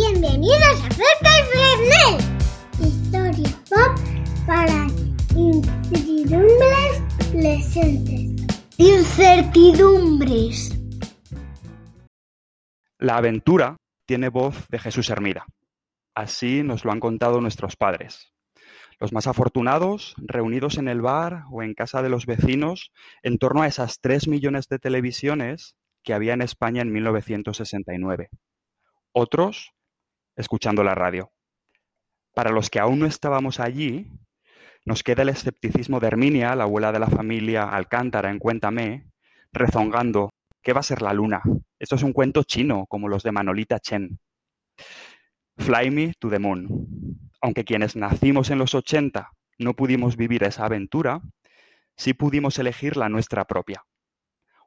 Bienvenidos 0.00 0.82
a 0.82 0.86
Efecto 0.88 1.28
Fresnel. 1.52 2.16
Historia 2.80 3.50
pop 3.68 3.92
para 4.46 4.86
incertidumbres 5.36 7.02
presentes. 7.30 8.46
Incertidumbres. 8.78 10.70
La 12.98 13.18
aventura 13.18 13.76
tiene 14.06 14.30
voz 14.30 14.66
de 14.70 14.78
Jesús 14.78 15.10
Hermida. 15.10 15.44
Así 16.14 16.62
nos 16.62 16.86
lo 16.86 16.92
han 16.92 17.00
contado 17.00 17.42
nuestros 17.42 17.76
padres. 17.76 18.32
Los 18.98 19.12
más 19.12 19.26
afortunados, 19.26 20.14
reunidos 20.16 20.78
en 20.78 20.88
el 20.88 21.02
bar 21.02 21.42
o 21.50 21.62
en 21.62 21.74
casa 21.74 22.00
de 22.00 22.08
los 22.08 22.24
vecinos, 22.24 22.90
en 23.22 23.36
torno 23.36 23.60
a 23.60 23.66
esas 23.66 24.00
tres 24.00 24.28
millones 24.28 24.66
de 24.68 24.78
televisiones 24.78 25.76
que 26.02 26.14
había 26.14 26.32
en 26.32 26.40
España 26.40 26.80
en 26.80 26.90
1969. 26.90 28.30
Otros, 29.12 29.74
escuchando 30.36 30.82
la 30.84 30.94
radio. 30.94 31.32
Para 32.34 32.50
los 32.50 32.70
que 32.70 32.78
aún 32.78 33.00
no 33.00 33.06
estábamos 33.06 33.60
allí, 33.60 34.10
nos 34.84 35.02
queda 35.02 35.22
el 35.22 35.28
escepticismo 35.28 36.00
de 36.00 36.06
Herminia, 36.06 36.54
la 36.54 36.64
abuela 36.64 36.92
de 36.92 36.98
la 36.98 37.08
familia 37.08 37.64
Alcántara 37.64 38.30
en 38.30 38.38
Cuéntame, 38.38 39.10
rezongando, 39.52 40.30
¿qué 40.62 40.72
va 40.72 40.80
a 40.80 40.84
ser 40.84 41.02
la 41.02 41.12
luna? 41.12 41.42
Esto 41.78 41.96
es 41.96 42.02
un 42.02 42.12
cuento 42.12 42.44
chino, 42.44 42.86
como 42.88 43.08
los 43.08 43.22
de 43.22 43.32
Manolita 43.32 43.78
Chen. 43.78 44.18
Fly 45.58 45.90
me 45.90 46.12
to 46.18 46.30
the 46.30 46.38
moon. 46.38 47.30
Aunque 47.42 47.64
quienes 47.64 47.96
nacimos 47.96 48.50
en 48.50 48.58
los 48.58 48.74
80 48.74 49.30
no 49.58 49.74
pudimos 49.74 50.16
vivir 50.16 50.44
esa 50.44 50.64
aventura, 50.64 51.20
sí 51.96 52.14
pudimos 52.14 52.58
elegir 52.58 52.96
la 52.96 53.08
nuestra 53.08 53.44
propia. 53.44 53.84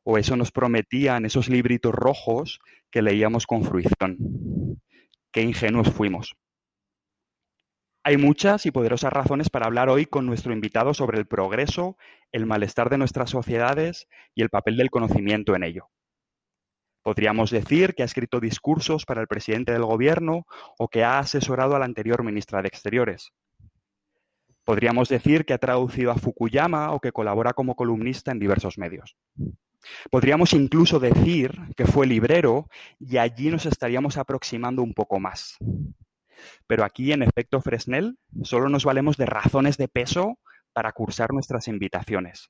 O 0.03 0.17
eso 0.17 0.35
nos 0.35 0.51
prometían 0.51 1.25
esos 1.25 1.49
libritos 1.49 1.93
rojos 1.93 2.59
que 2.91 3.01
leíamos 3.01 3.47
con 3.47 3.63
fruición. 3.63 4.17
Qué 5.33 5.41
ingenuos 5.41 5.91
fuimos. 5.91 6.35
Hay 8.03 8.17
muchas 8.17 8.67
y 8.67 8.71
poderosas 8.71 9.11
razones 9.11 9.49
para 9.49 9.65
hablar 9.65 9.89
hoy 9.89 10.05
con 10.05 10.27
nuestro 10.27 10.53
invitado 10.53 10.93
sobre 10.93 11.17
el 11.17 11.25
progreso, 11.25 11.97
el 12.31 12.45
malestar 12.45 12.91
de 12.91 12.99
nuestras 12.99 13.31
sociedades 13.31 14.07
y 14.35 14.43
el 14.43 14.49
papel 14.49 14.77
del 14.77 14.91
conocimiento 14.91 15.55
en 15.55 15.63
ello. 15.63 15.89
Podríamos 17.01 17.49
decir 17.49 17.95
que 17.95 18.03
ha 18.03 18.05
escrito 18.05 18.39
discursos 18.39 19.05
para 19.05 19.21
el 19.21 19.27
presidente 19.27 19.71
del 19.71 19.85
gobierno 19.85 20.45
o 20.77 20.87
que 20.87 21.03
ha 21.03 21.17
asesorado 21.17 21.75
a 21.75 21.79
la 21.79 21.85
anterior 21.85 22.23
ministra 22.23 22.61
de 22.61 22.67
Exteriores. 22.67 23.33
Podríamos 24.63 25.09
decir 25.09 25.45
que 25.45 25.53
ha 25.53 25.57
traducido 25.57 26.11
a 26.11 26.15
Fukuyama 26.15 26.91
o 26.93 26.99
que 26.99 27.11
colabora 27.11 27.53
como 27.53 27.75
columnista 27.75 28.31
en 28.31 28.39
diversos 28.39 28.77
medios. 28.77 29.17
Podríamos 30.09 30.53
incluso 30.53 30.99
decir 30.99 31.51
que 31.75 31.85
fue 31.85 32.07
librero 32.07 32.67
y 32.99 33.17
allí 33.17 33.49
nos 33.49 33.65
estaríamos 33.65 34.17
aproximando 34.17 34.81
un 34.81 34.93
poco 34.93 35.19
más. 35.19 35.57
Pero 36.67 36.83
aquí, 36.83 37.11
en 37.11 37.23
efecto 37.23 37.61
Fresnel, 37.61 38.17
solo 38.43 38.69
nos 38.69 38.85
valemos 38.85 39.17
de 39.17 39.25
razones 39.25 39.77
de 39.77 39.87
peso 39.87 40.39
para 40.73 40.91
cursar 40.91 41.31
nuestras 41.31 41.67
invitaciones 41.67 42.49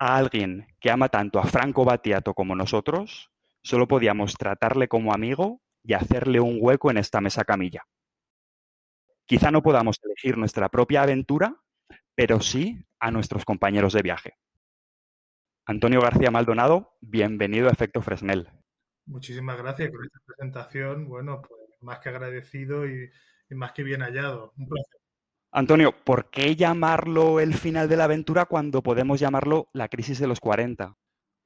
a 0.00 0.16
alguien 0.16 0.66
que 0.80 0.90
ama 0.90 1.10
tanto 1.10 1.38
a 1.38 1.44
Franco 1.44 1.84
Battiato 1.84 2.32
como 2.32 2.56
nosotros, 2.56 3.30
solo 3.62 3.86
podíamos 3.86 4.34
tratarle 4.34 4.88
como 4.88 5.12
amigo 5.12 5.60
y 5.84 5.92
hacerle 5.92 6.40
un 6.40 6.56
hueco 6.58 6.90
en 6.90 6.96
esta 6.96 7.20
mesa 7.20 7.44
camilla. 7.44 7.84
Quizá 9.26 9.50
no 9.50 9.62
podamos 9.62 10.00
elegir 10.02 10.38
nuestra 10.38 10.70
propia 10.70 11.02
aventura, 11.02 11.54
pero 12.14 12.40
sí 12.40 12.82
a 12.98 13.10
nuestros 13.10 13.44
compañeros 13.44 13.92
de 13.92 14.02
viaje. 14.02 14.34
Antonio 15.70 16.00
García 16.00 16.32
Maldonado, 16.32 16.96
bienvenido 17.00 17.68
a 17.68 17.70
Efecto 17.70 18.02
Fresnel. 18.02 18.48
Muchísimas 19.06 19.56
gracias 19.56 19.88
por 19.92 20.04
esta 20.04 20.18
presentación. 20.26 21.06
Bueno, 21.06 21.42
pues 21.42 21.60
más 21.80 22.00
que 22.00 22.08
agradecido 22.08 22.88
y, 22.88 23.08
y 23.48 23.54
más 23.54 23.70
que 23.70 23.84
bien 23.84 24.00
hallado. 24.00 24.52
Un 24.56 24.66
placer. 24.66 25.00
Antonio, 25.52 25.92
¿por 25.92 26.28
qué 26.28 26.56
llamarlo 26.56 27.38
el 27.38 27.54
final 27.54 27.88
de 27.88 27.96
la 27.96 28.04
aventura 28.04 28.46
cuando 28.46 28.82
podemos 28.82 29.20
llamarlo 29.20 29.68
la 29.72 29.86
crisis 29.86 30.18
de 30.18 30.26
los 30.26 30.40
40? 30.40 30.96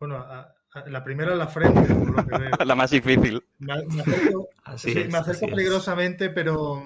Bueno, 0.00 0.16
a, 0.16 0.54
a, 0.72 0.88
la 0.88 1.04
primera 1.04 1.32
en 1.32 1.38
la 1.38 1.48
frente, 1.48 1.94
por 1.94 2.16
lo 2.16 2.26
que 2.26 2.38
veo. 2.38 2.50
la 2.64 2.74
más 2.74 2.92
difícil. 2.92 3.44
Me, 3.58 3.74
me 3.84 4.00
acerco, 4.00 4.48
así 4.64 4.90
sí, 4.90 5.00
es, 5.00 5.12
me 5.12 5.18
acerco 5.18 5.48
peligrosamente, 5.48 6.24
es. 6.24 6.32
pero 6.34 6.82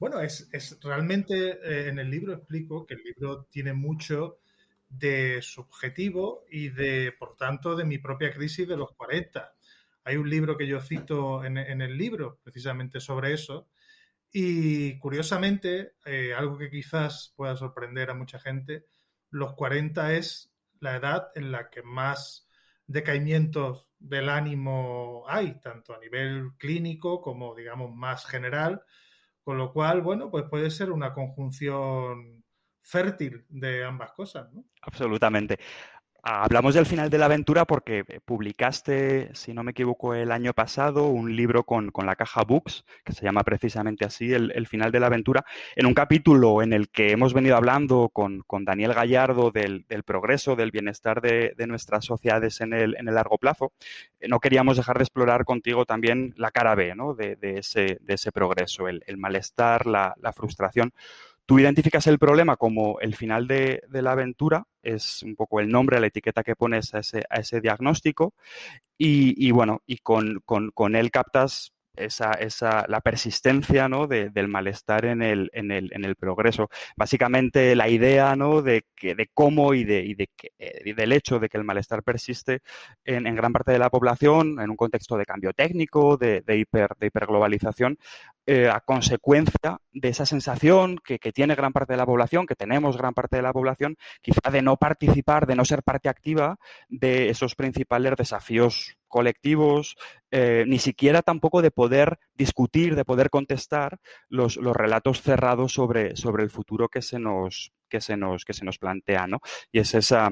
bueno, 0.00 0.18
es, 0.18 0.48
es 0.52 0.76
realmente 0.82 1.50
eh, 1.62 1.88
en 1.88 2.00
el 2.00 2.10
libro 2.10 2.32
explico 2.32 2.84
que 2.84 2.94
el 2.94 3.02
libro 3.04 3.44
tiene 3.44 3.74
mucho 3.74 4.40
de 4.90 5.40
subjetivo 5.40 6.44
y 6.50 6.68
de, 6.68 7.14
por 7.18 7.36
tanto, 7.36 7.74
de 7.74 7.84
mi 7.84 7.96
propia 7.96 8.32
crisis 8.32 8.68
de 8.68 8.76
los 8.76 8.92
40. 8.92 9.54
Hay 10.04 10.16
un 10.16 10.28
libro 10.28 10.58
que 10.58 10.66
yo 10.66 10.80
cito 10.82 11.44
en, 11.44 11.56
en 11.56 11.80
el 11.80 11.96
libro 11.96 12.38
precisamente 12.42 13.00
sobre 13.00 13.32
eso, 13.32 13.68
y 14.32 14.98
curiosamente, 14.98 15.94
eh, 16.04 16.32
algo 16.34 16.56
que 16.56 16.70
quizás 16.70 17.32
pueda 17.36 17.56
sorprender 17.56 18.10
a 18.10 18.14
mucha 18.14 18.38
gente, 18.38 18.86
los 19.30 19.54
40 19.54 20.14
es 20.14 20.52
la 20.78 20.96
edad 20.96 21.28
en 21.34 21.50
la 21.50 21.68
que 21.68 21.82
más 21.82 22.48
decaimientos 22.86 23.86
del 23.98 24.28
ánimo 24.28 25.24
hay, 25.28 25.60
tanto 25.60 25.94
a 25.94 25.98
nivel 25.98 26.52
clínico 26.58 27.20
como, 27.20 27.54
digamos, 27.54 27.92
más 27.94 28.24
general, 28.24 28.82
con 29.42 29.58
lo 29.58 29.72
cual, 29.72 30.00
bueno, 30.00 30.30
pues 30.30 30.44
puede 30.48 30.70
ser 30.70 30.92
una 30.92 31.12
conjunción 31.12 32.39
fértil 32.82 33.44
de 33.48 33.84
ambas 33.84 34.12
cosas, 34.12 34.52
¿no? 34.52 34.64
Absolutamente. 34.82 35.58
Hablamos 36.22 36.74
del 36.74 36.84
final 36.84 37.08
de 37.08 37.16
la 37.16 37.24
aventura 37.24 37.64
porque 37.64 38.04
publicaste, 38.26 39.30
si 39.34 39.54
no 39.54 39.62
me 39.62 39.70
equivoco, 39.70 40.14
el 40.14 40.32
año 40.32 40.52
pasado 40.52 41.06
un 41.06 41.34
libro 41.34 41.64
con, 41.64 41.90
con 41.90 42.04
la 42.04 42.14
caja 42.14 42.42
Books, 42.42 42.84
que 43.04 43.14
se 43.14 43.24
llama 43.24 43.42
precisamente 43.42 44.04
así, 44.04 44.30
el, 44.30 44.52
el, 44.54 44.66
final 44.66 44.92
de 44.92 45.00
la 45.00 45.06
aventura, 45.06 45.46
en 45.76 45.86
un 45.86 45.94
capítulo 45.94 46.60
en 46.60 46.74
el 46.74 46.90
que 46.90 47.12
hemos 47.12 47.32
venido 47.32 47.56
hablando 47.56 48.10
con, 48.12 48.42
con 48.42 48.66
Daniel 48.66 48.92
Gallardo 48.92 49.50
del, 49.50 49.86
del, 49.88 50.02
progreso, 50.02 50.56
del 50.56 50.70
bienestar 50.70 51.22
de, 51.22 51.54
de, 51.56 51.66
nuestras 51.66 52.04
sociedades 52.04 52.60
en 52.60 52.74
el, 52.74 52.96
en 52.98 53.08
el 53.08 53.14
largo 53.14 53.38
plazo. 53.38 53.72
No 54.28 54.40
queríamos 54.40 54.76
dejar 54.76 54.98
de 54.98 55.04
explorar 55.04 55.46
contigo 55.46 55.86
también 55.86 56.34
la 56.36 56.50
cara 56.50 56.74
B 56.74 56.94
¿no? 56.94 57.14
de, 57.14 57.36
de, 57.36 57.60
ese, 57.60 57.96
de 58.02 58.14
ese 58.14 58.30
progreso, 58.30 58.88
el, 58.88 59.02
el 59.06 59.16
malestar, 59.16 59.86
la, 59.86 60.14
la 60.20 60.34
frustración. 60.34 60.92
Tú 61.50 61.58
identificas 61.58 62.06
el 62.06 62.20
problema 62.20 62.56
como 62.56 63.00
el 63.00 63.16
final 63.16 63.48
de, 63.48 63.82
la 63.90 64.12
aventura, 64.12 64.68
es 64.84 65.24
un 65.24 65.34
poco 65.34 65.58
el 65.58 65.68
nombre, 65.68 65.98
la 65.98 66.06
etiqueta 66.06 66.44
que 66.44 66.54
pones 66.54 66.94
a 66.94 67.00
ese, 67.00 67.60
diagnóstico, 67.60 68.34
y, 68.96 69.50
bueno, 69.50 69.82
y 69.84 69.96
con, 69.96 70.94
él 70.94 71.10
captas 71.10 71.72
esa, 71.96 72.86
la 72.86 73.00
persistencia 73.00 73.88
¿no? 73.88 74.06
de, 74.06 74.30
del 74.30 74.46
malestar 74.46 75.04
en 75.06 75.22
el, 75.22 76.16
progreso. 76.16 76.68
Básicamente 76.96 77.74
la 77.74 77.88
idea 77.88 78.36
¿no? 78.36 78.62
de, 78.62 78.84
que, 78.94 79.16
de 79.16 79.28
cómo 79.34 79.74
y, 79.74 79.82
de, 79.82 80.04
y 80.04 80.92
del 80.92 81.12
hecho 81.12 81.40
de 81.40 81.48
que 81.48 81.58
el 81.58 81.64
malestar 81.64 82.04
persiste 82.04 82.60
en, 83.04 83.34
gran 83.34 83.52
parte 83.52 83.72
de 83.72 83.80
la 83.80 83.90
población 83.90 84.60
en 84.60 84.70
un 84.70 84.76
contexto 84.76 85.16
de 85.16 85.26
cambio 85.26 85.52
técnico, 85.52 86.16
de, 86.16 86.44
hiper, 86.46 86.90
de 86.98 87.08
hiperglobalización, 87.08 87.98
eh, 88.46 88.68
a 88.68 88.80
consecuencia 88.80 89.78
de 89.92 90.08
esa 90.08 90.26
sensación 90.26 90.98
que, 91.04 91.18
tiene 91.32 91.54
gran 91.54 91.72
parte 91.72 91.92
de 91.92 91.98
la 91.98 92.06
población, 92.06 92.46
que 92.46 92.56
tenemos 92.56 92.96
gran 92.96 93.14
parte 93.14 93.36
de 93.36 93.42
la 93.42 93.52
población, 93.52 93.96
quizá 94.22 94.50
de 94.50 94.62
no 94.62 94.76
participar, 94.76 95.46
de 95.46 95.54
no 95.54 95.64
ser 95.64 95.82
parte 95.82 96.08
activa 96.08 96.58
de 96.88 97.28
esos 97.28 97.54
principales 97.54 98.14
desafíos 98.16 98.96
colectivos, 99.08 99.96
eh, 100.30 100.64
ni 100.66 100.78
siquiera 100.78 101.22
tampoco 101.22 101.62
de 101.62 101.70
poder 101.70 102.18
discutir, 102.34 102.96
de 102.96 103.04
poder 103.04 103.30
contestar 103.30 103.98
los, 104.28 104.56
los 104.56 104.74
relatos 104.74 105.22
cerrados 105.22 105.72
sobre, 105.72 106.16
sobre, 106.16 106.42
el 106.42 106.50
futuro 106.50 106.88
que 106.88 107.02
se 107.02 107.18
nos, 107.18 107.72
que 107.88 108.00
se 108.00 108.16
nos, 108.16 108.44
que 108.44 108.54
se 108.54 108.64
nos 108.64 108.78
plantea, 108.78 109.26
¿no? 109.26 109.40
Y 109.70 109.80
es 109.80 109.94
esa, 109.94 110.30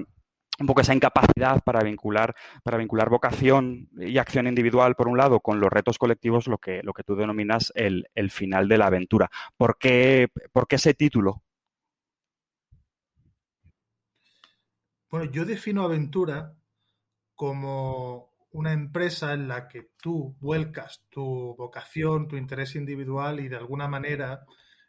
un 0.61 0.67
poco 0.67 0.81
esa 0.81 0.95
incapacidad 0.95 1.63
para 1.63 1.83
vincular, 1.83 2.35
para 2.63 2.79
vincular 2.79 3.09
vocación 3.09 3.89
y 3.97 4.19
acción 4.19 4.47
individual, 4.47 4.95
por 4.95 5.09
un 5.09 5.17
lado, 5.17 5.41
con 5.41 5.61
los 5.61 5.71
retos 5.71 5.99
colectivos, 5.99 6.49
lo 6.49 6.59
que, 6.59 6.83
lo 6.83 6.93
que 6.93 7.05
tú 7.05 7.15
denominas 7.15 7.73
el, 7.75 8.09
el 8.15 8.31
final 8.31 8.69
de 8.69 8.79
la 8.79 8.87
aventura. 8.87 9.31
¿Por 9.57 9.79
qué, 9.79 10.29
¿Por 10.53 10.67
qué 10.67 10.77
ese 10.77 10.95
título? 10.95 11.43
Bueno, 15.11 15.31
yo 15.31 15.45
defino 15.45 15.85
aventura 15.85 16.55
como 17.35 18.35
una 18.51 18.73
empresa 18.73 19.33
en 19.33 19.49
la 19.49 19.69
que 19.69 19.91
tú 20.03 20.37
vuelcas 20.41 21.05
tu 21.09 21.55
vocación, 21.57 22.29
tu 22.29 22.37
interés 22.37 22.75
individual 22.75 23.41
y 23.41 23.49
de 23.49 23.57
alguna 23.57 23.89
manera, 23.89 24.45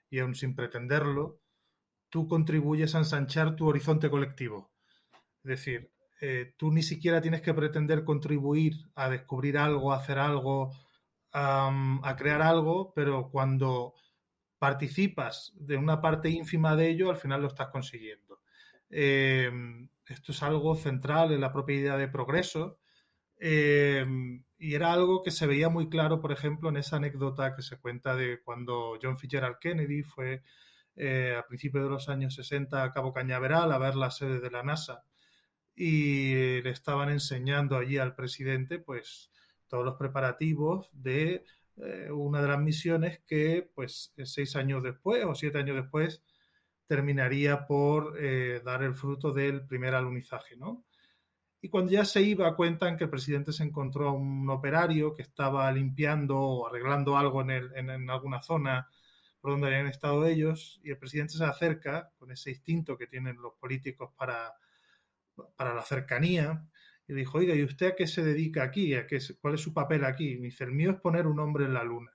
y 0.09 0.19
aún 0.19 0.35
sin 0.35 0.55
pretenderlo, 0.55 1.39
tú 2.09 2.27
contribuyes 2.27 2.95
a 2.95 2.99
ensanchar 2.99 3.55
tu 3.55 3.67
horizonte 3.67 4.09
colectivo. 4.09 4.71
Es 5.43 5.49
decir, 5.49 5.91
eh, 6.21 6.53
tú 6.57 6.71
ni 6.71 6.83
siquiera 6.83 7.21
tienes 7.21 7.41
que 7.41 7.53
pretender 7.53 8.03
contribuir 8.03 8.73
a 8.95 9.09
descubrir 9.09 9.57
algo, 9.57 9.93
a 9.93 9.97
hacer 9.97 10.19
algo, 10.19 10.71
a 11.31 12.15
crear 12.17 12.41
algo, 12.41 12.91
pero 12.93 13.29
cuando 13.29 13.93
participas 14.57 15.53
de 15.55 15.77
una 15.77 16.01
parte 16.01 16.29
ínfima 16.29 16.75
de 16.75 16.89
ello, 16.89 17.09
al 17.09 17.17
final 17.17 17.41
lo 17.41 17.47
estás 17.47 17.69
consiguiendo. 17.69 18.41
Eh, 18.89 19.51
esto 20.07 20.31
es 20.31 20.43
algo 20.43 20.75
central 20.75 21.31
en 21.31 21.41
la 21.41 21.53
propia 21.53 21.75
idea 21.75 21.97
de 21.97 22.07
progreso, 22.07 22.79
eh, 23.39 24.05
y 24.57 24.75
era 24.75 24.91
algo 24.91 25.23
que 25.23 25.31
se 25.31 25.47
veía 25.47 25.69
muy 25.69 25.89
claro, 25.89 26.19
por 26.19 26.31
ejemplo, 26.31 26.69
en 26.69 26.77
esa 26.77 26.97
anécdota 26.97 27.55
que 27.55 27.61
se 27.61 27.79
cuenta 27.79 28.15
de 28.15 28.41
cuando 28.43 28.97
John 29.01 29.17
Fitzgerald 29.17 29.57
Kennedy 29.59 30.03
fue 30.03 30.43
eh, 30.95 31.35
a 31.37 31.47
principios 31.47 31.85
de 31.85 31.89
los 31.89 32.09
años 32.09 32.35
60 32.35 32.83
a 32.83 32.91
Cabo 32.91 33.13
Cañaveral 33.13 33.71
a 33.71 33.77
ver 33.77 33.95
la 33.95 34.11
sede 34.11 34.41
de 34.41 34.51
la 34.51 34.63
NASA 34.63 35.05
y 35.81 36.61
le 36.61 36.71
estaban 36.71 37.09
enseñando 37.09 37.77
allí 37.77 37.97
al 37.97 38.13
presidente 38.13 38.79
pues 38.79 39.31
todos 39.69 39.85
los 39.85 39.95
preparativos 39.95 40.89
de 40.91 41.45
eh, 41.77 42.11
una 42.11 42.41
de 42.41 42.49
las 42.49 42.59
misiones 42.59 43.21
que 43.25 43.71
pues 43.73 44.13
seis 44.25 44.57
años 44.57 44.83
después 44.83 45.23
o 45.23 45.33
siete 45.35 45.59
años 45.59 45.77
después 45.77 46.21
terminaría 46.85 47.65
por 47.65 48.17
eh, 48.19 48.61
dar 48.65 48.83
el 48.83 48.93
fruto 48.93 49.31
del 49.31 49.65
primer 49.67 49.95
alunizaje, 49.95 50.57
¿no? 50.57 50.83
Y 51.61 51.69
cuando 51.69 51.93
ya 51.93 52.03
se 52.03 52.23
iba, 52.23 52.55
cuentan 52.57 52.97
que 52.97 53.05
el 53.05 53.09
presidente 53.09 53.53
se 53.53 53.63
encontró 53.63 54.09
a 54.09 54.13
un 54.13 54.49
operario 54.49 55.15
que 55.15 55.21
estaba 55.21 55.71
limpiando 55.71 56.37
o 56.37 56.67
arreglando 56.67 57.17
algo 57.17 57.41
en, 57.41 57.51
en, 57.51 58.09
alguna 58.09 58.41
zona 58.41 58.89
por 59.39 59.51
donde 59.51 59.67
habían 59.67 59.87
estado 59.87 60.25
ellos, 60.25 60.81
y 60.83 60.89
el 60.91 60.97
presidente 60.97 61.33
se 61.33 61.45
acerca 61.45 62.11
con 62.17 62.31
ese 62.31 62.49
instinto 62.49 62.97
que 62.97 63.07
tienen 63.07 63.41
los 63.41 63.53
políticos 63.53 64.11
para, 64.17 64.53
para 65.55 65.73
la 65.73 65.83
cercanía, 65.83 66.65
y 67.07 67.13
dijo, 67.13 67.39
oiga, 67.39 67.55
¿y 67.55 67.63
usted 67.63 67.87
a 67.87 67.95
qué 67.95 68.05
se 68.05 68.23
dedica 68.23 68.63
aquí? 68.63 68.93
¿A 68.93 69.07
qué, 69.07 69.19
¿Cuál 69.41 69.55
es 69.55 69.61
su 69.61 69.73
papel 69.73 70.05
aquí? 70.05 70.29
Y 70.29 70.37
dice, 70.37 70.63
el 70.63 70.71
mío 70.71 70.91
es 70.91 71.01
poner 71.01 71.25
un 71.25 71.39
hombre 71.39 71.65
en 71.65 71.73
la 71.73 71.83
luna. 71.83 72.11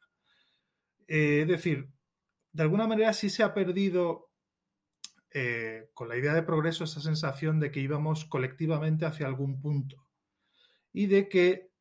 Eh, 1.09 1.41
es 1.43 1.49
decir, 1.49 1.89
de 2.53 2.63
alguna 2.63 2.87
manera 2.87 3.13
sí 3.13 3.29
se 3.29 3.43
ha 3.43 3.53
perdido 3.53 4.31
eh, 5.33 5.91
con 5.95 6.09
la 6.09 6.17
idea 6.17 6.33
de 6.33 6.45
progreso 6.45 6.85
esa 6.85 7.01
sensación 7.01 7.59
de 7.59 7.73
que 7.73 7.81
íbamos 7.81 8.25
colectivamente 8.25 9.05
hacia 9.05 9.27
algún 9.27 9.61
punto 9.61 10.07
y 10.93 11.07
de 11.07 11.29
que 11.29 11.73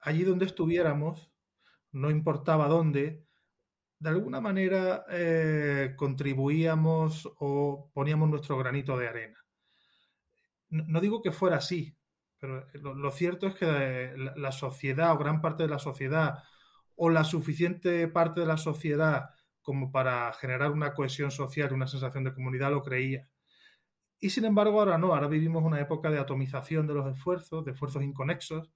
allí 0.00 0.22
donde 0.22 0.44
estuviéramos, 0.44 1.32
no 1.92 2.10
importaba 2.10 2.68
dónde, 2.68 3.24
de 3.98 4.08
alguna 4.10 4.42
manera 4.42 5.06
eh, 5.08 5.94
contribuíamos 5.96 7.32
o 7.38 7.90
poníamos 7.94 8.28
nuestro 8.28 8.58
granito 8.58 8.98
de 8.98 9.08
arena. 9.08 9.45
No, 10.86 11.00
digo 11.00 11.22
que 11.22 11.32
fuera 11.32 11.56
así, 11.56 11.96
pero 12.38 12.66
lo, 12.74 13.10
cierto 13.10 13.46
es 13.46 13.54
que 13.54 14.14
la 14.36 14.52
sociedad 14.52 15.12
o 15.12 15.18
gran 15.18 15.40
parte 15.40 15.62
de 15.64 15.68
la 15.68 15.78
sociedad 15.78 16.42
o 16.96 17.10
la 17.10 17.24
suficiente 17.24 18.08
parte 18.08 18.40
de 18.40 18.46
la 18.46 18.56
sociedad 18.56 19.30
como 19.62 19.90
para 19.90 20.32
generar 20.34 20.70
una 20.70 20.94
cohesión 20.94 21.30
social, 21.32 21.72
una 21.72 21.88
sensación 21.88 22.24
de 22.24 22.32
comunidad, 22.32 22.70
lo 22.70 22.82
creía. 22.84 23.28
Y 24.20 24.30
sin 24.30 24.44
embargo, 24.44 24.78
ahora 24.80 24.96
no, 24.96 25.12
ahora 25.12 25.28
vivimos 25.28 25.64
una 25.64 25.80
época 25.80 26.10
de 26.10 26.20
atomización 26.20 26.86
de 26.86 26.94
los 26.94 27.12
esfuerzos, 27.12 27.64
de 27.64 27.72
esfuerzos 27.72 28.04
inconexos, 28.04 28.70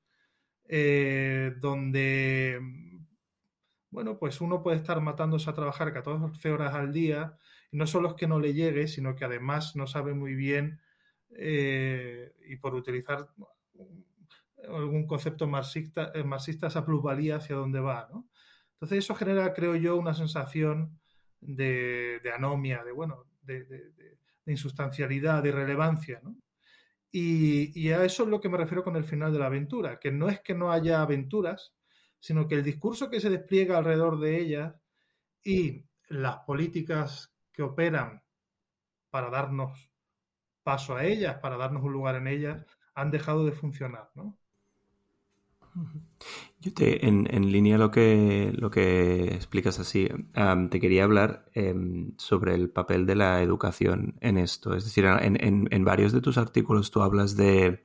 eh, 0.68 1.54
donde, 1.60 2.60
bueno, 3.90 4.18
pues 4.18 4.40
uno 4.40 4.62
puede 4.62 4.78
estar 4.78 5.00
matándose 5.00 5.48
a 5.48 5.54
trabajar 5.54 5.92
14 5.92 6.50
horas 6.50 6.74
al 6.74 6.92
día, 6.92 7.38
y 7.70 7.76
no 7.76 7.86
solo 7.86 8.08
es 8.10 8.14
que 8.14 8.26
no 8.26 8.40
le 8.40 8.52
llegue, 8.52 8.88
sino 8.88 9.14
que 9.14 9.24
además 9.24 9.76
no 9.76 9.86
sabe 9.86 10.12
muy 10.14 10.34
bien, 10.34 10.80
eh, 11.36 12.34
y 12.46 12.56
por 12.56 12.74
utilizar 12.74 13.28
algún 14.68 15.06
concepto 15.06 15.46
marxista, 15.46 16.12
eh, 16.14 16.24
marxista, 16.24 16.66
esa 16.66 16.84
plusvalía 16.84 17.36
hacia 17.36 17.56
dónde 17.56 17.80
va, 17.80 18.08
¿no? 18.12 18.28
Entonces 18.74 18.98
eso 18.98 19.14
genera, 19.14 19.52
creo 19.52 19.76
yo, 19.76 19.96
una 19.96 20.14
sensación 20.14 20.98
de, 21.40 22.20
anomia, 22.34 22.82
de, 22.82 22.92
bueno, 22.92 23.26
de, 23.42 23.92
insustancialidad, 24.46 25.42
de 25.42 25.50
irrelevancia, 25.50 26.20
¿no? 26.22 26.36
Y, 27.12 27.90
a 27.90 28.04
eso 28.04 28.22
es 28.22 28.28
lo 28.28 28.40
que 28.40 28.48
me 28.48 28.56
refiero 28.56 28.84
con 28.84 28.96
el 28.96 29.04
final 29.04 29.32
de 29.32 29.38
la 29.38 29.46
aventura, 29.46 29.98
que 29.98 30.12
no 30.12 30.28
es 30.28 30.40
que 30.40 30.54
no 30.54 30.70
haya 30.70 31.02
aventuras, 31.02 31.74
sino 32.20 32.46
que 32.46 32.54
el 32.54 32.62
discurso 32.62 33.10
que 33.10 33.20
se 33.20 33.30
despliega 33.30 33.78
alrededor 33.78 34.20
de 34.20 34.38
ellas 34.38 34.74
y 35.42 35.84
las 36.08 36.38
políticas 36.38 37.34
que 37.52 37.62
operan 37.62 38.22
para 39.10 39.30
darnos 39.30 39.89
paso 40.62 40.96
a 40.96 41.04
ellas, 41.04 41.38
para 41.38 41.56
darnos 41.56 41.82
un 41.82 41.92
lugar 41.92 42.16
en 42.16 42.26
ellas, 42.28 42.64
han 42.94 43.10
dejado 43.10 43.44
de 43.44 43.52
funcionar, 43.52 44.10
¿no? 44.14 44.38
Yo 46.60 46.74
te, 46.74 47.06
en, 47.06 47.26
en, 47.30 47.50
línea 47.52 47.78
lo 47.78 47.90
que, 47.90 48.52
lo 48.54 48.70
que 48.70 49.34
explicas 49.34 49.78
así, 49.78 50.08
te 50.70 50.80
quería 50.80 51.04
hablar 51.04 51.46
em, 51.54 52.12
sobre 52.18 52.54
el 52.54 52.70
papel 52.70 53.06
de 53.06 53.14
la 53.14 53.40
educación 53.42 54.16
en 54.20 54.36
esto. 54.36 54.74
Es 54.74 54.84
decir, 54.84 55.04
en, 55.06 55.68
en, 55.70 55.84
varios 55.84 56.12
de 56.12 56.20
tus 56.20 56.38
artículos 56.38 56.90
tú 56.90 57.02
hablas 57.02 57.36
de, 57.36 57.84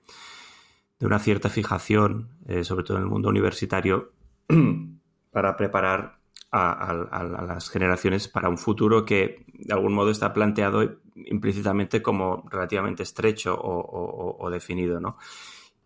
de 1.00 1.06
una 1.06 1.20
cierta 1.20 1.50
fijación, 1.50 2.30
eh, 2.48 2.64
sobre 2.64 2.84
todo 2.84 2.98
en 2.98 3.04
el 3.04 3.10
mundo 3.10 3.30
universitario, 3.30 4.14
para 5.32 5.56
preparar 5.56 6.20
a, 6.52 7.44
las 7.48 7.70
generaciones 7.70 8.28
para 8.28 8.50
un 8.50 8.58
futuro 8.58 9.04
que 9.04 9.46
de 9.54 9.74
algún 9.74 9.94
modo 9.94 10.10
está 10.10 10.34
planteado 10.34 11.00
implícitamente 11.16 12.02
como 12.02 12.46
relativamente 12.50 13.04
estrecho 13.04 13.58
o, 13.60 14.50
definido, 14.50 15.00
¿no? 15.00 15.18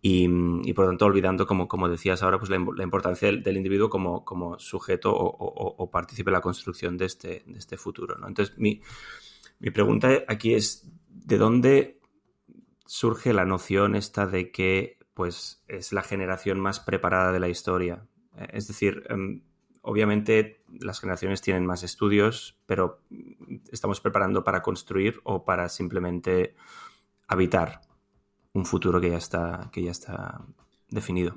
Y, 0.02 0.72
por 0.72 0.86
tanto 0.86 1.06
olvidando, 1.06 1.46
como, 1.46 1.68
como 1.68 1.88
decías 1.88 2.22
ahora, 2.22 2.38
pues 2.38 2.50
la, 2.50 2.56
importancia 2.56 3.30
del, 3.30 3.56
individuo 3.56 3.90
como, 3.90 4.24
como 4.24 4.58
sujeto 4.58 5.12
o, 5.12 5.74
o, 5.76 5.90
participe 5.90 6.30
en 6.30 6.34
la 6.34 6.40
construcción 6.40 6.96
de 6.96 7.04
este, 7.06 7.42
de 7.46 7.58
este 7.58 7.76
futuro. 7.76 8.16
¿no? 8.16 8.28
Entonces, 8.28 8.56
mi, 8.56 8.80
mi 9.58 9.70
pregunta 9.70 10.08
aquí 10.26 10.54
es, 10.54 10.90
¿de 11.08 11.36
dónde 11.36 12.00
surge 12.86 13.34
la 13.34 13.44
noción 13.44 13.94
esta 13.94 14.26
de 14.26 14.50
que 14.50 14.98
pues, 15.12 15.62
es 15.68 15.92
la 15.92 16.02
generación 16.02 16.60
más 16.60 16.80
preparada 16.80 17.30
de 17.30 17.40
la 17.40 17.48
historia? 17.48 18.06
Es 18.52 18.68
decir, 18.68 19.04
em, 19.10 19.42
obviamente 19.82 20.62
las 20.68 21.00
generaciones 21.00 21.40
tienen 21.40 21.66
más 21.66 21.82
estudios, 21.82 22.58
pero 22.66 23.02
estamos 23.70 24.00
preparando 24.00 24.44
para 24.44 24.62
construir 24.62 25.20
o 25.24 25.44
para 25.44 25.68
simplemente 25.68 26.54
habitar 27.28 27.80
un 28.52 28.66
futuro 28.66 29.00
que 29.00 29.10
ya 29.10 29.18
está, 29.18 29.70
que 29.72 29.82
ya 29.82 29.90
está 29.90 30.44
definido. 30.88 31.32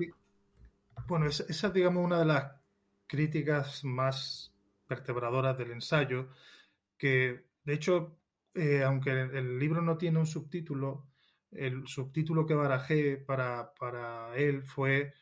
Bueno, 1.06 1.26
esa 1.26 1.44
es, 1.48 1.72
digamos, 1.72 2.04
una 2.04 2.18
de 2.18 2.24
las 2.24 2.52
críticas 3.06 3.84
más 3.84 4.52
vertebradoras 4.88 5.56
del 5.56 5.72
ensayo, 5.72 6.28
que 6.96 7.44
de 7.64 7.72
hecho, 7.72 8.16
eh, 8.54 8.82
aunque 8.82 9.10
el 9.10 9.58
libro 9.58 9.82
no 9.82 9.96
tiene 9.96 10.18
un 10.18 10.26
subtítulo, 10.26 11.06
el 11.50 11.86
subtítulo 11.86 12.46
que 12.46 12.54
barajé 12.54 13.16
para, 13.16 13.72
para 13.74 14.36
él 14.36 14.62
fue 14.62 15.14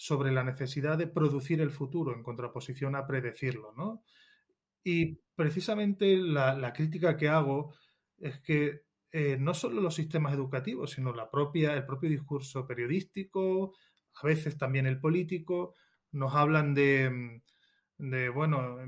sobre 0.00 0.32
la 0.32 0.42
necesidad 0.42 0.96
de 0.96 1.08
producir 1.08 1.60
el 1.60 1.70
futuro 1.70 2.14
en 2.14 2.22
contraposición 2.22 2.96
a 2.96 3.06
predecirlo, 3.06 3.74
¿no? 3.76 4.02
Y 4.82 5.20
precisamente 5.36 6.16
la, 6.16 6.72
crítica 6.72 7.18
que 7.18 7.28
hago 7.28 7.74
es 8.16 8.40
que 8.40 8.80
eh, 9.12 9.36
no 9.38 9.52
solo 9.52 9.82
los 9.82 9.94
sistemas 9.94 10.32
educativos, 10.32 10.92
sino 10.92 11.12
la 11.12 11.30
propia, 11.30 11.74
el 11.74 11.84
propio 11.84 12.08
discurso 12.08 12.66
periodístico, 12.66 13.74
a 14.22 14.26
veces 14.26 14.56
también 14.56 14.86
el 14.86 14.98
político, 14.98 15.74
nos 16.12 16.34
hablan 16.34 16.72
de, 16.72 17.42
de 17.98 18.30
bueno, 18.30 18.78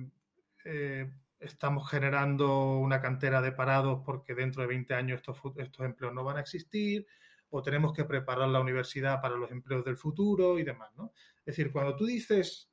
eh, 0.65 1.13
estamos 1.41 1.91
generando 1.91 2.79
una 2.79 3.03
cantera 3.03 3.43
de 3.43 3.53
parados 3.53 4.01
porque 4.03 4.35
dentro 4.35 4.63
de 4.63 4.69
20 4.69 4.95
años 4.95 5.17
estos, 5.19 5.43
estos 5.59 5.85
empleos 5.85 6.15
no 6.15 6.25
van 6.25 6.39
a 6.39 6.41
existir, 6.41 7.07
o 7.53 7.63
tenemos 7.63 7.93
que 7.93 8.05
preparar 8.05 8.49
la 8.49 8.61
universidad 8.61 9.21
para 9.21 9.37
los 9.37 9.51
empleos 9.51 9.85
del 9.85 9.97
futuro 9.97 10.59
y 10.59 10.65
demás, 10.65 10.91
¿no? 10.97 11.13
Es 11.39 11.45
decir, 11.57 11.71
cuando 11.71 11.95
tú 11.95 12.07
dices 12.07 12.73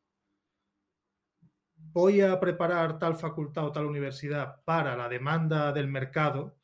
voy 1.75 2.21
a 2.21 2.39
preparar 2.39 2.99
tal 2.99 3.15
facultad 3.15 3.65
o 3.65 3.71
tal 3.71 3.85
universidad 3.85 4.63
para 4.63 4.95
la 4.95 5.09
demanda 5.09 5.71
del 5.73 5.87
mercado, 5.87 6.57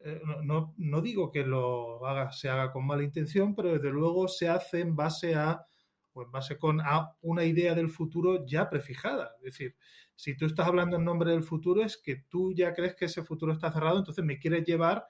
eh, 0.00 0.20
no, 0.44 0.74
no, 0.76 1.00
digo 1.00 1.30
que 1.30 1.44
lo 1.44 2.06
haga, 2.06 2.32
se 2.32 2.48
haga 2.48 2.72
con 2.72 2.86
mala 2.86 3.02
intención, 3.02 3.54
pero 3.54 3.72
desde 3.72 3.90
luego 3.90 4.28
se 4.28 4.48
hace 4.48 4.80
en 4.80 4.94
base 4.94 5.34
a 5.34 5.64
o 6.12 6.22
en 6.22 6.30
base 6.30 6.58
con 6.58 6.80
a 6.80 7.14
una 7.20 7.44
idea 7.44 7.74
del 7.74 7.88
futuro 7.88 8.44
ya 8.46 8.68
prefijada. 8.68 9.32
Es 9.38 9.44
decir, 9.44 9.76
si 10.14 10.36
tú 10.36 10.46
estás 10.46 10.66
hablando 10.66 10.96
en 10.96 11.04
nombre 11.04 11.30
del 11.30 11.44
futuro, 11.44 11.82
es 11.82 11.96
que 11.96 12.24
tú 12.28 12.52
ya 12.52 12.74
crees 12.74 12.94
que 12.94 13.06
ese 13.06 13.22
futuro 13.22 13.52
está 13.52 13.72
cerrado, 13.72 13.98
entonces 13.98 14.24
me 14.24 14.38
quieres 14.38 14.64
llevar 14.64 15.06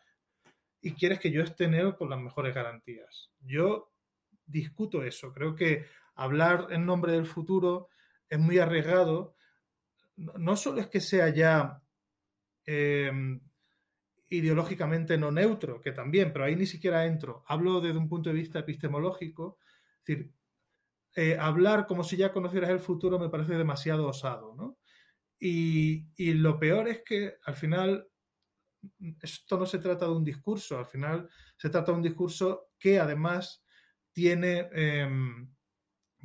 y 0.81 0.93
quieres 0.93 1.19
que 1.19 1.31
yo 1.31 1.43
esté 1.43 1.65
en 1.65 1.75
él 1.75 1.97
con 1.97 2.11
las 2.11 2.21
mejores 2.21 2.55
garantías. 2.55 3.31
Yo 3.41 3.93
discuto 4.47 5.03
eso. 5.03 5.33
Creo 5.33 5.55
que 5.55 5.87
hablar 6.15 6.69
en 6.71 6.87
nombre 6.87 7.13
del 7.13 7.27
futuro 7.27 7.89
es 8.29 8.39
muy 8.39 8.59
arriesgado. 8.59 9.35
No 10.17 10.57
solo 10.57 10.81
es 10.81 10.89
que 10.89 11.01
sea 11.01 11.29
ya 11.29 11.83
eh, 12.67 13.11
ideológicamente 14.31 15.17
no 15.17 15.31
neutro, 15.31 15.81
que 15.81 15.93
también, 15.93 16.33
pero 16.33 16.45
ahí 16.45 16.57
ni 16.57 16.67
siquiera 16.67 17.07
entro. 17.07 17.45
Hablo 17.47 17.81
desde 17.81 17.99
un 17.99 18.09
punto 18.09 18.31
de 18.31 18.37
vista 18.37 18.59
epistemológico. 18.59 19.59
Es 19.99 20.05
decir, 20.07 20.33
eh, 21.17 21.37
hablar 21.39 21.87
como 21.87 22.05
si 22.05 22.17
ya 22.17 22.33
conocieras 22.33 22.71
el 22.71 22.81
futuro 22.81 23.19
me 23.19 23.31
parece 23.31 23.55
demasiado 23.55 24.07
osado, 24.07 24.55
¿no? 24.55 24.79
Y, 25.41 26.09
y, 26.17 26.35
lo 26.35 26.59
peor 26.59 26.89
es 26.89 27.03
que 27.05 27.37
al 27.45 27.55
final 27.55 28.09
esto 29.21 29.59
no 29.59 29.67
se 29.67 29.79
trata 29.79 30.07
de 30.07 30.13
un 30.13 30.25
discurso, 30.25 30.79
al 30.79 30.87
final 30.87 31.29
se 31.57 31.71
trata 31.71 31.93
de 31.93 31.99
un 31.99 32.03
discurso 32.03 32.71
que 32.79 32.99
además 32.99 33.65
tiene, 34.13 34.69
em, 34.73 35.55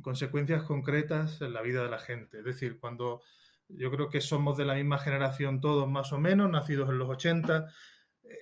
consecuencias 0.02 0.64
concretas 0.64 1.40
en 1.40 1.52
la 1.52 1.62
vida 1.62 1.82
de 1.82 1.90
la 1.90 1.98
gente. 1.98 2.38
Es 2.38 2.44
decir, 2.44 2.78
cuando 2.78 3.22
yo 3.68 3.90
creo 3.90 4.08
que 4.08 4.20
somos 4.20 4.56
de 4.56 4.64
la 4.64 4.74
misma 4.74 4.98
generación 4.98 5.60
todos 5.60 5.88
más 5.88 6.12
o 6.12 6.18
menos, 6.18 6.50
nacidos 6.50 6.90
en 6.90 6.98
los 6.98 7.08
80, 7.08 7.66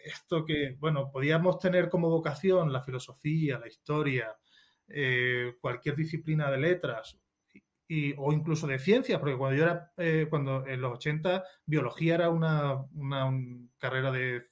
esto 0.05 0.45
que, 0.45 0.77
bueno, 0.79 1.11
podíamos 1.11 1.59
tener 1.59 1.89
como 1.89 2.11
vocación 2.11 2.73
la 2.73 2.83
filosofía, 2.83 3.59
la 3.59 3.69
historia, 3.69 4.37
eh, 4.89 5.55
cualquier 5.61 5.97
disciplina 5.97 6.51
de 6.51 6.59
letras 6.59 7.22
o 8.17 8.33
incluso 8.33 8.67
de 8.67 8.79
ciencias, 8.79 9.19
porque 9.19 9.37
cuando 9.37 9.57
yo 9.57 9.65
era, 9.65 9.93
eh, 9.97 10.27
cuando 10.31 10.67
en 10.67 10.81
los 10.81 10.95
80, 10.95 11.45
biología 11.67 12.15
era 12.15 12.31
una, 12.31 12.87
carrera 13.79 14.11
de 14.11 14.47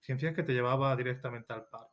ciencias 0.00 0.34
que 0.34 0.42
te 0.42 0.52
llevaba 0.52 0.94
directamente 0.96 1.52
al 1.52 1.66
paro. 1.66 1.90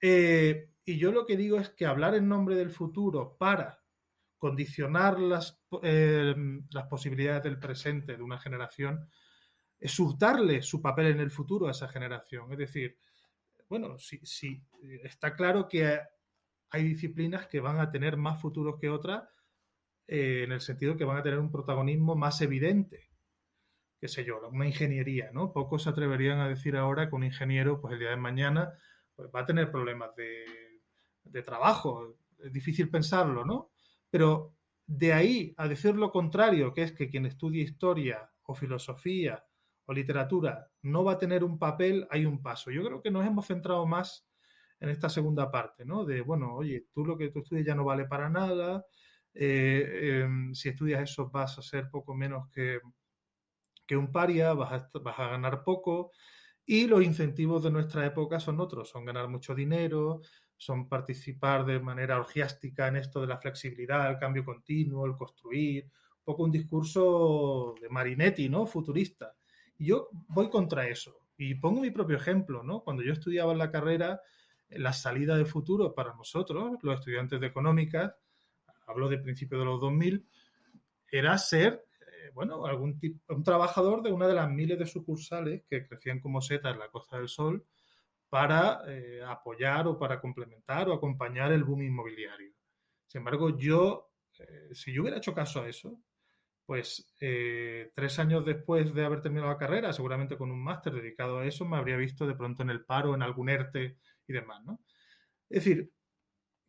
Eh, 0.00 0.70
y 0.84 0.98
yo 0.98 1.12
lo 1.12 1.24
que 1.26 1.36
digo 1.36 1.58
es 1.58 1.70
que 1.70 1.86
hablar 1.86 2.14
en 2.14 2.28
nombre 2.28 2.56
del 2.56 2.70
futuro 2.70 3.36
para 3.38 3.82
condicionar 4.38 5.18
las, 5.20 5.62
las 6.70 6.86
posibilidades 6.88 7.42
del 7.42 7.58
presente 7.58 8.16
de 8.16 8.22
una 8.22 8.38
generación 8.38 9.08
es 9.78 9.98
hurtarle 9.98 10.62
su 10.62 10.80
papel 10.80 11.06
en 11.06 11.20
el 11.20 11.30
futuro 11.30 11.68
a 11.68 11.70
esa 11.70 11.88
generación. 11.88 12.52
Es 12.52 12.58
decir, 12.58 12.98
bueno, 13.68 13.98
sí, 13.98 14.20
sí, 14.24 14.62
está 15.04 15.34
claro 15.34 15.68
que 15.68 16.00
hay 16.70 16.84
disciplinas 16.84 17.46
que 17.46 17.60
van 17.60 17.78
a 17.78 17.90
tener 17.90 18.16
más 18.16 18.40
futuros 18.40 18.78
que 18.80 18.90
otras, 18.90 19.22
eh, 20.12 20.42
en 20.42 20.50
el 20.50 20.60
sentido 20.60 20.96
que 20.96 21.04
van 21.04 21.18
a 21.18 21.22
tener 21.22 21.38
un 21.38 21.52
protagonismo 21.52 22.16
más 22.16 22.40
evidente. 22.40 23.10
Qué 24.00 24.08
sé 24.08 24.24
yo, 24.24 24.40
una 24.48 24.66
ingeniería, 24.66 25.30
¿no? 25.32 25.52
Pocos 25.52 25.84
se 25.84 25.90
atreverían 25.90 26.40
a 26.40 26.48
decir 26.48 26.76
ahora 26.76 27.08
que 27.08 27.14
un 27.14 27.22
ingeniero, 27.22 27.80
pues 27.80 27.92
el 27.92 28.00
día 28.00 28.10
de 28.10 28.16
mañana, 28.16 28.72
pues, 29.14 29.30
va 29.32 29.40
a 29.40 29.46
tener 29.46 29.70
problemas 29.70 30.16
de, 30.16 30.44
de 31.22 31.42
trabajo. 31.42 32.16
Es 32.42 32.52
difícil 32.52 32.90
pensarlo, 32.90 33.44
¿no? 33.44 33.70
Pero 34.10 34.56
de 34.84 35.12
ahí 35.12 35.54
a 35.56 35.68
decir 35.68 35.94
lo 35.94 36.10
contrario, 36.10 36.74
que 36.74 36.82
es 36.82 36.92
que 36.92 37.08
quien 37.08 37.26
estudia 37.26 37.62
historia 37.62 38.32
o 38.42 38.54
filosofía 38.56 39.44
o 39.84 39.92
literatura 39.92 40.72
no 40.82 41.04
va 41.04 41.12
a 41.12 41.18
tener 41.18 41.44
un 41.44 41.56
papel, 41.56 42.08
hay 42.10 42.26
un 42.26 42.42
paso. 42.42 42.72
Yo 42.72 42.82
creo 42.82 43.00
que 43.00 43.12
nos 43.12 43.24
hemos 43.24 43.46
centrado 43.46 43.86
más 43.86 44.28
en 44.80 44.88
esta 44.88 45.08
segunda 45.08 45.52
parte, 45.52 45.84
¿no? 45.84 46.04
De, 46.04 46.20
bueno, 46.22 46.52
oye, 46.56 46.88
tú 46.92 47.04
lo 47.04 47.16
que 47.16 47.28
tú 47.28 47.38
estudias 47.38 47.64
ya 47.64 47.76
no 47.76 47.84
vale 47.84 48.06
para 48.06 48.28
nada, 48.28 48.84
eh, 49.34 50.22
em, 50.24 50.54
si 50.54 50.70
estudias 50.70 51.02
eso 51.02 51.30
vas 51.30 51.58
a 51.58 51.62
ser 51.62 51.90
poco 51.90 52.14
menos 52.14 52.48
que, 52.50 52.80
que 53.86 53.96
un 53.96 54.12
paria, 54.12 54.52
vas 54.54 54.72
a, 54.72 54.98
vas 55.00 55.18
a 55.18 55.28
ganar 55.28 55.64
poco, 55.64 56.12
y 56.64 56.86
los 56.86 57.02
incentivos 57.02 57.64
de 57.64 57.70
nuestra 57.70 58.06
época 58.06 58.38
son 58.38 58.60
otros, 58.60 58.88
son 58.88 59.04
ganar 59.04 59.28
mucho 59.28 59.54
dinero, 59.54 60.20
son 60.56 60.88
participar 60.88 61.64
de 61.64 61.80
manera 61.80 62.18
orgiástica 62.18 62.88
en 62.88 62.96
esto 62.96 63.20
de 63.20 63.26
la 63.26 63.38
flexibilidad, 63.38 64.10
el 64.10 64.18
cambio 64.18 64.44
continuo, 64.44 65.06
el 65.06 65.16
construir, 65.16 65.84
un 65.84 66.24
poco 66.24 66.44
un 66.44 66.52
discurso 66.52 67.74
de 67.80 67.88
Marinetti, 67.88 68.48
¿no? 68.48 68.66
Futurista. 68.66 69.34
Yo 69.78 70.10
voy 70.28 70.50
contra 70.50 70.86
eso. 70.86 71.22
Y 71.38 71.54
pongo 71.54 71.80
mi 71.80 71.90
propio 71.90 72.18
ejemplo, 72.18 72.62
¿no? 72.62 72.84
Cuando 72.84 73.02
yo 73.02 73.14
estudiaba 73.14 73.54
la 73.54 73.70
carrera, 73.70 74.20
la 74.68 74.92
salida 74.92 75.36
de 75.36 75.46
futuro 75.46 75.94
para 75.94 76.14
nosotros, 76.14 76.78
los 76.82 76.98
estudiantes 76.98 77.40
de 77.40 77.46
económicas, 77.46 78.14
hablo 78.90 79.08
de 79.08 79.18
principio 79.18 79.58
de 79.58 79.64
los 79.64 79.80
2000, 79.80 80.26
era 81.10 81.36
ser, 81.38 81.84
eh, 82.00 82.30
bueno, 82.34 82.66
algún 82.66 82.98
un 83.28 83.42
trabajador 83.42 84.02
de 84.02 84.12
una 84.12 84.28
de 84.28 84.34
las 84.34 84.50
miles 84.50 84.78
de 84.78 84.86
sucursales 84.86 85.62
que 85.68 85.86
crecían 85.86 86.20
como 86.20 86.40
setas 86.40 86.74
en 86.74 86.80
la 86.80 86.90
Costa 86.90 87.18
del 87.18 87.28
Sol 87.28 87.64
para 88.28 88.82
eh, 88.86 89.22
apoyar 89.26 89.86
o 89.88 89.98
para 89.98 90.20
complementar 90.20 90.88
o 90.88 90.92
acompañar 90.92 91.52
el 91.52 91.64
boom 91.64 91.82
inmobiliario. 91.82 92.52
Sin 93.06 93.20
embargo, 93.20 93.56
yo, 93.56 94.12
eh, 94.38 94.68
si 94.72 94.92
yo 94.92 95.02
hubiera 95.02 95.18
hecho 95.18 95.34
caso 95.34 95.62
a 95.62 95.68
eso, 95.68 96.00
pues 96.64 97.12
tres 97.18 98.18
años 98.20 98.44
después 98.44 98.94
de 98.94 99.04
haber 99.04 99.20
terminado 99.20 99.50
la 99.50 99.58
carrera, 99.58 99.92
seguramente 99.92 100.38
con 100.38 100.52
un 100.52 100.62
máster 100.62 100.92
dedicado 100.92 101.40
a 101.40 101.44
eso, 101.44 101.64
me 101.64 101.76
habría 101.76 101.96
visto 101.96 102.28
de 102.28 102.36
pronto 102.36 102.62
en 102.62 102.70
el 102.70 102.84
paro, 102.84 103.12
en 103.12 103.22
algún 103.22 103.48
ERTE 103.48 103.98
y 104.28 104.32
demás, 104.32 104.62
¿no? 104.64 104.80
Es 105.48 105.64
decir, 105.64 105.90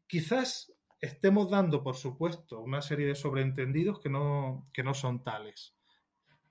quizás 0.07 0.73
estemos 1.01 1.49
dando, 1.49 1.83
por 1.83 1.95
supuesto, 1.95 2.61
una 2.61 2.81
serie 2.81 3.07
de 3.07 3.15
sobreentendidos 3.15 3.99
que 3.99 4.09
no, 4.09 4.69
que 4.71 4.83
no 4.83 4.93
son 4.93 5.23
tales. 5.23 5.75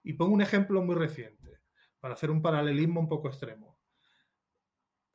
Y 0.03 0.15
pongo 0.15 0.35
un 0.35 0.43
ejemplo 0.43 0.83
muy 0.83 0.97
reciente, 0.97 1.61
para 2.01 2.15
hacer 2.15 2.31
un 2.31 2.43
paralelismo 2.43 3.01
un 3.01 3.09
poco 3.09 3.29
extremo. 3.29 3.79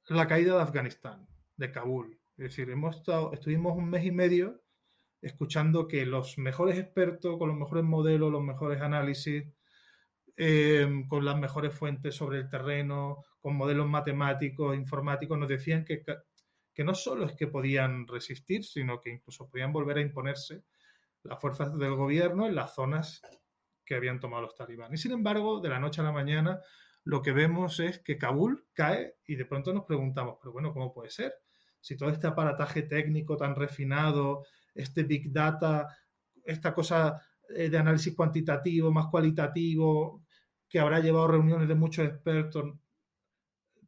La 0.08 0.28
caída 0.28 0.56
de 0.56 0.62
Afganistán, 0.62 1.28
de 1.58 1.72
Kabul. 1.72 2.20
Es 2.38 2.50
decir, 2.50 2.70
hemos 2.70 2.96
estado, 2.96 3.34
estuvimos 3.34 3.76
un 3.76 3.90
mes 3.90 4.06
y 4.06 4.12
medio 4.12 4.62
escuchando 5.22 5.88
que 5.88 6.06
los 6.06 6.38
mejores 6.38 6.78
expertos, 6.78 7.38
con 7.38 7.50
los 7.50 7.58
mejores 7.58 7.84
modelos, 7.84 8.32
los 8.32 8.44
mejores 8.44 8.82
análisis, 8.82 9.46
eh, 10.38 11.06
con 11.08 11.26
las 11.26 11.38
mejores 11.40 11.74
fuentes 11.74 12.16
sobre 12.16 12.40
el 12.40 12.50
terreno, 12.50 13.24
con 13.40 13.56
modelos 13.56 13.88
matemáticos, 13.88 14.76
informáticos, 14.76 15.38
nos 15.38 15.50
decían 15.50 15.84
que, 15.84 16.04
que 16.76 16.84
no 16.84 16.94
solo 16.94 17.26
es 17.26 17.34
que 17.34 17.48
podían 17.48 18.06
resistir, 18.06 18.66
sino 18.66 19.00
que 19.00 19.10
incluso 19.10 19.50
podían 19.50 19.72
volver 19.72 19.98
a 19.98 20.02
imponerse 20.02 20.64
las 21.24 21.40
fuerzas 21.40 21.76
del 21.80 21.96
gobierno 21.96 22.46
en 22.46 22.54
las 22.54 22.76
zonas 22.76 23.22
que 23.86 23.96
habían 23.96 24.20
tomado 24.20 24.44
los 24.44 24.56
talibanes. 24.56 25.00
Y 25.00 25.04
sin 25.04 25.14
embargo, 25.14 25.62
de 25.62 25.70
la 25.70 25.80
noche 25.80 26.02
a 26.02 26.04
la 26.04 26.12
mañana, 26.12 26.60
lo 27.06 27.22
que 27.22 27.32
vemos 27.32 27.80
es 27.80 28.00
que 28.00 28.18
Kabul 28.18 28.68
cae 28.74 29.16
y 29.26 29.36
de 29.36 29.46
pronto 29.46 29.74
nos 29.74 29.86
preguntamos, 29.86 30.38
pero 30.42 30.52
bueno, 30.52 30.74
¿cómo 30.74 30.94
puede 30.94 31.10
ser? 31.10 31.34
Si 31.80 31.96
todo 31.96 32.10
este 32.10 32.28
aparataje 32.28 32.82
técnico 32.82 33.38
tan 33.38 33.56
refinado, 33.56 34.46
este 34.74 35.04
Big 35.04 35.32
Data, 35.32 35.88
esta 36.44 36.74
cosa 36.74 37.22
eh, 37.56 37.70
de 37.70 37.78
análisis 37.78 38.14
cuantitativo, 38.14 38.92
más 38.92 39.08
cualitativo, 39.08 40.26
que 40.68 40.80
habrá 40.80 41.00
llevado 41.00 41.30
reuniones 41.30 41.70
de 41.70 41.76
muchos 41.76 42.06
expertos, 42.06 42.74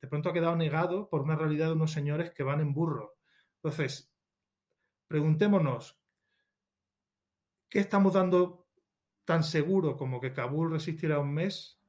de 0.01 0.07
pronto 0.07 0.29
ha 0.29 0.33
quedado 0.33 0.55
negado 0.55 1.09
por 1.09 1.21
una 1.21 1.35
realidad 1.35 1.67
de 1.67 1.73
unos 1.73 1.91
señores 1.91 2.31
que 2.31 2.43
van 2.43 2.61
en 2.61 2.73
burro. 2.73 3.17
Entonces, 3.55 4.11
preguntémonos, 5.07 5.99
¿qué 7.69 7.79
estamos 7.79 8.13
dando 8.13 8.67
tan 9.25 9.43
seguro 9.43 9.97
como 9.97 10.21
que 10.21 10.33
Kabul 10.33 10.71
resistirá 10.71 11.19
un 11.19 11.33
mes, 11.33 11.81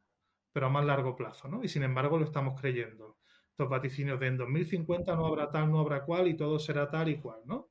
pero 0.52 0.66
a 0.66 0.70
más 0.70 0.84
largo 0.84 1.16
plazo? 1.16 1.48
¿no? 1.48 1.62
Y 1.62 1.68
sin 1.68 1.82
embargo 1.82 2.18
lo 2.18 2.24
estamos 2.24 2.58
creyendo. 2.60 3.18
Estos 3.50 3.68
vaticinios 3.68 4.20
de 4.20 4.28
en 4.28 4.36
2050 4.38 5.14
no 5.16 5.26
habrá 5.26 5.50
tal, 5.50 5.70
no 5.70 5.80
habrá 5.80 6.04
cual 6.04 6.28
y 6.28 6.36
todo 6.36 6.58
será 6.58 6.88
tal 6.88 7.08
y 7.08 7.18
cual, 7.18 7.40
¿no? 7.44 7.70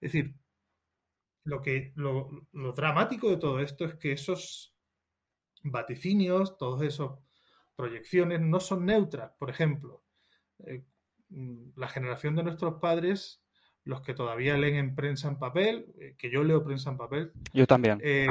Es 0.00 0.12
decir, 0.12 0.36
lo, 1.44 1.60
que, 1.60 1.92
lo, 1.96 2.46
dramático 2.72 3.30
de 3.30 3.38
todo 3.38 3.60
esto 3.60 3.84
es 3.84 3.94
que 3.94 4.12
esos 4.12 4.76
vaticinios, 5.64 6.56
todas 6.56 6.82
esas 6.82 7.10
proyecciones 7.78 8.40
no 8.40 8.58
son 8.58 8.84
neutras. 8.84 9.32
Por 9.38 9.50
ejemplo, 9.50 10.02
eh, 10.66 10.84
la 11.76 11.88
generación 11.88 12.34
de 12.34 12.42
nuestros 12.42 12.80
padres, 12.80 13.40
los 13.84 14.02
que 14.02 14.14
todavía 14.14 14.56
leen 14.56 14.74
en 14.74 14.94
prensa 14.94 15.28
en 15.28 15.38
papel, 15.38 15.94
eh, 16.00 16.16
que 16.18 16.30
yo 16.30 16.42
leo 16.42 16.64
prensa 16.64 16.90
en 16.90 16.96
papel. 16.96 17.32
Yo 17.52 17.66
también. 17.66 18.00
Eh, 18.02 18.26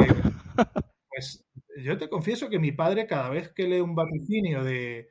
pues 1.10 1.46
yo 1.84 1.98
te 1.98 2.10
confieso 2.10 2.50
que 2.50 2.60
mi 2.60 2.74
padre 2.74 3.08
cada 3.08 3.30
vez 3.30 3.54
que 3.54 3.68
lee 3.68 3.80
un 3.80 3.96
vaticinio 3.96 4.64
de, 4.64 5.10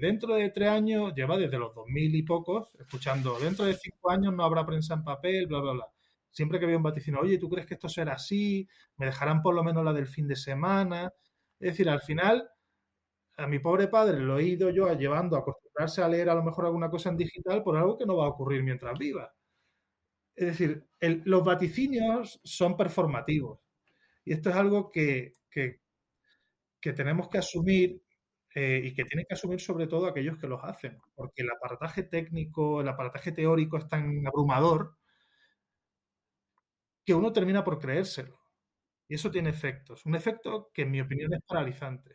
dentro 0.00 0.34
de 0.34 0.48
tres 0.48 0.70
años, 0.70 1.12
lleva 1.14 1.36
desde 1.36 1.58
los 1.58 1.74
dos 1.74 1.86
mil 1.88 2.14
y 2.14 2.22
pocos, 2.22 2.68
escuchando, 2.78 3.38
dentro 3.38 3.66
de 3.66 3.74
cinco 3.74 4.10
años 4.10 4.32
no 4.34 4.42
habrá 4.42 4.64
prensa 4.64 4.94
en 4.94 5.04
papel, 5.04 5.46
bla, 5.46 5.60
bla, 5.60 5.72
bla 5.72 5.86
siempre 6.30 6.60
que 6.60 6.66
veo 6.66 6.76
un 6.76 6.82
vaticino, 6.82 7.20
oye, 7.20 7.38
¿tú 7.38 7.48
crees 7.48 7.66
que 7.66 7.74
esto 7.74 7.88
será 7.88 8.14
así? 8.14 8.68
¿Me 8.96 9.06
dejarán 9.06 9.42
por 9.42 9.54
lo 9.54 9.64
menos 9.64 9.84
la 9.84 9.92
del 9.92 10.06
fin 10.06 10.28
de 10.28 10.36
semana? 10.36 11.12
Es 11.58 11.72
decir, 11.72 11.88
al 11.88 12.02
final, 12.02 12.48
a 13.40 13.46
mi 13.46 13.58
pobre 13.58 13.88
padre 13.88 14.20
lo 14.20 14.38
he 14.38 14.44
ido 14.44 14.70
yo 14.70 14.92
llevando 14.94 15.36
a 15.36 15.40
acostumbrarse 15.40 16.02
a 16.02 16.08
leer 16.08 16.28
a 16.28 16.34
lo 16.34 16.42
mejor 16.42 16.66
alguna 16.66 16.90
cosa 16.90 17.08
en 17.08 17.16
digital 17.16 17.62
por 17.62 17.76
algo 17.76 17.96
que 17.96 18.06
no 18.06 18.16
va 18.16 18.26
a 18.26 18.28
ocurrir 18.28 18.62
mientras 18.62 18.98
viva. 18.98 19.32
Es 20.36 20.46
decir, 20.46 20.86
los 21.24 21.44
vaticinios 21.44 22.40
son 22.44 22.76
performativos. 22.76 23.60
Y 24.24 24.32
esto 24.32 24.50
es 24.50 24.56
algo 24.56 24.90
que, 24.90 25.34
que, 25.50 25.80
tenemos 26.92 27.28
que 27.28 27.38
asumir 27.38 28.02
eh, 28.54 28.82
y 28.84 28.94
que 28.94 29.04
tienen 29.04 29.26
que 29.26 29.34
asumir 29.34 29.60
sobre 29.60 29.86
todo 29.86 30.06
aquellos 30.06 30.38
que 30.38 30.46
los 30.46 30.62
hacen, 30.62 30.98
porque 31.14 31.42
el 31.42 31.50
aparataje 31.50 32.02
técnico, 32.04 32.80
el 32.80 32.88
aparataje 32.88 33.32
teórico 33.32 33.78
es 33.78 33.88
tan 33.88 34.26
abrumador 34.26 34.96
que 37.04 37.14
uno 37.14 37.32
termina 37.32 37.64
por 37.64 37.78
creérselo. 37.78 38.39
Y 39.10 39.14
eso 39.14 39.28
tiene 39.28 39.50
efectos. 39.50 40.06
Un 40.06 40.14
efecto 40.14 40.70
que 40.72 40.82
en 40.82 40.92
mi 40.92 41.00
opinión 41.00 41.34
es 41.34 41.40
paralizante. 41.44 42.12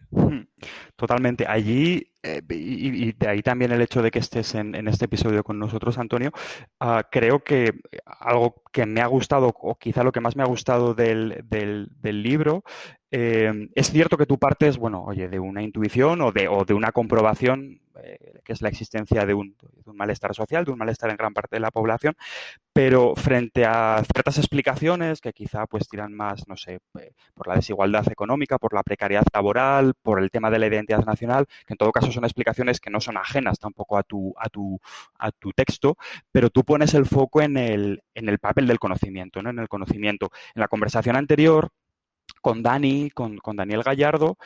Totalmente. 0.95 1.45
Allí, 1.45 2.09
eh, 2.23 2.41
y, 2.49 3.11
de 3.11 3.27
ahí 3.27 3.41
también 3.41 3.73
el 3.73 3.81
hecho 3.81 4.01
de 4.01 4.09
que 4.09 4.19
estés 4.19 4.55
en, 4.55 4.87
este 4.87 5.03
episodio 5.03 5.43
con 5.43 5.59
nosotros, 5.59 5.97
Antonio, 5.97 6.31
ah, 6.79 7.03
creo 7.11 7.43
que 7.43 7.73
algo 8.05 8.63
que 8.71 8.85
me 8.85 9.01
ha 9.01 9.07
gustado, 9.07 9.53
o 9.53 9.75
quizá 9.75 10.05
lo 10.05 10.13
que 10.13 10.21
más 10.21 10.37
me 10.37 10.43
ha 10.43 10.47
gustado 10.47 10.93
del, 10.93 11.43
libro, 12.01 12.63
eh, 13.17 13.69
es 13.75 13.91
cierto 13.91 14.17
que 14.17 14.25
tú 14.25 14.37
partes, 14.37 14.77
bueno, 14.77 15.01
oye, 15.05 15.29
de 15.29 15.39
una 15.39 15.63
intuición 15.63 16.19
o 16.19 16.33
de, 16.33 16.49
o 16.49 16.65
de 16.65 16.73
una 16.73 16.91
comprobación, 16.91 17.79
eh, 18.03 18.41
que 18.43 18.51
es 18.51 18.61
la 18.61 18.67
existencia 18.67 19.25
de 19.25 19.33
un, 19.33 19.55
un 19.85 19.95
malestar 19.95 20.35
social, 20.35 20.65
de 20.65 20.71
un 20.71 20.77
malestar 20.77 21.09
en 21.11 21.15
gran 21.15 21.33
parte 21.33 21.55
de 21.55 21.61
la 21.61 21.71
población, 21.71 22.17
pero 22.73 23.15
frente 23.15 23.63
a 23.63 24.03
ciertas 24.13 24.37
explicaciones 24.37 25.21
que 25.21 25.31
quizá 25.31 25.65
pues 25.65 25.87
tiran 25.87 26.13
más, 26.13 26.45
no 26.49 26.57
sé, 26.57 26.79
eh, 26.99 27.13
por 27.33 27.47
la 27.47 27.55
desigualdad 27.55 28.05
económica, 28.11 28.57
por 28.57 28.73
la 28.73 28.83
precariedad 28.83 29.23
laboral, 29.33 29.93
por 30.01 30.19
el 30.19 30.29
tema 30.29 30.51
de 30.51 30.59
la 30.59 30.67
identidad 30.67 31.05
nacional, 31.05 31.45
que 31.65 31.73
en 31.73 31.77
todo 31.77 31.93
caso 31.93 32.11
son 32.11 32.25
explicaciones 32.25 32.81
que 32.81 32.89
no 32.89 32.99
son 32.99 33.15
ajenas 33.15 33.59
tampoco 33.59 33.97
a 33.97 34.03
tu, 34.03 34.33
a 34.37 34.49
tu, 34.49 34.77
a 35.19 35.31
tu 35.31 35.53
texto, 35.53 35.95
pero 36.33 36.49
tú 36.49 36.65
pones 36.65 36.93
el 36.93 37.05
foco 37.05 37.41
en 37.41 37.55
el, 37.55 38.03
en 38.13 38.27
el 38.27 38.39
papel 38.39 38.67
del 38.67 38.79
conocimiento, 38.79 39.41
¿no? 39.41 39.51
En 39.51 39.59
el 39.59 39.69
conocimiento. 39.69 40.31
En 40.53 40.59
la 40.59 40.67
conversación 40.67 41.15
anterior, 41.15 41.71
con 42.45 42.61
Dani, 42.61 43.09
con, 43.09 43.39
con, 43.39 43.55
Daniel 43.55 43.81
Gallardo, 43.81 44.37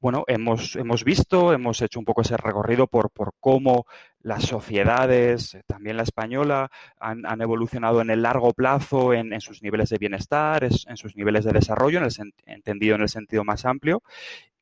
bueno, 0.00 0.22
hemos, 0.28 0.76
hemos 0.76 1.02
visto, 1.02 1.52
hemos 1.52 1.82
hecho 1.82 1.98
un 1.98 2.04
poco 2.04 2.20
ese 2.20 2.36
recorrido 2.36 2.86
por, 2.86 3.10
por 3.10 3.32
cómo 3.40 3.84
las 4.20 4.44
sociedades, 4.44 5.56
eh, 5.56 5.64
también 5.66 5.96
la 5.96 6.04
española, 6.04 6.70
han, 7.00 7.26
han 7.26 7.40
evolucionado 7.40 8.00
en 8.00 8.10
el 8.10 8.22
largo 8.22 8.52
plazo 8.52 9.12
en, 9.12 9.32
en 9.32 9.40
sus 9.40 9.60
niveles 9.60 9.88
de 9.88 9.98
bienestar, 9.98 10.62
en 10.62 10.96
sus 10.96 11.16
niveles 11.16 11.44
de 11.46 11.50
desarrollo, 11.50 11.98
en 11.98 12.04
el, 12.04 12.12
entendido 12.46 12.94
en 12.94 13.02
el 13.02 13.08
sentido 13.08 13.42
más 13.42 13.64
amplio, 13.64 14.04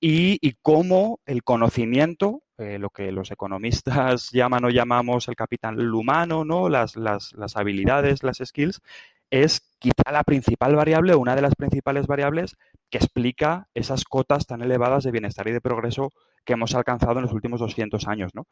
y, 0.00 0.38
y 0.41 0.55
cómo 0.62 1.21
el 1.26 1.45
conocimiento, 1.45 2.45
eh, 2.57 2.79
lo 2.79 2.88
que 2.88 3.12
los 3.12 3.31
economistas 3.31 4.31
llaman 4.33 4.65
o 4.65 4.71
llamamos 4.71 5.29
el 5.29 5.37
capital 5.37 5.93
humano, 5.93 6.47
¿no? 6.47 6.71
las, 6.71 6.97
las, 6.97 7.35
las 7.35 7.59
habilidades, 7.59 8.23
las 8.23 8.38
skills, 8.43 8.81
es 9.31 9.61
quizá 9.78 10.11
la 10.12 10.25
principal 10.25 10.75
variable, 10.75 11.14
una 11.14 11.35
de 11.35 11.42
las 11.42 11.54
principales 11.54 12.06
variables 12.06 12.56
que 12.90 12.99
explica 12.99 13.68
esas 13.75 14.04
cotas 14.04 14.47
tan 14.47 14.62
elevadas 14.62 15.04
de 15.04 15.11
bienestar 15.11 15.49
y 15.49 15.52
de 15.52 15.61
progreso 15.61 16.12
que 16.45 16.54
hemos 16.54 16.75
alcanzado 16.75 17.18
en 17.18 17.23
los 17.23 17.33
últimos 17.33 17.61
200 17.61 18.06
años. 18.06 18.35
¿no? 18.35 18.47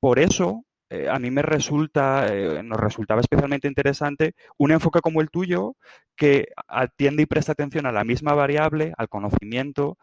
Por 0.00 0.18
eso, 0.18 0.64
eh, 0.90 1.08
a 1.10 1.18
mí 1.18 1.30
me 1.30 1.42
resulta, 1.42 2.26
eh, 2.28 2.62
nos 2.62 2.78
resultaba 2.80 3.20
especialmente 3.20 3.68
interesante 3.68 4.34
un 4.58 4.72
enfoque 4.72 5.00
como 5.00 5.20
el 5.20 5.30
tuyo 5.30 5.76
que 6.16 6.48
atiende 6.68 7.22
y 7.22 7.26
presta 7.26 7.52
atención 7.52 7.86
a 7.86 7.92
la 7.92 8.04
misma 8.04 8.34
variable, 8.34 8.92
al 8.96 9.08
conocimiento, 9.08 9.98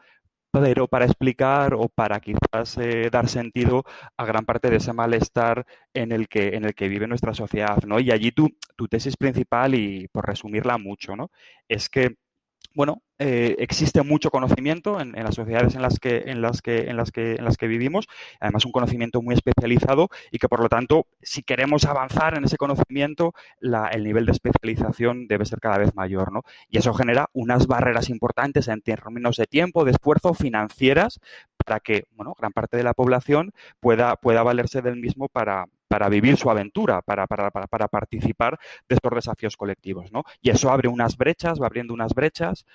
pero 0.52 0.88
para 0.88 1.06
explicar 1.06 1.74
o 1.74 1.90
para 1.90 2.20
quizás 2.20 2.78
eh, 2.78 3.10
dar 3.12 3.28
sentido 3.30 3.84
a 4.18 4.26
gran 4.26 4.46
parte 4.46 4.70
de 4.70 4.78
ese 4.78 4.94
malestar 4.94 5.66
en 5.94 6.12
el 6.12 6.28
que, 6.28 6.50
en 6.56 6.66
el 6.66 6.74
que 6.74 6.88
vive 6.88 7.08
nuestra 7.08 7.34
sociedad, 7.34 7.78
¿no? 7.86 8.00
Y 8.00 8.12
allí 8.12 8.32
tu, 8.32 8.50
tu 8.76 8.88
tesis 8.88 9.18
principal, 9.18 9.76
y 9.76 10.08
por 10.10 10.28
resumirla 10.28 10.78
mucho, 10.78 11.16
¿no? 11.16 11.32
Es 11.68 11.90
que 11.90 12.16
bueno, 12.74 13.02
eh, 13.18 13.56
existe 13.60 14.04
mucho 14.04 14.30
conocimiento 14.30 15.02
en, 15.02 15.12
las 15.12 15.36
sociedades 15.36 15.76
en 15.76 15.82
las 15.82 16.00
que, 16.00 16.24
en 16.28 16.42
las 16.42 16.62
que, 16.62 16.90
en 16.90 16.98
las 16.98 17.12
que, 17.12 17.36
en 17.36 17.44
las 17.44 17.58
que 17.58 17.68
vivimos, 17.68 18.08
además 18.40 18.66
un 18.66 18.72
conocimiento 18.72 19.22
muy 19.22 19.36
especializado 19.36 20.10
y 20.32 20.38
que 20.38 20.48
por 20.48 20.62
lo 20.62 20.70
tanto, 20.70 21.08
si 21.22 21.44
queremos 21.44 21.86
avanzar 21.86 22.38
en 22.38 22.46
ese 22.46 22.58
conocimiento, 22.58 23.34
la, 23.60 23.88
el 23.88 24.04
nivel 24.04 24.26
de 24.26 24.34
especialización 24.34 25.28
debe 25.28 25.46
ser 25.46 25.60
cada 25.60 25.78
vez 25.78 25.96
mayor, 25.96 26.32
¿no? 26.32 26.44
Y 26.70 26.78
eso 26.78 26.94
genera 26.94 27.30
unas 27.34 27.68
barreras 27.68 28.10
importantes 28.10 28.68
en 28.68 28.82
términos 28.82 29.38
de 29.38 29.48
tiempo, 29.48 29.84
de 29.84 29.92
esfuerzo, 29.92 30.34
financieras, 30.34 31.20
para 31.58 31.80
que, 31.80 32.06
bueno, 32.12 32.36
gran 32.38 32.54
parte 32.54 32.78
de 32.78 32.84
la 32.84 32.94
población 32.94 33.52
pueda, 33.80 34.16
pueda 34.16 34.44
valerse 34.44 34.82
del 34.82 34.96
mismo 34.96 35.28
para, 35.28 35.66
para 35.90 36.08
vivir 36.08 36.38
su 36.38 36.50
aventura, 36.50 37.02
para, 37.02 37.28
participar 37.28 38.58
de 38.88 38.96
estos 38.96 39.12
desafíos 39.14 39.58
colectivos, 39.58 40.12
¿no? 40.12 40.24
Y 40.42 40.52
eso 40.52 40.72
abre 40.72 40.88
unas 40.88 41.18
brechas, 41.18 41.60
va 41.60 41.66
abriendo 41.66 41.94
unas 41.94 42.14
brechas 42.14 42.66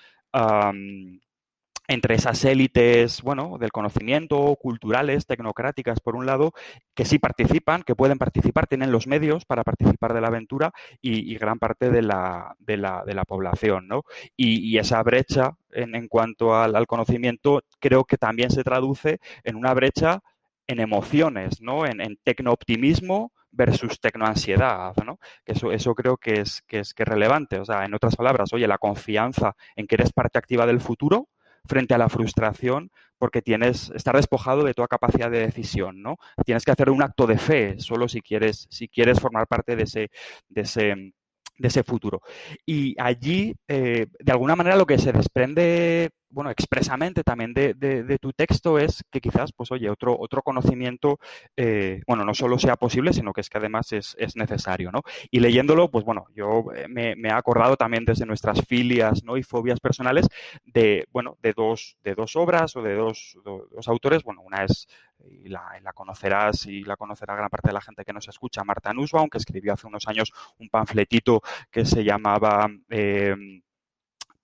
entre 1.87 2.15
esas 2.15 2.43
élites, 2.45 3.21
bueno, 3.21 3.57
del 3.59 3.71
conocimiento, 3.71 4.55
culturales, 4.59 5.27
tecnocráticas, 5.27 5.99
por 5.99 6.15
un 6.15 6.25
lado, 6.25 6.51
que 6.95 7.05
sí 7.05 7.19
participan, 7.19 7.83
que 7.83 7.95
pueden 7.95 8.17
participar, 8.17 8.67
tienen 8.67 8.91
los 8.91 9.07
medios 9.07 9.45
para 9.45 9.63
participar 9.63 10.13
de 10.13 10.21
la 10.21 10.27
aventura 10.27 10.71
y, 11.01 11.31
y 11.31 11.37
gran 11.37 11.59
parte 11.59 11.91
de 11.91 12.01
la, 12.01 12.55
de 12.59 12.77
la, 12.77 13.03
de 13.05 13.13
la 13.13 13.23
población, 13.23 13.87
¿no? 13.87 14.03
Y, 14.35 14.67
y 14.67 14.77
esa 14.79 15.01
brecha 15.03 15.51
en, 15.71 15.95
en 15.95 16.07
cuanto 16.07 16.55
al, 16.55 16.75
al, 16.75 16.87
conocimiento 16.87 17.61
creo 17.79 18.03
que 18.03 18.17
también 18.17 18.49
se 18.49 18.63
traduce 18.63 19.19
en 19.43 19.55
una 19.55 19.73
brecha 19.73 20.21
en 20.67 20.79
emociones, 20.79 21.61
¿no? 21.61 21.85
En, 21.85 22.01
en 22.01 22.17
tecnooptimismo 22.23 23.31
versus 23.51 23.99
tecnoansiedad, 23.99 24.93
¿no? 25.05 25.19
Eso, 25.45 25.71
eso 25.71 25.95
creo 25.95 26.17
que 26.17 26.41
es, 26.41 26.61
que, 26.67 26.79
es, 26.79 26.93
que 26.93 27.03
es 27.03 27.09
relevante. 27.09 27.59
O 27.59 27.65
sea, 27.65 27.85
en 27.85 27.93
otras 27.93 28.15
palabras, 28.15 28.53
oye, 28.53 28.67
la 28.67 28.77
confianza 28.77 29.55
en 29.75 29.87
que 29.87 29.95
eres 29.95 30.11
parte 30.11 30.37
activa 30.37 30.65
del 30.65 30.81
futuro 30.81 31.29
frente 31.65 31.93
a 31.93 31.97
la 31.97 32.09
frustración 32.09 32.91
porque 33.17 33.41
tienes, 33.41 33.91
estar 33.95 34.15
despojado 34.15 34.63
de 34.63 34.73
toda 34.73 34.87
capacidad 34.87 35.31
de 35.31 35.39
decisión, 35.39 36.01
¿no? 36.01 36.17
Tienes 36.45 36.65
que 36.65 36.71
hacer 36.71 36.89
un 36.89 37.01
acto 37.01 37.25
de 37.27 37.37
fe 37.37 37.79
solo 37.79 38.07
si 38.07 38.21
quieres, 38.21 38.67
si 38.69 38.87
quieres 38.87 39.19
formar 39.19 39.47
parte 39.47 39.75
de 39.75 39.83
ese, 39.83 40.11
de 40.49 40.61
ese, 40.61 41.13
de 41.57 41.67
ese 41.67 41.83
futuro. 41.83 42.21
Y 42.65 42.95
allí, 42.99 43.55
eh, 43.67 44.07
de 44.19 44.31
alguna 44.31 44.55
manera, 44.55 44.75
lo 44.75 44.85
que 44.85 44.97
se 44.97 45.11
desprende, 45.11 46.11
bueno, 46.29 46.49
expresamente 46.49 47.23
también 47.23 47.53
de, 47.53 47.73
de, 47.73 48.19
tu 48.19 48.33
texto 48.33 48.77
es 48.77 49.03
que 49.09 49.21
quizás, 49.21 49.51
pues 49.53 49.71
oye, 49.71 49.89
otro, 49.89 50.17
otro 50.19 50.41
conocimiento, 50.41 51.19
eh, 51.55 52.01
bueno, 52.05 52.25
no 52.25 52.33
solo 52.33 52.59
sea 52.59 52.75
posible, 52.75 53.13
sino 53.13 53.31
que 53.31 53.39
es 53.39 53.49
que 53.49 53.57
además 53.57 53.93
es, 53.93 54.15
es 54.19 54.35
necesario, 54.35 54.91
¿no? 54.91 55.01
Y 55.31 55.39
leyéndolo, 55.39 55.89
pues 55.89 56.03
bueno, 56.03 56.25
yo 56.35 56.65
eh, 56.75 56.87
me, 56.89 57.15
me, 57.15 57.29
he 57.29 57.31
acordado 57.31 57.77
también 57.77 58.03
desde 58.03 58.25
nuestras 58.25 58.61
filias, 58.65 59.23
¿no? 59.23 59.37
Y 59.37 59.43
fobias 59.43 59.79
personales 59.79 60.27
de, 60.65 61.07
bueno, 61.11 61.37
de 61.41 61.53
dos, 61.53 61.97
de 62.03 62.15
dos 62.15 62.35
obras 62.35 62.75
o 62.75 62.81
de 62.81 62.95
dos, 62.95 63.37
dos 63.43 63.87
autores, 63.87 64.23
bueno, 64.23 64.41
una 64.41 64.65
es 64.65 64.87
y 65.29 65.49
la, 65.49 65.93
conocerás 65.93 66.65
y 66.65 66.83
la 66.83 66.97
conocerá 66.97 67.35
gran 67.35 67.49
parte 67.49 67.69
de 67.69 67.73
la 67.73 67.81
gente 67.81 68.03
que 68.03 68.13
nos 68.13 68.27
escucha, 68.27 68.63
Marta 68.63 68.93
Nussbaum, 68.93 69.29
que 69.29 69.37
escribió 69.37 69.73
hace 69.73 69.87
unos 69.87 70.07
años 70.07 70.31
un 70.59 70.69
panfletito 70.69 71.41
que 71.71 71.85
se 71.85 72.03
llamaba 72.03 72.69
eh, 72.89 73.35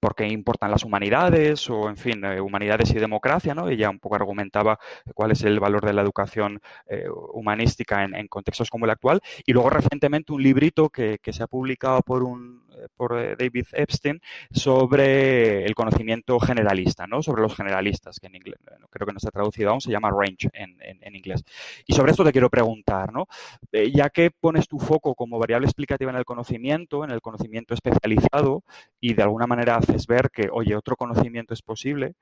por 0.01 0.15
qué 0.15 0.27
importan 0.27 0.71
las 0.71 0.83
humanidades 0.83 1.69
o, 1.69 1.87
en 1.87 1.95
fin, 1.95 2.25
eh, 2.25 2.41
humanidades 2.41 2.89
y 2.89 2.95
democracia, 2.95 3.53
¿no? 3.53 3.69
Ella 3.69 3.91
un 3.91 3.99
poco 3.99 4.15
argumentaba 4.15 4.79
cuál 5.13 5.31
es 5.31 5.43
el 5.43 5.59
valor 5.59 5.85
de 5.85 5.93
la 5.93 6.01
educación 6.01 6.59
eh, 6.87 7.05
humanística 7.33 8.03
en, 8.03 8.27
contextos 8.27 8.71
como 8.71 8.85
el 8.85 8.91
actual. 8.91 9.21
Y 9.45 9.53
luego 9.53 9.69
recientemente 9.69 10.33
un 10.33 10.41
librito 10.41 10.89
que, 10.89 11.19
se 11.31 11.43
ha 11.43 11.47
publicado 11.47 12.01
por 12.01 12.23
un 12.23 12.63
por 12.95 13.15
David 13.37 13.65
Epstein 13.73 14.21
sobre 14.51 15.65
el 15.65 15.75
conocimiento 15.75 16.39
generalista, 16.39 17.07
¿no? 17.07 17.21
Sobre 17.21 17.41
los 17.41 17.55
generalistas, 17.55 18.19
que 18.19 18.27
en 18.27 18.35
inglés, 18.35 18.59
creo 18.89 19.07
que 19.07 19.13
no 19.13 19.17
está 19.17 19.31
traducido 19.31 19.69
aún, 19.69 19.81
se 19.81 19.91
llama 19.91 20.11
range 20.11 20.49
en, 20.53 20.77
en, 20.79 21.15
inglés. 21.15 21.43
Y 21.85 21.93
sobre 21.93 22.11
esto 22.11 22.23
te 22.23 22.31
quiero 22.31 22.49
preguntar, 22.49 23.11
¿no? 23.11 23.27
Eh, 23.71 23.91
ya 23.91 24.09
que 24.09 24.31
pones 24.31 24.67
tu 24.67 24.79
foco 24.79 25.15
como 25.15 25.39
variable 25.39 25.67
explicativa 25.67 26.11
en 26.11 26.17
el 26.17 26.25
conocimiento, 26.25 27.03
en 27.03 27.11
el 27.11 27.21
conocimiento 27.21 27.73
especializado, 27.73 28.63
y 28.99 29.13
de 29.13 29.23
alguna 29.23 29.47
manera 29.47 29.77
haces 29.77 30.07
ver 30.07 30.29
que, 30.31 30.49
oye, 30.51 30.75
otro 30.75 30.95
conocimiento 30.95 31.53
es 31.53 31.61
posible, 31.61 32.13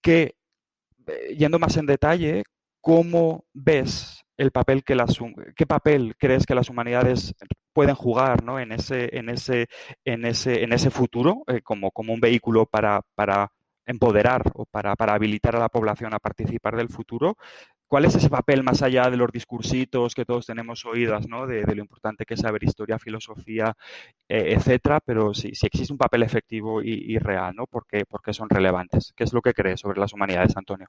que, 0.00 0.36
eh, 1.06 1.34
yendo 1.36 1.58
más 1.58 1.76
en 1.76 1.86
detalle, 1.86 2.44
¿cómo 2.80 3.44
ves 3.52 4.24
el 4.36 4.52
papel 4.52 4.84
que 4.84 4.94
las 4.94 5.18
qué 5.56 5.66
papel 5.66 6.14
crees 6.16 6.46
que 6.46 6.54
las 6.54 6.70
humanidades 6.70 7.34
pueden 7.78 7.94
jugar 7.94 8.42
¿no? 8.42 8.58
en 8.58 8.72
ese 8.72 9.08
en 9.16 9.28
ese 9.28 9.68
en 10.04 10.24
ese 10.24 10.64
en 10.64 10.72
ese 10.72 10.90
futuro 10.90 11.44
eh, 11.46 11.60
como, 11.62 11.92
como 11.92 12.12
un 12.12 12.18
vehículo 12.18 12.66
para, 12.66 13.02
para 13.14 13.52
empoderar 13.86 14.42
o 14.54 14.64
para, 14.66 14.96
para 14.96 15.14
habilitar 15.14 15.54
a 15.54 15.60
la 15.60 15.68
población 15.68 16.12
a 16.12 16.18
participar 16.18 16.74
del 16.76 16.88
futuro 16.88 17.36
¿Cuál 17.86 18.04
es 18.04 18.16
ese 18.16 18.28
papel 18.28 18.64
más 18.64 18.82
allá 18.82 19.08
de 19.08 19.16
los 19.16 19.30
discursitos 19.30 20.14
que 20.14 20.24
todos 20.24 20.44
tenemos 20.44 20.84
oídas, 20.84 21.26
¿no? 21.28 21.46
de, 21.46 21.62
lo 21.62 21.80
importante 21.80 22.26
que 22.26 22.34
es 22.34 22.40
saber 22.40 22.62
historia, 22.64 22.98
filosofía, 22.98 23.74
eh, 24.28 24.54
etcétera? 24.56 25.00
Pero 25.00 25.32
sí 25.32 25.52
existe 25.62 25.92
un 25.92 25.98
papel 25.98 26.22
efectivo 26.24 26.82
y, 26.82 27.14
y 27.14 27.18
real, 27.18 27.54
¿no? 27.56 27.64
Porque, 27.66 28.04
porque 28.06 28.34
son 28.34 28.50
relevantes. 28.50 29.14
¿Qué 29.16 29.24
es 29.24 29.32
lo 29.32 29.40
que 29.40 29.54
crees 29.54 29.80
sobre 29.80 30.00
las 30.00 30.12
humanidades, 30.12 30.54
Antonio? 30.54 30.88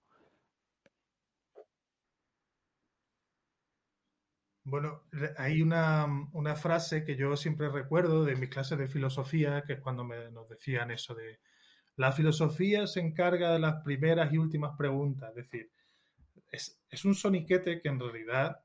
Bueno, 4.69 5.03
hay 5.37 5.61
una, 5.61 6.05
una, 6.33 6.55
frase 6.55 7.03
que 7.03 7.15
yo 7.15 7.35
siempre 7.35 7.69
recuerdo 7.69 8.23
de 8.23 8.35
mis 8.35 8.49
clases 8.49 8.77
de 8.77 8.87
filosofía, 8.87 9.63
que 9.65 9.73
es 9.73 9.79
cuando 9.79 10.03
nos 10.03 10.49
decían 10.49 10.91
eso 10.91 11.15
de 11.15 11.39
la 11.95 12.13
filosofía 12.13 12.87
se 12.87 13.01
encarga 13.01 13.51
de 13.51 13.59
las 13.59 13.83
primeras 13.83 14.31
y 14.31 14.37
últimas 14.37 14.77
preguntas, 14.77 15.31
es 15.31 15.35
decir, 15.35 15.69
es, 16.49 16.79
es 16.89 17.03
un 17.03 17.13
soniquete 17.13 17.81
que 17.81 17.89
en 17.89 17.99
realidad 17.99 18.61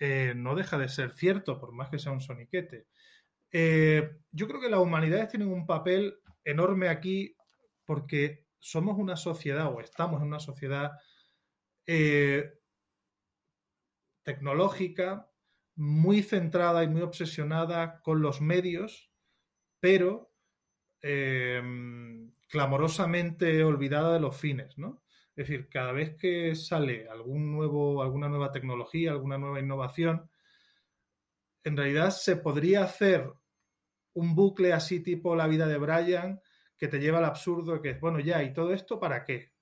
eh, 0.00 0.34
no 0.36 0.54
deja 0.54 0.78
de 0.78 0.88
ser 0.88 1.12
cierto, 1.12 1.58
por 1.58 1.72
más 1.72 1.88
que 1.88 1.98
sea 1.98 2.12
un 2.12 2.20
soniquete. 2.20 2.86
Eh, 3.50 4.10
yo 4.30 4.46
creo 4.46 4.60
que 4.60 4.68
las 4.68 4.80
humanidades 4.80 5.28
tienen 5.28 5.48
un 5.48 5.66
papel 5.66 6.18
enorme 6.44 6.88
aquí 6.88 7.34
porque 7.84 8.44
somos 8.58 8.98
una 8.98 9.16
sociedad 9.16 9.72
o 9.72 9.80
estamos 9.80 10.20
en 10.20 10.28
una 10.28 10.40
sociedad 10.40 10.92
eh, 11.86 12.57
tecnológica 14.28 15.30
muy 15.74 16.22
centrada 16.22 16.84
y 16.84 16.88
muy 16.88 17.00
obsesionada 17.00 18.02
con 18.02 18.20
los 18.20 18.42
medios, 18.42 19.10
pero 19.80 20.30
eh, 21.00 21.62
clamorosamente 22.46 23.64
olvidada 23.64 24.12
de 24.12 24.20
los 24.20 24.36
fines, 24.36 24.76
¿no? 24.76 25.02
Es 25.34 25.48
decir, 25.48 25.70
cada 25.70 25.92
vez 25.92 26.14
que 26.16 26.54
sale 26.54 27.08
algún 27.08 27.50
nuevo, 27.50 28.02
alguna 28.02 28.28
nueva 28.28 28.52
tecnología, 28.52 29.12
alguna 29.12 29.38
nueva 29.38 29.60
innovación, 29.60 30.28
en 31.64 31.74
realidad 31.74 32.10
se 32.10 32.36
podría 32.36 32.84
hacer 32.84 33.32
un 34.12 34.34
bucle 34.34 34.74
así 34.74 35.00
tipo 35.00 35.36
la 35.36 35.46
vida 35.46 35.66
de 35.66 35.78
Brian 35.78 36.42
que 36.76 36.88
te 36.88 36.98
lleva 36.98 37.16
al 37.18 37.24
absurdo 37.24 37.80
que 37.80 37.90
es, 37.90 38.00
bueno, 38.00 38.20
ya, 38.20 38.42
¿y 38.42 38.52
todo 38.52 38.74
esto 38.74 39.00
para 39.00 39.24
qué? 39.24 39.52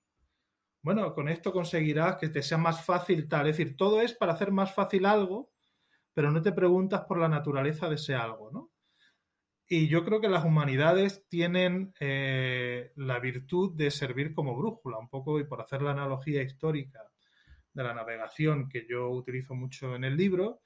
Bueno, 0.87 1.13
con 1.15 1.29
esto 1.29 1.53
conseguirás 1.53 2.15
que 2.15 2.29
te 2.29 2.45
sea 2.45 2.59
más 2.59 2.85
fácil 2.85 3.29
tal. 3.29 3.49
Es 3.49 3.57
decir, 3.57 3.77
todo 3.77 4.01
es 4.03 4.15
para 4.15 4.35
hacer 4.35 4.53
más 4.53 4.73
fácil 4.73 5.05
algo, 5.05 5.51
pero 6.15 6.31
no 6.31 6.41
te 6.41 6.53
preguntas 6.53 7.07
por 7.09 7.19
la 7.19 7.29
naturaleza 7.29 7.89
de 7.89 7.97
ese 7.97 8.15
algo, 8.15 8.53
¿no? 8.53 8.71
Y 9.67 9.89
yo 9.89 10.05
creo 10.05 10.21
que 10.21 10.29
las 10.29 10.45
humanidades 10.45 11.27
tienen 11.29 11.93
eh, 11.99 12.93
la 12.95 13.19
virtud 13.19 13.75
de 13.75 13.91
servir 13.91 14.33
como 14.33 14.57
brújula, 14.57 14.99
un 14.99 15.09
poco, 15.09 15.41
y 15.41 15.45
por 15.45 15.61
hacer 15.61 15.83
la 15.83 15.91
analogía 15.91 16.41
histórica 16.45 17.03
de 17.73 17.83
la 17.83 17.93
navegación 17.93 18.69
que 18.69 18.87
yo 18.89 19.11
utilizo 19.11 19.57
mucho 19.57 19.97
en 19.97 20.05
el 20.05 20.17
libro, 20.17 20.61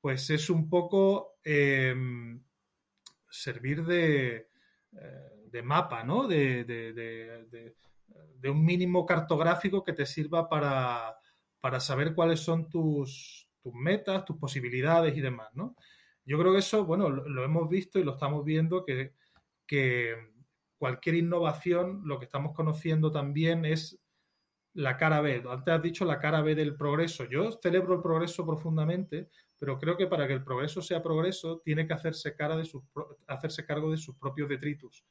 pues 0.00 0.30
es 0.30 0.48
un 0.48 0.70
poco 0.70 1.34
em, 1.44 2.42
servir 3.28 3.84
de, 3.84 4.48
eh, 4.98 5.44
de, 5.50 5.62
mapa, 5.62 6.02
¿no? 6.02 6.26
De, 6.26 6.64
de, 6.64 7.74
un 8.44 8.64
mínimo 8.64 9.04
cartográfico 9.04 9.84
que 9.84 9.92
te 9.92 10.06
sirva 10.06 10.48
para, 10.48 11.18
para 11.60 11.80
saber 11.80 12.14
cuáles 12.14 12.40
son 12.40 12.70
tus, 12.70 13.48
tus 13.62 13.74
metas, 13.74 14.24
tus 14.24 14.36
posibilidades 14.38 15.16
y 15.16 15.20
demás, 15.20 15.48
¿no? 15.54 15.76
Yo 16.24 16.38
creo 16.38 16.52
que 16.52 16.58
eso, 16.58 16.84
bueno, 16.84 17.08
lo, 17.08 17.44
hemos 17.44 17.68
visto 17.68 17.98
y 17.98 18.04
lo 18.04 18.12
estamos 18.12 18.44
viendo 18.44 18.84
que, 18.84 19.14
cualquier 20.78 21.16
innovación, 21.16 22.02
lo 22.04 22.18
que 22.18 22.24
estamos 22.24 22.54
conociendo 22.54 23.12
también 23.12 23.64
es 23.64 24.00
la 24.72 24.96
cara 24.96 25.20
B. 25.20 25.42
Antes 25.48 25.74
has 25.74 25.82
dicho 25.82 26.04
la 26.04 26.18
cara 26.18 26.40
B 26.40 26.54
del 26.54 26.76
progreso. 26.76 27.24
Yo 27.24 27.50
celebro 27.60 27.94
el 27.94 28.00
progreso 28.00 28.46
profundamente, 28.46 29.28
pero 29.58 29.78
creo 29.78 29.96
que 29.96 30.06
para 30.06 30.26
que 30.26 30.32
el 30.32 30.44
progreso 30.44 30.80
sea 30.80 31.02
progreso, 31.02 31.60
tiene 31.64 31.86
que 31.86 31.92
hacerse, 31.92 32.34
cara 32.34 32.56
de 32.56 32.64
sus, 32.64 32.82
hacerse 33.26 33.66
cargo 33.66 33.90
de 33.90 33.98
sus 33.98 34.16
propios 34.16 34.48
detritus. 34.48 35.04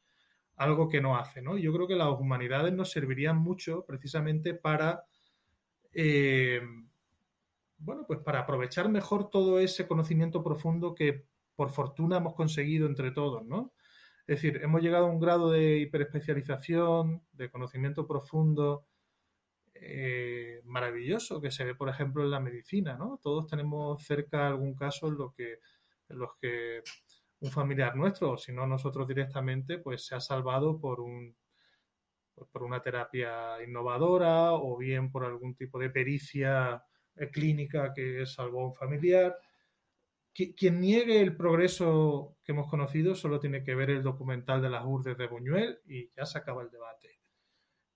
Algo 0.59 0.87
que 0.87 1.01
no 1.01 1.17
hace, 1.17 1.41
¿no? 1.41 1.57
Yo 1.57 1.73
creo 1.73 1.87
que 1.87 1.95
las 1.95 2.09
humanidades 2.19 2.73
nos 2.73 2.91
servirían 2.91 3.37
mucho 3.37 3.85
precisamente 3.85 4.53
para 4.53 5.03
eh, 5.93 6.61
bueno, 7.79 8.05
pues 8.05 8.19
para 8.19 8.39
aprovechar 8.39 8.89
mejor 8.89 9.29
todo 9.29 9.59
ese 9.59 9.87
conocimiento 9.87 10.43
profundo 10.43 10.93
que 10.93 11.25
por 11.55 11.71
fortuna 11.71 12.17
hemos 12.17 12.35
conseguido 12.35 12.87
entre 12.87 13.11
todos, 13.11 13.45
¿no? 13.45 13.73
Es 14.27 14.41
decir, 14.41 14.61
hemos 14.61 14.81
llegado 14.81 15.07
a 15.07 15.09
un 15.09 15.19
grado 15.19 15.49
de 15.49 15.79
hiperespecialización, 15.79 17.23
de 17.31 17.49
conocimiento 17.49 18.05
profundo 18.05 18.85
eh, 19.73 20.61
maravilloso 20.65 21.41
que 21.41 21.51
se 21.51 21.63
ve, 21.63 21.73
por 21.73 21.89
ejemplo, 21.89 22.23
en 22.23 22.31
la 22.31 22.39
medicina, 22.39 22.95
¿no? 22.97 23.19
Todos 23.23 23.47
tenemos 23.47 24.03
cerca 24.03 24.47
algún 24.47 24.75
caso 24.75 25.07
en, 25.07 25.17
los 25.17 26.35
que 26.35 26.83
un 27.41 27.51
familiar 27.51 27.95
nuestro, 27.95 28.31
o 28.31 28.37
si 28.37 28.51
no 28.51 28.67
nosotros 28.67 29.07
directamente, 29.07 29.77
pues 29.79 30.05
se 30.05 30.15
ha 30.15 30.19
salvado 30.19 30.79
por 30.79 30.99
un 30.99 31.35
por 32.51 32.63
una 32.63 32.81
terapia 32.81 33.61
innovadora 33.61 34.53
o 34.53 34.77
bien 34.77 35.11
por 35.11 35.25
algún 35.25 35.55
tipo 35.55 35.77
de 35.77 35.89
pericia 35.89 36.81
clínica 37.31 37.93
que 37.93 38.25
salvó 38.25 38.61
a 38.61 38.67
un 38.67 38.73
familiar. 38.73 39.37
Quien 40.33 40.79
niegue 40.79 41.19
el 41.19 41.35
progreso 41.35 42.37
que 42.43 42.53
hemos 42.53 42.69
conocido 42.69 43.13
solo 43.13 43.39
tiene 43.39 43.61
que 43.61 43.75
ver 43.75 43.89
el 43.89 44.03
documental 44.03 44.61
de 44.61 44.69
las 44.69 44.85
urdes 44.85 45.17
de 45.17 45.27
Buñuel 45.27 45.81
y 45.85 46.09
ya 46.15 46.25
se 46.25 46.37
acaba 46.37 46.61
el 46.61 46.69
debate. 46.69 47.19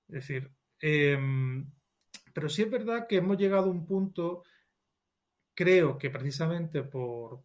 Es 0.10 0.16
decir, 0.16 0.52
em, 0.82 1.72
pero 2.34 2.50
sí 2.50 2.64
es 2.64 2.70
verdad 2.70 3.08
que 3.08 3.18
hemos 3.18 3.38
llegado 3.38 3.68
a 3.68 3.72
un 3.72 3.86
punto, 3.86 4.44
creo 5.54 5.98
que 5.98 6.10
precisamente 6.10 6.84
por, 6.84 7.44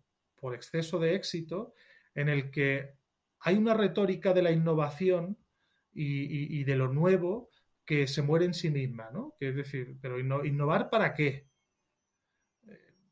exceso 0.55 0.99
de 0.99 1.15
éxito, 1.15 1.75
en 2.15 2.29
el 2.29 2.51
que 2.51 2.95
hay 3.41 3.57
una 3.57 3.75
retórica 3.75 4.33
de 4.33 4.43
la 4.43 4.51
innovación 4.51 5.39
y, 5.93 6.65
de 6.65 6.77
lo 6.77 6.89
nuevo 6.89 7.51
que 7.85 8.07
se 8.07 8.23
muere 8.23 8.45
en 8.45 8.55
sí 8.55 8.71
misma, 8.71 9.11
¿no? 9.11 9.35
Que 9.39 9.49
es 9.49 9.57
decir, 9.57 9.97
pero 10.01 10.19
innovar 10.19 10.91
para 10.91 11.15
qué? 11.15 11.49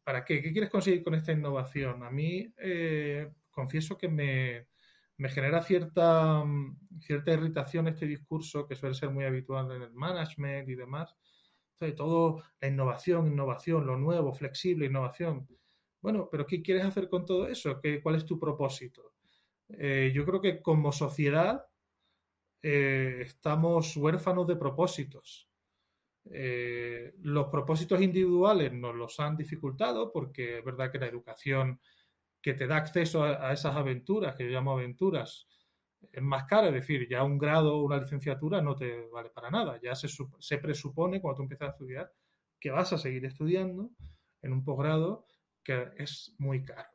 ¿Para 0.04 0.24
qué? 0.24 0.40
¿Qué 0.40 0.52
quieres 0.52 0.70
conseguir 0.70 1.02
con 1.02 1.14
esta 1.14 1.32
innovación? 1.32 2.04
A 2.04 2.10
mí, 2.10 2.52
eh, 2.58 3.28
confieso 3.50 3.96
que 3.98 4.08
me, 4.08 4.68
genera 5.28 5.62
cierta, 5.62 6.44
cierta 7.00 7.32
irritación 7.32 7.88
este 7.88 8.06
discurso 8.06 8.68
que 8.68 8.76
suele 8.76 8.94
ser 8.94 9.10
muy 9.10 9.24
habitual 9.24 9.72
en 9.72 9.82
el 9.82 9.92
management 9.92 10.68
y 10.68 10.74
demás. 10.74 11.16
Entonces, 11.72 11.96
todo 11.96 12.42
la 12.60 12.68
innovación, 12.68 13.26
innovación, 13.26 13.86
lo 13.86 13.96
nuevo, 13.96 14.32
flexible, 14.32 14.86
innovación. 14.86 15.48
Bueno, 16.06 16.28
pero 16.30 16.46
¿qué 16.46 16.62
quieres 16.62 16.84
hacer 16.84 17.08
con 17.08 17.26
todo 17.26 17.48
eso? 17.48 17.80
¿Qué, 17.80 18.00
¿Cuál 18.00 18.14
es 18.14 18.24
tu 18.24 18.38
propósito? 18.38 19.14
Eh, 19.70 20.12
yo 20.14 20.24
creo 20.24 20.40
que 20.40 20.62
como 20.62 20.92
sociedad 20.92 21.66
eh, 22.62 23.22
estamos 23.22 23.96
huérfanos 23.96 24.46
de 24.46 24.54
propósitos. 24.54 25.48
Eh, 26.30 27.12
los 27.22 27.48
propósitos 27.48 28.00
individuales 28.00 28.72
nos 28.72 28.94
los 28.94 29.18
han 29.18 29.36
dificultado 29.36 30.12
porque 30.12 30.58
es 30.58 30.64
verdad 30.64 30.92
que 30.92 31.00
la 31.00 31.08
educación 31.08 31.80
que 32.40 32.54
te 32.54 32.68
da 32.68 32.76
acceso 32.76 33.24
a, 33.24 33.52
esas 33.52 33.74
aventuras, 33.74 34.36
que 34.36 34.44
yo 34.44 34.50
llamo 34.50 34.74
aventuras, 34.74 35.48
es 36.12 36.22
más 36.22 36.44
cara, 36.44 36.68
es 36.68 36.74
decir, 36.74 37.08
ya 37.10 37.24
un 37.24 37.36
grado 37.36 37.78
o 37.78 37.82
una 37.82 37.98
licenciatura 37.98 38.62
no 38.62 38.76
te 38.76 39.08
vale 39.08 39.30
para 39.30 39.50
nada, 39.50 39.80
ya 39.82 39.96
se, 39.96 40.06
se 40.38 40.58
presupone 40.58 41.20
cuando 41.20 41.38
tú 41.38 41.42
empiezas 41.42 41.70
a 41.70 41.72
estudiar 41.72 42.12
que 42.60 42.70
vas 42.70 42.92
a 42.92 42.98
seguir 42.98 43.24
estudiando 43.24 43.90
en 44.40 44.52
un 44.52 44.62
posgrado 44.62 45.26
que 45.66 45.90
es 45.98 46.32
muy 46.38 46.64
caro. 46.64 46.88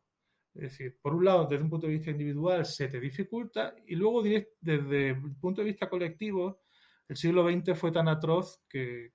Es 0.54 0.62
decir, 0.62 0.98
por 1.02 1.14
un 1.14 1.26
lado, 1.26 1.46
desde 1.46 1.64
un 1.64 1.70
punto 1.70 1.88
de 1.88 1.94
vista 1.94 2.12
individual 2.12 2.66
se 2.66 2.88
te 2.88 3.00
dificulta 3.00 3.76
y 3.86 3.96
luego 3.96 4.24
desde 4.24 5.10
el 5.10 5.36
punto 5.36 5.62
de 5.62 5.68
vista 5.68 5.90
colectivo, 5.90 6.62
el 7.10 7.18
siglo 7.18 7.46
XX 7.50 7.78
fue 7.78 7.92
tan 7.92 8.08
atroz 8.08 8.62
que, 8.70 9.12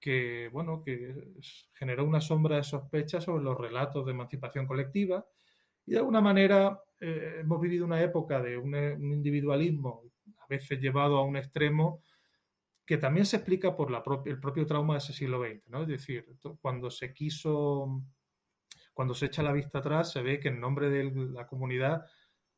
que, 0.00 0.48
bueno, 0.50 0.82
que 0.82 1.14
generó 1.74 2.04
una 2.04 2.20
sombra 2.20 2.56
de 2.56 2.64
sospecha 2.64 3.20
sobre 3.20 3.44
los 3.44 3.58
relatos 3.58 4.06
de 4.06 4.12
emancipación 4.12 4.66
colectiva 4.66 5.26
y 5.84 5.92
de 5.92 5.98
alguna 5.98 6.22
manera 6.22 6.82
eh, 6.98 7.40
hemos 7.40 7.60
vivido 7.60 7.84
una 7.84 8.02
época 8.02 8.40
de 8.40 8.56
un, 8.56 8.74
individualismo 9.12 10.04
a 10.38 10.46
veces 10.48 10.80
llevado 10.80 11.18
a 11.18 11.24
un 11.24 11.36
extremo 11.36 12.02
que 12.86 12.96
también 12.96 13.26
se 13.26 13.36
explica 13.36 13.76
por 13.76 13.90
la 13.90 14.02
el 14.24 14.40
propio 14.40 14.66
trauma 14.66 14.94
de 14.94 14.98
ese 14.98 15.12
siglo 15.12 15.44
XX, 15.44 15.68
¿no? 15.68 15.82
Es 15.82 15.88
decir, 15.88 16.26
cuando 16.60 16.90
se 16.90 17.14
quiso, 17.14 18.02
cuando 19.00 19.14
se 19.14 19.24
echa 19.24 19.42
la 19.42 19.52
vista 19.52 19.78
atrás, 19.78 20.12
se 20.12 20.20
ve 20.20 20.38
que 20.38 20.48
en 20.48 20.60
nombre 20.60 20.90
de 20.90 21.10
la 21.32 21.46
comunidad 21.46 22.04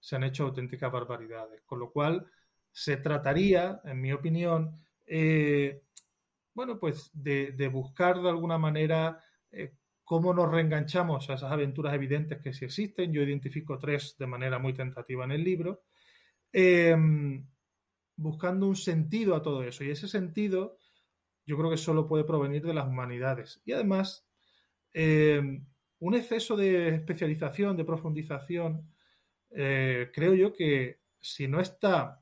se 0.01 0.17
han 0.17 0.25
hecho 0.25 0.43
auténticas 0.43 0.91
barbaridades, 0.91 1.63
con 1.65 1.79
lo 1.79 1.93
cual 1.93 2.27
se 2.73 2.97
trataría, 2.97 3.81
en 3.85 4.01
mi 4.01 4.13
opinión, 4.13 4.77
eh, 5.07 5.85
bueno, 6.53 6.81
pues 6.81 7.13
de, 7.15 7.71
buscar 7.73 8.21
de 8.21 8.29
alguna 8.29 8.59
manera 8.59 9.23
eh, 9.53 9.77
cómo 10.03 10.35
nos 10.35 10.51
reenganchamos 10.51 11.31
a 11.31 11.35
esas 11.35 11.53
aventuras 11.53 11.95
evidentes 11.95 12.43
que 12.43 12.53
sí 12.53 12.65
existen. 12.65 13.13
Yo 13.13 13.23
identifico 13.23 13.79
tres 13.79 14.17
de 14.19 14.27
manera 14.27 14.59
muy 14.59 14.75
tentativa 14.75 15.25
en 15.25 15.31
el 15.31 15.45
libro, 15.45 15.85
em, 16.51 17.47
buscando 18.17 18.67
un 18.67 18.75
sentido 18.75 19.37
a 19.37 19.43
todo 19.43 19.63
eso. 19.63 19.85
Y 19.85 19.91
ese 19.91 20.09
sentido 20.09 20.77
yo 21.47 21.57
creo 21.57 21.71
que 21.71 21.77
solo 21.77 22.09
puede 22.09 22.25
provenir 22.25 22.67
de 22.67 22.75
las 22.75 22.89
humanidades. 22.89 23.63
Y 23.65 23.71
además, 23.71 24.27
em, 24.93 25.67
un 26.03 26.15
exceso 26.15 26.57
de 26.57 26.97
especialización, 26.97 27.77
de 27.77 27.85
profundización, 27.85 28.93
eh, 29.51 30.11
creo 30.13 30.35
yo 30.35 30.53
que 30.53 30.99
si 31.21 31.47
no 31.47 31.61
está 31.61 32.21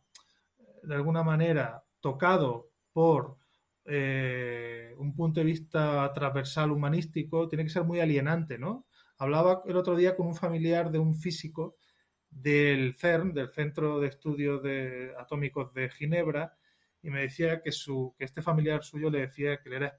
de 0.82 0.94
alguna 0.94 1.22
manera 1.22 1.82
tocado 1.98 2.72
por 2.92 3.38
eh, 3.86 4.94
un 4.98 5.14
punto 5.16 5.40
de 5.40 5.46
vista 5.46 6.12
transversal 6.12 6.72
humanístico 6.72 7.48
tiene 7.48 7.64
que 7.64 7.70
ser 7.70 7.84
muy 7.84 8.00
alienante, 8.00 8.58
¿no? 8.58 8.86
Hablaba 9.16 9.62
el 9.66 9.76
otro 9.78 9.96
día 9.96 10.14
con 10.14 10.26
un 10.26 10.34
familiar 10.34 10.90
de 10.90 10.98
un 10.98 11.14
físico 11.14 11.76
del 12.28 12.92
CERN, 12.92 13.32
del 13.32 13.48
Centro 13.48 13.98
de 13.98 14.08
Estudios 14.08 14.62
de 14.62 15.14
Atómicos 15.18 15.72
de 15.72 15.88
Ginebra, 15.88 16.54
y 17.02 17.08
me 17.08 17.22
decía 17.22 17.62
que, 17.62 17.72
su, 17.72 18.14
que 18.18 18.26
este 18.26 18.42
familiar 18.42 18.84
suyo 18.84 19.08
le 19.08 19.20
decía 19.20 19.56
que 19.62 19.70
él 19.70 19.76
era 19.76 19.98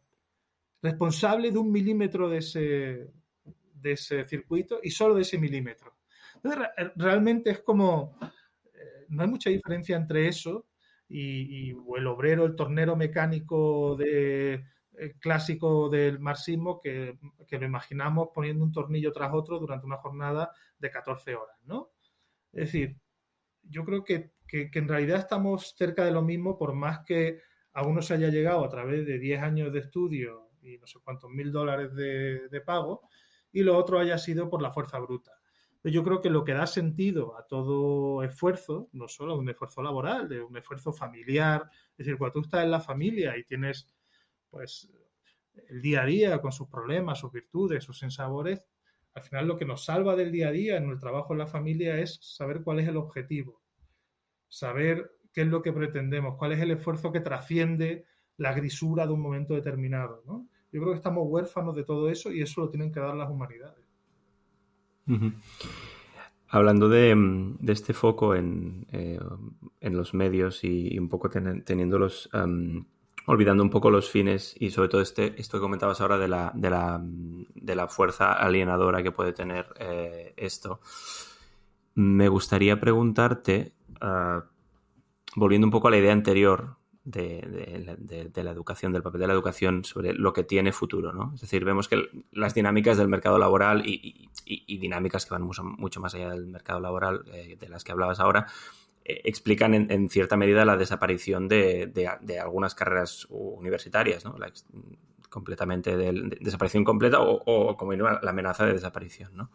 responsable 0.83 1.51
de 1.51 1.57
un 1.57 1.71
milímetro 1.71 2.29
de 2.29 2.37
ese, 2.37 3.11
de 3.81 3.93
ese 3.93 4.27
circuito 4.27 4.79
y 4.83 4.91
solo 4.91 5.15
de 5.15 5.21
ese 5.21 5.37
milímetro. 5.37 5.97
Entonces, 6.35 6.67
realmente 6.95 7.51
es 7.51 7.59
como, 7.59 8.17
eh, 8.73 9.05
no 9.09 9.23
hay 9.23 9.29
mucha 9.29 9.49
diferencia 9.49 9.95
entre 9.95 10.27
eso 10.27 10.67
y, 11.07 11.71
el 11.71 12.07
obrero, 12.07 12.45
el 12.45 12.55
tornero 12.55 12.95
mecánico 12.95 13.95
de, 13.95 14.63
eh, 14.97 15.15
clásico 15.19 15.89
del 15.89 16.19
marxismo 16.19 16.79
que, 16.79 17.17
lo 17.49 17.65
imaginamos 17.65 18.29
poniendo 18.33 18.63
un 18.63 18.71
tornillo 18.71 19.11
tras 19.11 19.33
otro 19.33 19.59
durante 19.59 19.85
una 19.85 19.97
jornada 19.97 20.51
de 20.79 20.89
14 20.89 21.35
horas, 21.35 21.57
¿no? 21.65 21.91
Es 22.53 22.65
decir, 22.65 22.97
yo 23.63 23.85
creo 23.85 24.03
que, 24.03 24.31
en 24.51 24.87
realidad 24.87 25.19
estamos 25.19 25.75
cerca 25.77 26.03
de 26.05 26.11
lo 26.11 26.21
mismo 26.21 26.57
por 26.57 26.73
más 26.73 26.99
que 27.05 27.39
a 27.73 27.83
uno 27.83 28.01
se 28.01 28.15
haya 28.15 28.29
llegado 28.29 28.65
a 28.65 28.69
través 28.69 29.05
de 29.05 29.17
10 29.17 29.41
años 29.41 29.71
de 29.73 29.79
estudio 29.79 30.49
y 30.61 30.77
no 30.77 30.87
sé 30.87 30.99
cuántos 31.03 31.29
mil 31.29 31.51
dólares 31.51 31.95
de, 31.95 32.49
de 32.49 32.61
pago 32.61 33.01
y 33.51 33.63
lo 33.63 33.77
otro 33.77 33.99
haya 33.99 34.17
sido 34.17 34.49
por 34.49 34.61
la 34.61 34.71
fuerza 34.71 34.99
bruta. 34.99 35.31
Yo 35.83 36.03
creo 36.03 36.21
que 36.21 36.29
lo 36.29 36.43
que 36.43 36.53
da 36.53 36.67
sentido 36.67 37.35
a 37.37 37.47
todo 37.47 38.23
esfuerzo, 38.23 38.89
no 38.91 39.07
solo 39.07 39.35
un 39.35 39.49
esfuerzo 39.49 39.81
laboral, 39.81 40.29
de 40.29 40.41
un 40.41 40.55
esfuerzo 40.55 40.93
familiar, 40.93 41.69
es 41.91 41.97
decir, 42.05 42.17
cuando 42.17 42.33
tú 42.33 42.41
estás 42.41 42.63
en 42.63 42.71
la 42.71 42.79
familia 42.79 43.35
y 43.35 43.43
tienes 43.43 43.87
pues 44.49 44.91
el 45.69 45.81
día 45.81 46.03
a 46.03 46.05
día 46.05 46.41
con 46.41 46.51
sus 46.51 46.67
problemas, 46.67 47.19
sus 47.19 47.31
virtudes, 47.31 47.83
sus 47.83 47.97
sinsabores, 47.97 48.63
al 49.13 49.23
final 49.23 49.47
lo 49.47 49.57
que 49.57 49.65
nos 49.65 49.83
salva 49.83 50.15
del 50.15 50.31
día 50.31 50.49
a 50.49 50.51
día 50.51 50.77
en 50.77 50.89
el 50.89 50.99
trabajo 50.99 51.33
en 51.33 51.39
la 51.39 51.47
familia 51.47 51.97
es 51.97 52.19
saber 52.21 52.61
cuál 52.61 52.79
es 52.79 52.87
el 52.87 52.97
objetivo, 52.97 53.61
saber 54.47 55.11
qué 55.33 55.41
es 55.41 55.47
lo 55.47 55.61
que 55.61 55.73
pretendemos, 55.73 56.37
cuál 56.37 56.51
es 56.51 56.59
el 56.59 56.71
esfuerzo 56.71 57.11
que 57.11 57.21
trasciende 57.21 58.05
la 58.37 58.53
grisura 58.53 59.07
de 59.07 59.13
un 59.13 59.21
momento 59.21 59.53
determinado. 59.53 60.23
¿no? 60.25 60.47
Yo 60.71 60.79
creo 60.79 60.93
que 60.93 60.97
estamos 60.97 61.25
huérfanos 61.27 61.75
de 61.75 61.83
todo 61.83 62.09
eso 62.09 62.31
y 62.31 62.41
eso 62.41 62.61
lo 62.61 62.69
tienen 62.69 62.91
que 62.91 62.99
dar 62.99 63.15
las 63.15 63.29
humanidades. 63.29 63.83
Hablando 66.47 66.87
de, 66.87 67.15
este 67.67 67.93
foco 67.93 68.35
en, 68.35 68.87
eh, 68.91 69.19
los 69.81 70.13
medios 70.13 70.63
y, 70.63 70.97
un 70.97 71.09
poco 71.09 71.29
teniéndolos 71.29 72.29
olvidando 73.25 73.63
un 73.63 73.69
poco 73.69 73.91
los 73.91 74.09
fines 74.09 74.55
y 74.59 74.71
sobre 74.71 74.89
todo 74.89 75.01
este, 75.01 75.39
esto 75.39 75.57
que 75.57 75.61
comentabas 75.61 76.01
ahora 76.01 76.17
de 76.17 76.27
la, 76.27 76.51
de 76.55 76.69
la, 76.69 76.99
de 77.01 77.75
la 77.75 77.87
fuerza 77.87 78.33
alienadora 78.33 79.03
que 79.03 79.11
puede 79.11 79.33
tener 79.33 79.67
eh, 79.79 80.33
esto. 80.37 80.79
Me 81.95 82.29
gustaría 82.29 82.79
preguntarte, 82.79 83.73
ah, 83.99 84.45
volviendo 85.35 85.67
un 85.67 85.71
poco 85.71 85.87
a 85.87 85.91
la 85.91 85.97
idea 85.97 86.13
anterior 86.13 86.77
de, 87.03 88.31
la 88.35 88.51
educación, 88.51 88.91
del 88.91 89.01
papel 89.01 89.21
de 89.21 89.27
la 89.27 89.33
educación 89.33 89.83
sobre 89.83 90.13
lo 90.13 90.33
que 90.33 90.43
tiene 90.43 90.71
futuro, 90.71 91.13
¿no? 91.13 91.31
Es 91.35 91.41
decir, 91.41 91.65
vemos 91.65 91.87
que 91.87 92.03
las 92.31 92.53
dinámicas 92.53 92.97
del 92.97 93.07
mercado 93.07 93.37
laboral 93.37 93.83
y, 93.85 94.29
dinámicas 94.67 95.25
que 95.25 95.33
van 95.33 95.43
mucho, 95.43 95.63
mucho, 95.63 95.99
más 95.99 96.13
allá 96.15 96.29
del 96.29 96.47
mercado 96.47 96.79
laboral 96.79 97.23
eh, 97.33 97.57
de 97.59 97.69
las 97.69 97.83
que 97.83 97.91
hablabas 97.91 98.19
ahora, 98.19 98.47
eh, 99.03 99.21
explican 99.25 99.73
en, 99.73 100.09
cierta 100.09 100.37
medida 100.37 100.65
la 100.65 100.77
desaparición 100.77 101.47
de, 101.47 101.91
algunas 102.41 102.75
carreras 102.75 103.27
universitarias, 103.29 104.25
¿no? 104.25 104.37
La, 104.37 104.51
completamente 105.31 105.95
de, 105.95 106.37
desaparición 106.41 106.83
completa 106.83 107.19
o, 107.21 107.77
como 107.77 107.93
la 107.93 108.19
amenaza 108.21 108.65
de 108.65 108.73
desaparición, 108.73 109.31
¿no? 109.35 109.49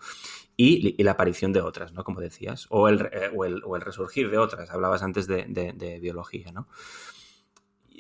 Y, 0.57 1.01
la 1.03 1.13
aparición 1.13 1.53
de 1.53 1.61
otras, 1.61 1.93
¿no? 1.93 2.03
Como 2.03 2.21
decías, 2.21 2.67
o 2.71 2.89
el, 2.89 3.03
eh, 3.13 3.31
o 3.35 3.77
el, 3.77 3.83
resurgir 3.83 4.31
de 4.31 4.39
otras. 4.39 4.71
Hablabas 4.71 5.03
antes 5.03 5.27
de, 5.29 5.99
biología, 6.01 6.51
¿no? 6.51 6.67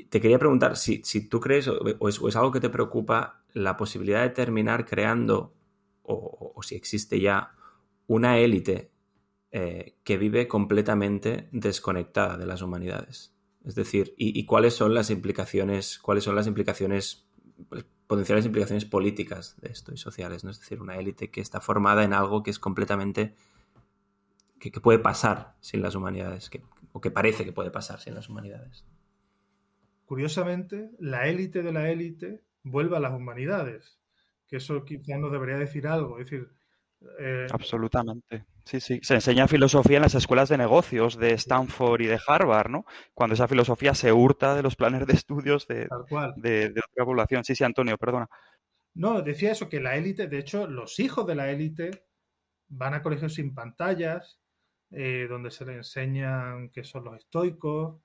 Te 0.04 0.20
quería 0.20 0.38
preguntar 0.38 0.76
si, 0.76 1.00
tú 1.28 1.40
crees 1.40 1.68
o 1.68 2.08
es, 2.08 2.20
o 2.20 2.28
es, 2.28 2.36
algo 2.36 2.52
que 2.52 2.60
te 2.60 2.68
preocupa 2.68 3.42
la 3.52 3.76
posibilidad 3.76 4.22
de 4.22 4.30
terminar 4.30 4.84
creando 4.84 5.54
o 6.02 6.60
si 6.62 6.76
existe 6.76 7.20
ya 7.20 7.52
una 8.06 8.38
élite 8.38 8.90
eh, 9.52 9.96
que 10.04 10.18
vive 10.18 10.48
completamente 10.48 11.48
desconectada 11.52 12.36
de 12.36 12.46
las 12.46 12.62
humanidades. 12.62 13.32
Es 13.64 13.74
decir, 13.74 14.14
y, 14.16 14.44
cuáles 14.44 14.74
son 14.74 14.92
las 14.92 15.10
implicaciones, 15.10 15.98
cuáles 15.98 16.24
son 16.24 16.36
las 16.36 16.46
implicaciones, 16.46 17.26
pues, 17.68 17.84
potenciales 18.06 18.44
implicaciones 18.44 18.84
políticas 18.84 19.56
de 19.60 19.70
esto 19.70 19.94
y 19.94 19.96
sociales, 19.96 20.44
¿no? 20.44 20.50
Es 20.50 20.60
decir, 20.60 20.80
una 20.80 20.96
élite 20.96 21.30
que 21.30 21.40
está 21.40 21.60
formada 21.60 22.04
en 22.04 22.12
algo 22.12 22.42
que 22.42 22.50
es 22.50 22.58
completamente 22.58 23.34
que, 24.60 24.70
puede 24.80 24.98
pasar 24.98 25.56
sin 25.60 25.80
las 25.80 25.94
humanidades, 25.94 26.50
o 26.92 27.00
que 27.00 27.10
parece 27.10 27.44
que 27.44 27.52
puede 27.52 27.70
pasar 27.70 28.00
sin 28.00 28.14
las 28.14 28.28
humanidades. 28.28 28.84
Curiosamente, 30.06 30.90
la 30.98 31.28
élite 31.28 31.62
de 31.62 31.72
la 31.72 31.90
élite 31.90 32.42
vuelve 32.62 32.96
a 32.96 33.00
las 33.00 33.12
humanidades, 33.12 34.00
que 34.48 34.56
eso 34.56 34.84
quizá 34.84 35.18
nos 35.18 35.32
debería 35.32 35.58
decir 35.58 35.86
algo. 35.86 36.18
Es 36.18 36.30
decir, 36.30 36.48
eh, 37.18 37.46
Absolutamente. 37.50 38.46
Sí, 38.64 38.80
sí. 38.80 39.00
Se 39.02 39.14
enseña 39.14 39.48
filosofía 39.48 39.96
en 39.96 40.02
las 40.02 40.14
escuelas 40.14 40.48
de 40.48 40.58
negocios 40.58 41.18
de 41.18 41.32
Stanford 41.34 42.00
y 42.00 42.06
de 42.06 42.18
Harvard, 42.26 42.70
¿no? 42.70 42.84
Cuando 43.14 43.34
esa 43.34 43.48
filosofía 43.48 43.94
se 43.94 44.12
hurta 44.12 44.54
de 44.54 44.62
los 44.62 44.76
planes 44.76 45.06
de 45.06 45.12
estudios 45.12 45.68
de, 45.68 45.88
de, 46.36 46.68
otra 46.70 47.04
población. 47.04 47.44
Sí, 47.44 47.54
sí, 47.54 47.64
Antonio, 47.64 47.96
perdona. 47.98 48.28
No, 48.94 49.22
decía 49.22 49.52
eso, 49.52 49.68
que 49.68 49.80
la 49.80 49.96
élite, 49.96 50.26
de 50.26 50.38
hecho, 50.38 50.66
los 50.66 50.98
hijos 50.98 51.26
de 51.26 51.34
la 51.34 51.50
élite 51.50 51.90
van 52.68 52.94
a 52.94 53.02
colegios 53.02 53.34
sin 53.34 53.54
pantallas, 53.54 54.40
eh, 54.90 55.26
donde 55.28 55.50
se 55.50 55.66
les 55.66 55.76
enseñan 55.76 56.70
que 56.70 56.82
son 56.82 57.04
los 57.04 57.16
estoicos, 57.16 58.00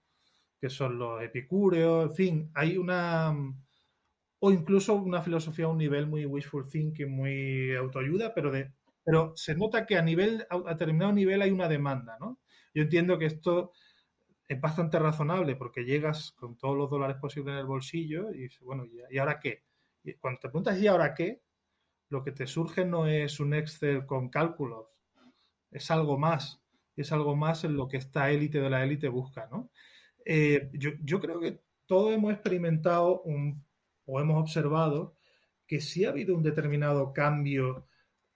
que 0.62 0.69
son 0.69 1.00
los 1.00 1.21
epicúreos, 1.24 2.12
en 2.12 2.15
fin, 2.15 2.52
hay 2.56 2.78
una 2.78 3.34
o 4.39 4.52
incluso 4.52 4.95
una 4.95 5.21
filosofía 5.21 5.65
a 5.65 5.69
un 5.69 5.78
nivel 5.78 6.08
muy 6.08 6.26
wishful 6.26 6.67
thinking, 6.67 7.10
muy 7.10 7.76
autoayuda, 7.76 8.34
pero 8.34 8.52
de 8.52 8.71
pero 9.04 9.34
se 9.36 9.56
nota 9.56 9.86
que 9.88 9.97
a 9.97 10.02
nivel, 10.04 10.45
a 10.50 10.60
determinado 10.74 11.12
nivel 11.12 11.41
hay 11.41 11.50
una 11.52 11.67
demanda, 11.67 12.17
¿no? 12.19 12.39
Yo 12.74 12.84
entiendo 12.84 13.17
que 13.17 13.26
esto 13.26 13.71
es 14.47 14.62
bastante 14.62 15.00
razonable 15.00 15.56
porque 15.56 15.86
llegas 15.86 16.34
con 16.34 16.58
todos 16.58 16.78
los 16.78 16.89
dólares 16.89 17.17
posibles 17.19 17.54
en 17.54 17.60
el 17.60 17.65
bolsillo 17.65 18.32
y 18.34 18.50
bueno, 18.62 18.86
¿y 19.10 19.17
ahora 19.17 19.39
qué? 19.39 19.63
Y 20.04 20.13
cuando 20.15 20.39
te 20.41 20.50
preguntas 20.50 20.80
¿y 20.80 20.88
ahora 20.88 21.13
qué? 21.15 21.41
Lo 22.10 22.24
que 22.24 22.32
te 22.32 22.47
surge 22.47 22.86
no 22.86 23.08
es 23.08 23.39
un 23.39 23.54
Excel 23.54 24.06
con 24.06 24.30
cálculos, 24.30 24.88
es 25.71 25.89
algo 25.91 26.17
más, 26.17 26.62
es 26.95 27.12
algo 27.12 27.36
más 27.36 27.63
en 27.63 27.76
lo 27.76 27.88
que 27.88 27.97
esta 27.97 28.30
élite 28.32 28.60
de 28.62 28.69
la 28.69 28.84
élite 28.84 29.08
busca, 29.10 29.47
¿no? 29.52 29.71
Eh, 30.26 30.70
yo, 30.74 30.92
yo, 31.04 31.20
creo 31.20 31.40
que 31.40 31.60
todos 31.86 32.14
hemos 32.14 32.34
experimentado 32.34 33.22
un, 33.22 33.64
o 34.06 34.20
hemos 34.20 34.42
observado 34.42 35.16
que 35.66 35.80
sí 35.80 36.06
ha 36.06 36.10
habido 36.10 36.36
un 36.36 36.44
determinado 36.44 37.14
cambio 37.14 37.88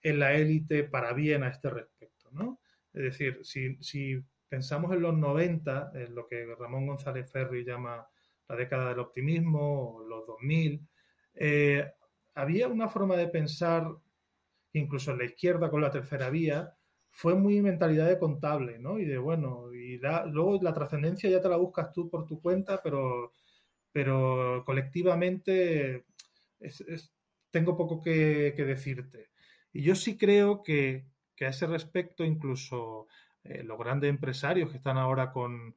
en 0.02 0.18
la 0.18 0.34
élite 0.34 0.84
para 0.84 1.12
bien 1.12 1.42
a 1.42 1.48
este 1.48 1.68
respecto, 1.68 2.30
¿no? 2.32 2.60
Es 2.92 3.02
decir, 3.02 3.40
si, 3.42 4.24
pensamos 4.48 4.92
en 4.92 5.02
los 5.02 5.16
90, 5.18 5.90
en 5.94 6.14
lo 6.14 6.26
que 6.26 6.46
Ramón 6.58 6.86
González 6.86 7.30
Ferri 7.30 7.64
llama 7.64 8.06
la 8.48 8.56
década 8.56 8.88
del 8.88 9.00
optimismo, 9.00 9.96
o 9.96 10.04
los 10.04 10.26
2000, 10.26 10.80
eh, 11.34 11.92
había 12.34 12.68
una 12.68 12.88
forma 12.88 13.16
de 13.16 13.28
pensar, 13.28 13.86
incluso 14.72 15.10
en 15.10 15.18
la 15.18 15.24
izquierda 15.24 15.68
con 15.68 15.82
la 15.82 15.90
tercera 15.90 16.30
vía, 16.30 16.74
fue 17.10 17.34
muy 17.34 17.60
mentalidad 17.60 18.08
de 18.08 18.18
contable, 18.18 18.78
¿no? 18.78 18.98
Y 18.98 19.04
de, 19.04 19.18
bueno, 19.18 19.68
y 19.94 19.98
luego 19.98 20.58
la 20.62 20.74
trascendencia 20.74 21.30
ya 21.30 21.40
te 21.40 21.48
la 21.48 21.56
buscas 21.56 21.92
tú 21.92 22.10
por 22.10 22.26
tu 22.26 22.40
cuenta, 22.40 22.82
pero, 22.82 23.32
pero 23.92 24.62
colectivamente 24.64 26.06
tengo 27.50 27.76
poco 27.76 28.00
que 28.02 28.52
decirte. 28.56 29.30
Y 29.76 29.82
yo 29.82 29.94
sí 29.94 30.16
creo 30.16 30.62
que, 30.62 31.04
a 31.38 31.48
ese 31.48 31.66
respecto, 31.66 32.24
incluso 32.24 33.08
eh, 33.44 33.62
los 33.62 33.78
grandes 33.78 34.08
empresarios 34.08 34.70
que 34.70 34.78
están 34.78 34.96
ahora 34.96 35.32
con, 35.32 35.76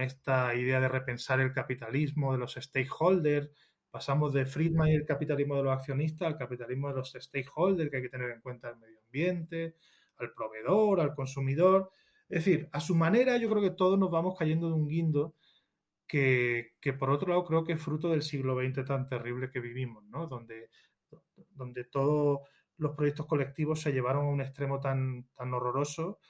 esta 0.00 0.54
idea 0.54 0.78
de 0.78 0.86
repensar 0.86 1.40
el 1.40 1.52
capitalismo 1.52 2.30
de 2.30 2.38
los 2.38 2.54
stakeholders, 2.54 3.50
pasamos 3.90 4.32
de 4.32 4.46
Friedman 4.46 4.90
y 4.90 4.94
el 4.94 5.04
capitalismo 5.04 5.56
de 5.56 5.64
los 5.64 5.76
accionistas 5.76 6.28
al 6.28 6.38
capitalismo 6.38 6.90
de 6.90 6.94
los 6.94 7.16
stakeholders, 7.18 7.90
que 7.90 7.96
hay 7.96 8.02
que 8.04 8.10
tener 8.10 8.30
en 8.30 8.40
cuenta 8.42 8.68
el 8.68 8.76
medio 8.76 9.00
ambiente, 9.00 9.74
al 10.18 10.32
proveedor, 10.32 11.00
al 11.00 11.16
consumidor. 11.16 11.90
Es 12.32 12.46
decir, 12.46 12.66
a 12.72 12.80
su 12.80 12.94
manera 12.94 13.36
yo 13.36 13.50
creo 13.50 13.60
que 13.60 13.76
todos 13.76 13.98
nos 13.98 14.10
vamos 14.10 14.36
cayendo 14.38 14.68
de 14.68 14.72
un 14.72 14.88
guindo 14.88 15.34
que, 16.06 16.72
que 16.80 16.94
por 16.94 17.10
otro 17.10 17.28
lado 17.28 17.44
creo 17.44 17.62
que 17.62 17.74
es 17.74 17.82
fruto 17.82 18.08
del 18.08 18.22
siglo 18.22 18.56
XX 18.56 18.86
tan 18.86 19.06
terrible 19.06 19.50
que 19.50 19.60
vivimos, 19.60 20.02
¿no? 20.04 20.26
Donde, 20.28 20.70
donde 21.50 21.84
todo 21.84 22.44
los 22.78 22.96
proyectos 22.96 23.26
colectivos 23.26 23.82
se 23.82 23.92
llevaron 23.92 24.24
a 24.24 24.30
un 24.30 24.40
extremo 24.40 24.80
tan, 24.80 25.28
tan 25.36 25.52
horroroso 25.52 26.20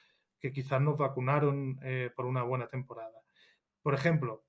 que 0.41 0.51
quizás 0.51 0.81
nos 0.81 0.97
vacunaron 0.97 1.79
eh, 1.83 2.11
por 2.13 2.25
una 2.25 2.43
buena 2.43 2.67
temporada. 2.67 3.23
Por 3.81 3.93
ejemplo, 3.93 4.43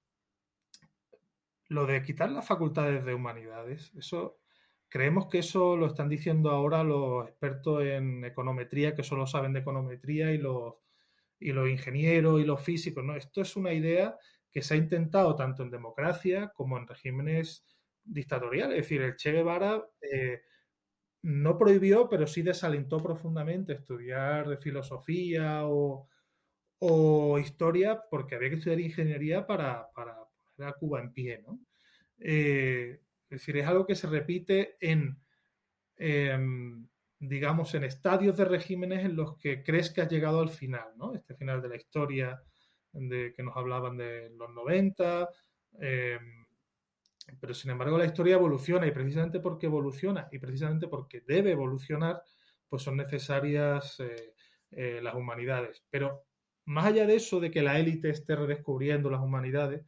lo 1.69 1.87
de 1.87 2.03
quitar 2.03 2.33
las 2.33 2.49
facultades 2.49 3.05
de 3.05 3.14
humanidades, 3.14 3.93
eso 3.95 4.40
creemos 4.88 5.29
que 5.29 5.38
eso 5.38 5.77
lo 5.77 5.87
están 5.87 6.09
diciendo 6.09 6.51
ahora 6.51 6.83
los 6.83 7.29
expertos 7.29 7.85
en 7.85 8.25
econometría, 8.25 8.97
que 8.97 9.05
solo 9.05 9.29
saben 9.29 9.53
de 9.53 9.61
econometría, 9.61 10.33
y 10.33 10.38
los, 10.38 10.75
y 11.38 11.53
los 11.53 11.68
ingenieros 11.68 12.40
y 12.40 12.44
los 12.44 12.62
físicos. 12.62 13.05
¿no? 13.05 13.16
Esto 13.16 13.42
es 13.42 13.57
una 13.57 13.73
idea 13.73 14.16
que 14.51 14.62
se 14.62 14.75
ha 14.75 14.77
intentado 14.77 15.35
tanto 15.35 15.62
en 15.62 15.70
democracia 15.70 16.53
como 16.55 16.79
en 16.79 16.87
regímenes 16.87 17.64
dictatoriales. 18.05 18.79
Es 18.79 18.85
decir, 18.85 19.03
el 19.03 19.16
Che 19.16 19.33
Guevara 19.33 19.85
eh, 20.01 20.42
no 21.23 21.59
prohibió, 21.59 22.09
pero 22.09 22.27
sí 22.27 22.42
desalentó 22.42 22.99
profundamente 22.99 23.73
estudiar 23.73 24.59
filosofía 24.59 25.62
o, 25.64 26.09
historia, 27.40 28.03
porque 28.11 28.35
había 28.35 28.51
que 28.51 28.57
estudiar 28.57 28.79
ingeniería 28.79 29.47
para, 29.47 29.88
poner 29.94 30.68
a 30.70 30.75
Cuba 30.75 31.01
en 31.01 31.12
pie, 31.12 31.40
¿no? 31.40 31.59
Eh, 32.18 33.01
es 33.25 33.40
decir, 33.40 33.57
es 33.57 33.66
algo 33.66 33.87
que 33.87 33.94
se 33.94 34.07
repite 34.07 34.77
en, 34.81 35.18
em, 35.97 36.87
digamos, 37.29 37.75
en 37.75 37.85
estadios 37.85 38.37
de 38.37 38.45
regímenes 38.45 39.05
en 39.05 39.17
los 39.17 39.37
que 39.39 39.63
crees 39.63 39.91
que 39.91 40.01
has 40.01 40.11
llegado 40.11 40.41
al 40.41 40.51
final, 40.51 40.89
¿no? 40.97 41.15
Este 41.15 41.35
final 41.35 41.61
de 41.63 41.69
la 41.69 41.77
historia 41.77 42.43
de, 42.93 43.33
que 43.35 43.43
nos 43.43 43.57
hablaban 43.57 43.97
de 43.97 44.31
los 44.31 44.51
90, 44.51 45.29
pero 47.41 47.55
sin 47.55 47.71
embargo 47.71 47.99
la 47.99 48.07
historia 48.07 48.35
evoluciona 48.35 48.87
y 48.87 48.91
precisamente 48.91 49.41
porque 49.41 49.67
evoluciona 49.67 50.29
y 50.31 50.39
precisamente 50.39 50.89
porque 50.89 51.23
debe 51.27 51.53
evolucionar, 51.53 52.23
pues 52.69 52.83
son 52.83 52.97
necesarias 52.97 53.99
eh, 54.01 54.35
eh, 54.71 55.01
las 55.03 55.15
humanidades. 55.15 55.85
Pero 55.91 56.25
más 56.67 56.87
allá 56.87 57.07
de 57.07 57.17
eso, 57.17 57.41
de 57.41 57.51
que 57.51 57.63
la 57.63 57.79
élite 57.79 58.11
esté 58.11 58.37
redescubriendo 58.37 59.11
las 59.11 59.21
humanidades, 59.21 59.85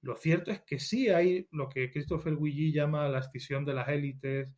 lo 0.00 0.16
cierto 0.16 0.50
es 0.50 0.62
que 0.62 0.78
sí 0.78 1.08
hay 1.08 1.46
lo 1.52 1.68
que 1.68 1.90
Christopher 1.90 2.36
Guilly 2.36 2.72
llama 2.72 3.08
la 3.08 3.20
escisión 3.20 3.64
de 3.64 3.74
las 3.74 3.88
élites. 3.88 4.48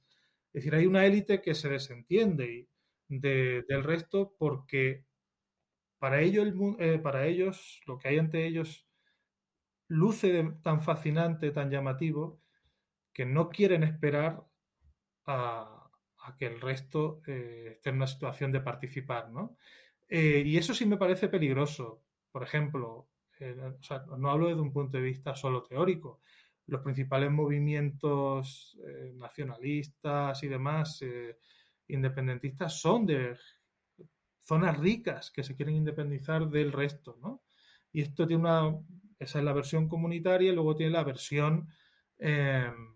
Es 0.55 0.63
decir, 0.63 0.75
hay 0.77 0.87
una 0.87 1.05
élite 1.05 1.43
que 1.43 1.53
se 1.53 1.69
desentiende 1.69 2.69
del 3.09 3.83
resto 3.83 4.35
porque 4.39 5.05
para 5.99 6.21
ellos, 6.21 6.47
eh, 6.79 7.01
para 7.01 7.27
ellos, 7.27 7.81
lo 7.87 7.99
que 7.99 8.09
hay 8.09 8.19
ante 8.19 8.47
ellos 8.47 8.87
luce 9.89 10.55
tan 10.63 10.81
fascinante, 10.81 11.51
tan 11.51 11.71
llamativo, 11.71 12.41
que 13.13 13.27
no 13.27 13.49
quieren 13.49 13.83
esperar 13.83 14.45
a, 15.27 15.91
que 16.39 16.47
el 16.47 16.61
resto 16.61 17.21
eh, 17.27 17.73
esté 17.73 17.91
en 17.91 17.97
una 17.97 18.07
situación 18.07 18.53
de 18.53 18.61
participar, 18.61 19.31
¿no? 19.31 19.57
Eh, 20.09 20.43
y 20.47 20.57
eso 20.57 20.73
sí 20.73 20.87
me 20.87 20.97
parece 20.97 21.29
peligroso. 21.29 22.05
Por 22.31 22.45
ejemplo, 22.45 23.09
no 24.19 24.31
hablo 24.31 24.47
desde 24.47 24.61
un 24.61 24.73
punto 24.73 24.97
de 24.97 25.03
vista 25.03 25.35
solo 25.35 25.65
teórico. 25.65 26.21
Los 26.67 26.81
principales 26.81 27.31
movimientos 27.31 28.79
nacionalistas 29.15 30.43
y 30.43 30.49
demás 30.49 31.05
independentistas 31.89 32.81
son 32.81 33.07
de 33.07 33.37
zonas 34.45 34.79
ricas 34.79 35.31
que 35.31 35.43
se 35.43 35.57
quieren 35.57 35.77
independizar 35.77 36.49
del 36.49 36.73
resto, 36.73 37.19
¿no? 37.21 37.43
Y 37.93 38.03
esto 38.03 38.27
tiene 38.27 38.43
una, 38.43 38.79
esa 39.19 39.39
es 39.39 39.45
la 39.45 39.53
versión 39.53 39.89
comunitaria 39.89 40.53
y 40.53 40.55
luego 40.55 40.77
tiene 40.77 40.93
la 40.93 41.05
versión 41.05 41.69
em, 42.19 42.95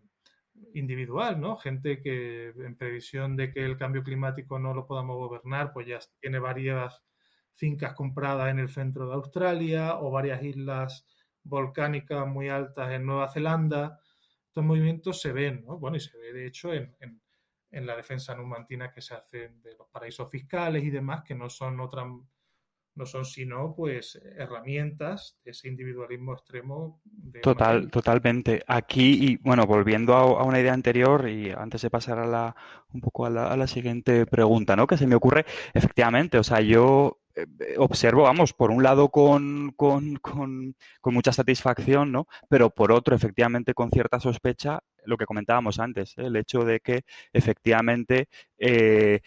individual, 0.74 1.40
¿no? 1.40 1.57
Gente 1.57 2.02
que 2.02 2.48
en 2.48 2.76
previsión 2.76 3.37
de 3.37 3.52
que 3.52 3.64
el 3.64 3.78
cambio 3.78 4.02
climático 4.02 4.59
no 4.59 4.74
lo 4.74 4.87
podamos 4.87 5.16
gobernar, 5.16 5.72
pues 5.72 5.87
ya 5.87 5.98
tiene 6.20 6.38
varias 6.38 7.02
fincas 7.54 7.94
compradas 7.94 8.50
en 8.50 8.59
el 8.59 8.68
centro 8.68 9.09
de 9.09 9.14
Australia 9.14 9.98
o 9.98 10.11
varias 10.11 10.42
islas 10.42 11.07
volcánicas 11.42 12.27
muy 12.27 12.48
altas 12.48 12.92
en 12.92 13.07
Nueva 13.07 13.29
Zelanda. 13.31 14.01
Estos 14.46 14.64
movimientos 14.64 15.20
se 15.20 15.33
ven, 15.33 15.64
¿no? 15.64 15.79
Bueno, 15.79 15.96
y 15.96 16.01
se 16.01 16.16
ve 16.18 16.33
de 16.33 16.46
hecho 16.46 16.72
en 16.72 16.96
en 17.70 17.87
la 17.87 17.96
defensa 17.96 18.35
numantina 18.35 18.92
que 18.92 19.01
se 19.01 19.14
hace 19.14 19.51
de 19.62 19.77
los 19.77 19.88
paraísos 19.88 20.31
fiscales 20.31 20.85
y 20.85 20.90
demás, 20.90 21.22
que 21.22 21.35
no 21.35 21.51
son 21.51 21.81
otra, 21.81 22.05
no 22.94 23.07
son 23.07 23.24
sino 23.24 23.74
pues 23.74 24.20
herramientas 24.37 25.38
de 25.44 25.51
ese 25.51 25.68
individualismo 25.68 26.33
extremo. 26.33 27.03
Total, 27.42 27.90
totalmente. 27.90 28.62
Aquí, 28.66 29.33
y 29.33 29.37
bueno, 29.37 29.66
volviendo 29.66 30.14
a, 30.14 30.44
una 30.44 30.61
idea 30.61 30.72
anterior 30.72 31.29
y 31.29 31.51
antes 31.51 31.83
de 31.83 31.90
pasar 31.90 32.18
a 32.18 32.27
la, 32.27 32.57
un 32.92 33.01
poco 33.01 33.27
a 33.27 33.31
la, 33.31 33.53
a 33.53 33.57
la 33.57 33.66
siguiente 33.66 34.24
pregunta, 34.27 34.74
¿no? 34.74 34.87
Que 34.87 34.96
se 34.96 35.07
me 35.07 35.14
ocurre, 35.14 35.44
efectivamente, 35.74 36.38
o 36.38 36.44
sea, 36.44 36.61
yo 36.61 37.20
observo, 37.79 38.22
vamos, 38.22 38.53
por 38.53 38.70
un 38.70 38.83
lado 38.83 39.09
con, 39.11 39.72
con, 39.77 40.16
con, 40.16 40.74
con, 41.01 41.14
mucha 41.14 41.33
satisfacción, 41.33 42.12
¿no? 42.12 42.27
Pero 42.48 42.70
por 42.70 42.92
otro, 42.92 43.14
efectivamente, 43.14 43.74
con 43.74 43.90
cierta 43.90 44.20
sospecha, 44.20 44.81
lo 45.04 45.16
que 45.16 45.26
comentábamos 45.26 45.78
antes, 45.78 46.16
¿eh? 46.18 46.26
el 46.26 46.37
hecho 46.37 46.64
de 46.64 46.80
que 46.80 47.02
efectivamente 47.32 48.28
eh, 48.58 49.20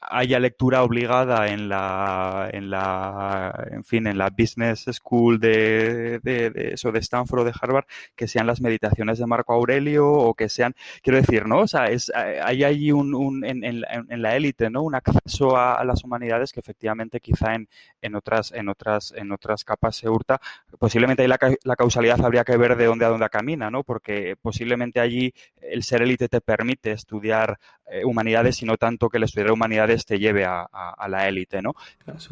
haya 0.00 0.38
lectura 0.38 0.82
obligada 0.82 1.48
en 1.48 1.68
la, 1.68 2.48
en 2.52 2.70
la, 2.70 3.68
en 3.70 3.84
fin, 3.84 4.06
en 4.06 4.18
la 4.18 4.30
Business 4.30 4.86
School 4.90 5.38
de, 5.40 6.20
de, 6.20 6.70
eso 6.72 6.92
de 6.92 6.98
Stanford 7.00 7.40
o 7.40 7.44
de 7.44 7.52
Harvard, 7.60 7.84
que 8.14 8.28
sean 8.28 8.46
las 8.46 8.60
meditaciones 8.60 9.18
de 9.18 9.26
Marco 9.26 9.52
Aurelio 9.52 10.08
o 10.08 10.34
que 10.34 10.48
sean, 10.48 10.74
quiero 11.02 11.18
decir, 11.18 11.46
¿no? 11.46 11.60
O 11.60 11.66
sea, 11.68 11.86
es, 11.86 12.12
hay 12.14 12.64
ahí 12.64 12.92
un, 12.92 13.14
un 13.14 13.44
en, 13.44 13.64
en, 13.64 13.84
en, 14.08 14.22
la 14.22 14.36
élite, 14.36 14.70
¿no? 14.70 14.82
Un 14.82 14.94
acceso 14.94 15.56
a, 15.56 15.74
a, 15.74 15.84
las 15.84 16.04
humanidades 16.04 16.52
que 16.52 16.60
efectivamente 16.60 17.20
quizá 17.20 17.54
en, 17.54 17.68
en 18.00 18.14
otras, 18.14 18.52
en 18.52 18.68
otras, 18.68 19.12
en 19.16 19.32
otras 19.32 19.64
capas 19.64 19.96
se 19.96 20.08
hurta. 20.08 20.40
Posiblemente 20.78 21.22
ahí 21.22 21.28
la, 21.28 21.38
la 21.64 21.76
causalidad 21.76 22.24
habría 22.24 22.44
que 22.44 22.56
ver 22.56 22.76
de 22.76 22.86
dónde 22.86 23.04
a 23.04 23.08
dónde 23.08 23.28
camina, 23.28 23.70
¿no? 23.70 23.84
Porque 23.84 24.36
posiblemente 24.40 25.00
allí 25.00 25.17
el 25.60 25.82
ser 25.82 26.02
élite 26.02 26.28
te 26.28 26.40
permite 26.40 26.92
estudiar 26.92 27.58
eh, 27.90 28.04
humanidades 28.04 28.62
y 28.62 28.66
no 28.66 28.76
tanto 28.76 29.08
que 29.08 29.18
el 29.18 29.24
estudiar 29.24 29.52
humanidades 29.52 30.04
te 30.04 30.18
lleve 30.18 30.44
a, 30.44 30.68
la 31.08 31.28
élite, 31.28 31.62
¿no? 31.62 31.74
Es 32.06 32.28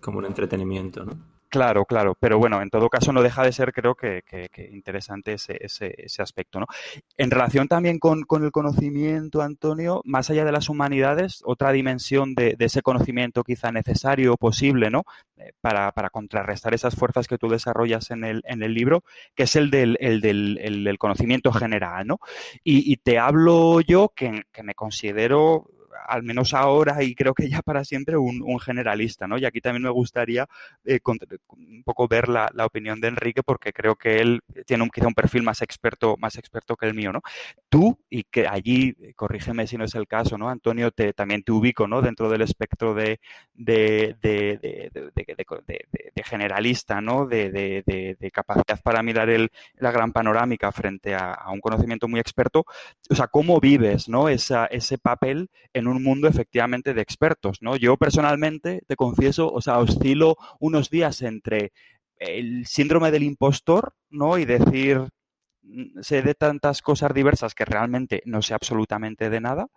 como 0.00 0.18
un 0.18 0.26
entretenimiento, 0.26 1.04
¿no? 1.04 1.12
Claro, 1.52 1.84
claro, 1.84 2.16
pero 2.18 2.38
bueno, 2.38 2.62
en 2.62 2.70
todo 2.70 2.88
caso 2.88 3.12
no 3.12 3.22
deja 3.22 3.42
de 3.44 3.52
ser, 3.52 3.74
creo 3.74 3.94
que, 3.94 4.22
interesante 4.72 5.34
ese, 5.34 5.58
ese, 5.60 5.94
ese, 5.98 6.22
aspecto, 6.22 6.58
¿no? 6.58 6.64
En 7.18 7.30
relación 7.30 7.68
también 7.68 7.98
con, 7.98 8.24
el 8.42 8.50
conocimiento, 8.50 9.42
Antonio, 9.42 10.00
más 10.06 10.30
allá 10.30 10.46
de 10.46 10.52
las 10.52 10.70
humanidades, 10.70 11.42
otra 11.44 11.70
dimensión 11.72 12.34
de, 12.34 12.56
ese 12.58 12.80
conocimiento 12.80 13.44
quizá 13.44 13.70
necesario 13.70 14.32
o 14.32 14.36
posible, 14.38 14.88
¿no? 14.88 15.04
Eh, 15.36 15.52
para, 15.60 15.92
contrarrestar 16.10 16.72
esas 16.72 16.94
fuerzas 16.96 17.28
que 17.28 17.36
tú 17.36 17.50
desarrollas 17.50 18.10
en 18.12 18.24
el, 18.24 18.42
en 18.46 18.62
el 18.62 18.72
libro, 18.72 19.04
que 19.34 19.42
es 19.42 19.54
el 19.54 19.70
del, 19.70 19.98
el 20.00 20.22
del, 20.22 20.58
el 20.58 20.84
del 20.84 20.96
conocimiento 20.96 21.52
general, 21.52 22.06
¿no? 22.06 22.18
Y, 22.64 22.96
te 22.96 23.18
hablo 23.18 23.82
yo 23.82 24.10
que 24.16 24.42
me 24.62 24.74
considero 24.74 25.68
al 26.06 26.22
menos 26.22 26.54
ahora 26.54 27.02
y 27.02 27.14
creo 27.14 27.34
que 27.34 27.48
ya 27.48 27.62
para 27.62 27.84
siempre, 27.84 28.16
un, 28.16 28.42
generalista, 28.60 29.26
¿no? 29.26 29.38
Y 29.38 29.44
aquí 29.44 29.60
también 29.60 29.82
me 29.82 29.90
gustaría 29.90 30.46
eh, 30.84 31.00
un 31.48 31.82
poco 31.84 32.06
ver 32.06 32.28
la, 32.28 32.50
opinión 32.64 33.00
de 33.00 33.08
Enrique 33.08 33.42
porque 33.42 33.72
creo 33.72 33.96
que 33.96 34.20
él 34.20 34.40
tiene 34.66 34.84
un, 34.84 34.90
quizá 34.90 35.08
un 35.08 35.14
perfil 35.14 35.42
más 35.42 35.62
experto, 35.62 36.16
más 36.18 36.36
experto 36.36 36.76
que 36.76 36.86
el 36.86 36.94
mío, 36.94 37.12
¿no? 37.12 37.22
Tú, 37.68 37.98
y 38.08 38.24
que 38.24 38.46
allí, 38.46 38.94
corrígeme 39.16 39.66
si 39.66 39.76
no 39.76 39.84
es 39.84 39.94
el 39.94 40.06
caso, 40.06 40.38
¿no? 40.38 40.48
Antonio, 40.48 40.90
te, 40.90 41.12
también 41.12 41.42
te 41.42 41.52
ubico, 41.52 41.88
¿no? 41.88 42.02
Dentro 42.02 42.28
del 42.28 42.42
espectro 42.42 42.94
de, 42.94 43.18
generalista, 46.24 47.00
¿no? 47.00 47.26
De, 47.26 48.30
capacidad 48.32 48.80
para 48.82 49.02
mirar 49.02 49.28
la 49.76 49.90
gran 49.90 50.12
panorámica 50.12 50.72
frente 50.72 51.14
a, 51.14 51.46
un 51.52 51.60
conocimiento 51.60 52.08
muy 52.08 52.20
experto. 52.20 52.64
O 53.10 53.14
sea, 53.14 53.26
¿cómo 53.26 53.60
vives, 53.60 54.08
¿no? 54.08 54.28
Ese 54.28 54.98
papel 54.98 55.50
en 55.72 55.81
un 55.86 56.02
mundo 56.02 56.28
efectivamente 56.28 56.94
de 56.94 57.02
expertos, 57.02 57.58
¿no? 57.60 57.76
Yo 57.76 57.96
personalmente, 57.96 58.82
te 58.86 58.96
confieso, 58.96 59.52
o 59.52 59.60
sea, 59.60 59.78
oscilo 59.78 60.36
unos 60.60 60.90
días 60.90 61.22
entre 61.22 61.72
el 62.16 62.66
síndrome 62.66 63.10
del 63.10 63.24
impostor, 63.24 63.94
¿no? 64.10 64.38
Y 64.38 64.44
decir, 64.44 65.08
mm, 65.62 66.00
sé 66.00 66.22
de 66.22 66.34
tantas 66.34 66.82
cosas 66.82 67.14
diversas 67.14 67.54
que 67.54 67.64
realmente 67.64 68.22
no 68.26 68.42
sé 68.42 68.54
absolutamente 68.54 69.30
de 69.30 69.40
nada, 69.40 69.68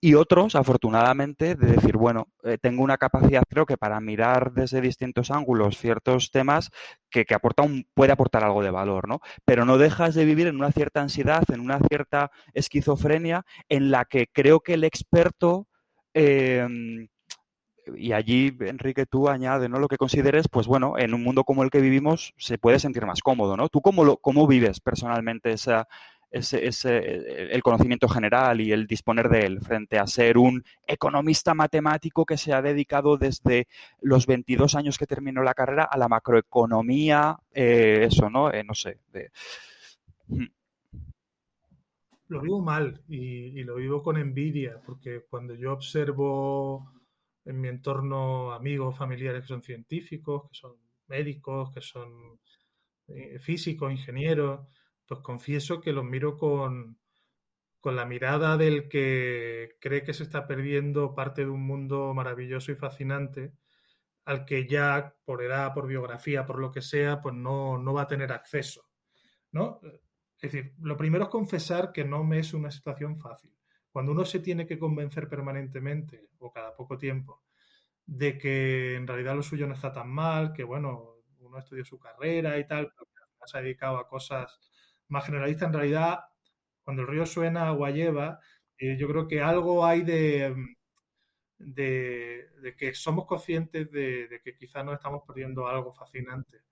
y 0.00 0.14
otros, 0.14 0.54
afortunadamente, 0.54 1.54
de 1.54 1.66
decir, 1.66 1.96
bueno, 1.96 2.28
eh, 2.42 2.58
tengo 2.60 2.82
una 2.82 2.98
capacidad, 2.98 3.42
creo 3.48 3.66
que 3.66 3.76
para 3.76 4.00
mirar 4.00 4.52
desde 4.52 4.80
distintos 4.80 5.30
ángulos 5.30 5.78
ciertos 5.78 6.30
temas 6.30 6.70
que, 7.10 7.24
que, 7.24 7.34
aporta 7.34 7.62
un, 7.62 7.86
puede 7.94 8.12
aportar 8.12 8.44
algo 8.44 8.62
de 8.62 8.70
valor, 8.70 9.08
¿no? 9.08 9.20
Pero 9.44 9.64
no 9.64 9.78
dejas 9.78 10.14
de 10.14 10.24
vivir 10.24 10.46
en 10.46 10.56
una 10.56 10.72
cierta 10.72 11.00
ansiedad, 11.00 11.44
en 11.52 11.60
una 11.60 11.78
cierta 11.80 12.30
esquizofrenia, 12.54 13.44
en 13.68 13.90
la 13.90 14.04
que 14.04 14.26
creo 14.32 14.60
que 14.60 14.74
el 14.74 14.84
experto 14.84 15.68
eh, 16.14 16.66
y 17.94 18.12
allí, 18.12 18.56
Enrique, 18.60 19.06
tú 19.06 19.28
añade, 19.28 19.68
¿no? 19.68 19.78
Lo 19.78 19.88
que 19.88 19.96
consideres, 19.96 20.48
pues 20.48 20.66
bueno, 20.66 20.98
en 20.98 21.14
un 21.14 21.22
mundo 21.22 21.44
como 21.44 21.62
el 21.62 21.70
que 21.70 21.80
vivimos 21.80 22.34
se 22.36 22.58
puede 22.58 22.78
sentir 22.78 23.06
más 23.06 23.20
cómodo, 23.20 23.56
¿no? 23.56 23.68
¿Tú 23.68 23.80
cómo, 23.80 24.04
lo, 24.04 24.16
cómo 24.16 24.46
vives 24.46 24.80
personalmente 24.80 25.52
esa, 25.52 25.86
ese, 26.36 26.66
ese, 26.66 27.52
el 27.52 27.62
conocimiento 27.62 28.08
general 28.08 28.60
y 28.60 28.72
el 28.72 28.86
disponer 28.86 29.28
de 29.28 29.40
él 29.40 29.60
frente 29.60 29.98
a 29.98 30.06
ser 30.06 30.38
un 30.38 30.64
economista 30.86 31.54
matemático 31.54 32.24
que 32.24 32.36
se 32.36 32.52
ha 32.52 32.62
dedicado 32.62 33.16
desde 33.16 33.68
los 34.00 34.26
22 34.26 34.74
años 34.74 34.98
que 34.98 35.06
terminó 35.06 35.42
la 35.42 35.54
carrera 35.54 35.84
a 35.84 35.98
la 35.98 36.08
macroeconomía, 36.08 37.38
eh, 37.52 38.06
eso, 38.08 38.30
¿no? 38.30 38.52
Eh, 38.52 38.64
no 38.64 38.74
sé. 38.74 38.98
Hmm. 40.28 40.46
Lo 42.28 42.40
vivo 42.40 42.60
mal 42.60 43.02
y, 43.08 43.62
lo 43.62 43.76
vivo 43.76 44.02
con 44.02 44.16
envidia, 44.16 44.80
porque 44.84 45.24
cuando 45.30 45.54
yo 45.54 45.72
observo 45.72 46.92
en 47.44 47.60
mi 47.60 47.68
entorno 47.68 48.52
amigos, 48.52 48.96
familiares 48.96 49.42
que 49.42 49.48
son 49.48 49.62
científicos, 49.62 50.48
que 50.50 50.54
son 50.54 50.72
médicos, 51.06 51.72
que 51.72 51.80
son 51.80 52.40
eh, 53.06 53.38
físicos, 53.38 53.92
ingenieros, 53.92 54.66
pues 55.06 55.20
confieso 55.20 55.80
que 55.80 55.92
los 55.92 56.04
miro 56.04 56.36
con, 56.36 56.98
con 57.80 57.96
la 57.96 58.04
mirada 58.04 58.56
del 58.56 58.88
que 58.88 59.76
cree 59.80 60.02
que 60.02 60.14
se 60.14 60.24
está 60.24 60.46
perdiendo 60.46 61.14
parte 61.14 61.44
de 61.44 61.50
un 61.50 61.66
mundo 61.66 62.12
maravilloso 62.14 62.72
y 62.72 62.76
fascinante 62.76 63.52
al 64.24 64.44
que 64.44 64.66
ya 64.66 65.14
por 65.24 65.42
edad, 65.42 65.72
por 65.72 65.86
biografía, 65.86 66.44
por 66.44 66.58
lo 66.58 66.72
que 66.72 66.82
sea, 66.82 67.20
pues 67.20 67.34
no, 67.34 67.78
no 67.78 67.94
va 67.94 68.02
a 68.02 68.06
tener 68.08 68.32
acceso. 68.32 68.86
¿no? 69.52 69.80
Es 70.40 70.52
decir, 70.52 70.74
lo 70.80 70.96
primero 70.96 71.24
es 71.24 71.30
confesar 71.30 71.92
que 71.92 72.04
no 72.04 72.24
me 72.24 72.40
es 72.40 72.52
una 72.52 72.70
situación 72.70 73.18
fácil. 73.18 73.52
Cuando 73.90 74.12
uno 74.12 74.24
se 74.24 74.40
tiene 74.40 74.66
que 74.66 74.78
convencer 74.78 75.28
permanentemente 75.28 76.28
o 76.38 76.52
cada 76.52 76.74
poco 76.74 76.98
tiempo 76.98 77.42
de 78.04 78.36
que 78.36 78.96
en 78.96 79.06
realidad 79.06 79.34
lo 79.34 79.42
suyo 79.42 79.66
no 79.66 79.74
está 79.74 79.92
tan 79.92 80.10
mal, 80.10 80.52
que 80.52 80.64
bueno, 80.64 81.22
uno 81.38 81.58
estudió 81.58 81.84
su 81.84 81.98
carrera 81.98 82.58
y 82.58 82.66
tal, 82.66 82.92
pero 82.94 83.08
se 83.46 83.58
ha 83.58 83.62
dedicado 83.62 83.98
a 83.98 84.08
cosas 84.08 84.58
más 85.08 85.26
generalista, 85.26 85.66
en 85.66 85.72
realidad, 85.72 86.20
cuando 86.82 87.02
el 87.02 87.08
río 87.08 87.26
suena, 87.26 87.68
agua 87.68 87.90
lleva, 87.90 88.40
eh, 88.78 88.96
yo 88.98 89.08
creo 89.08 89.28
que 89.28 89.40
algo 89.42 89.84
hay 89.86 90.02
de, 90.02 90.54
de, 91.58 92.74
que 92.76 92.94
somos 92.94 93.26
conscientes 93.26 93.90
de, 93.90 94.40
que 94.44 94.56
quizás 94.56 94.84
nos 94.84 94.94
estamos 94.94 95.22
perdiendo 95.26 95.66
algo 95.68 95.92
fascinante. 95.92 96.62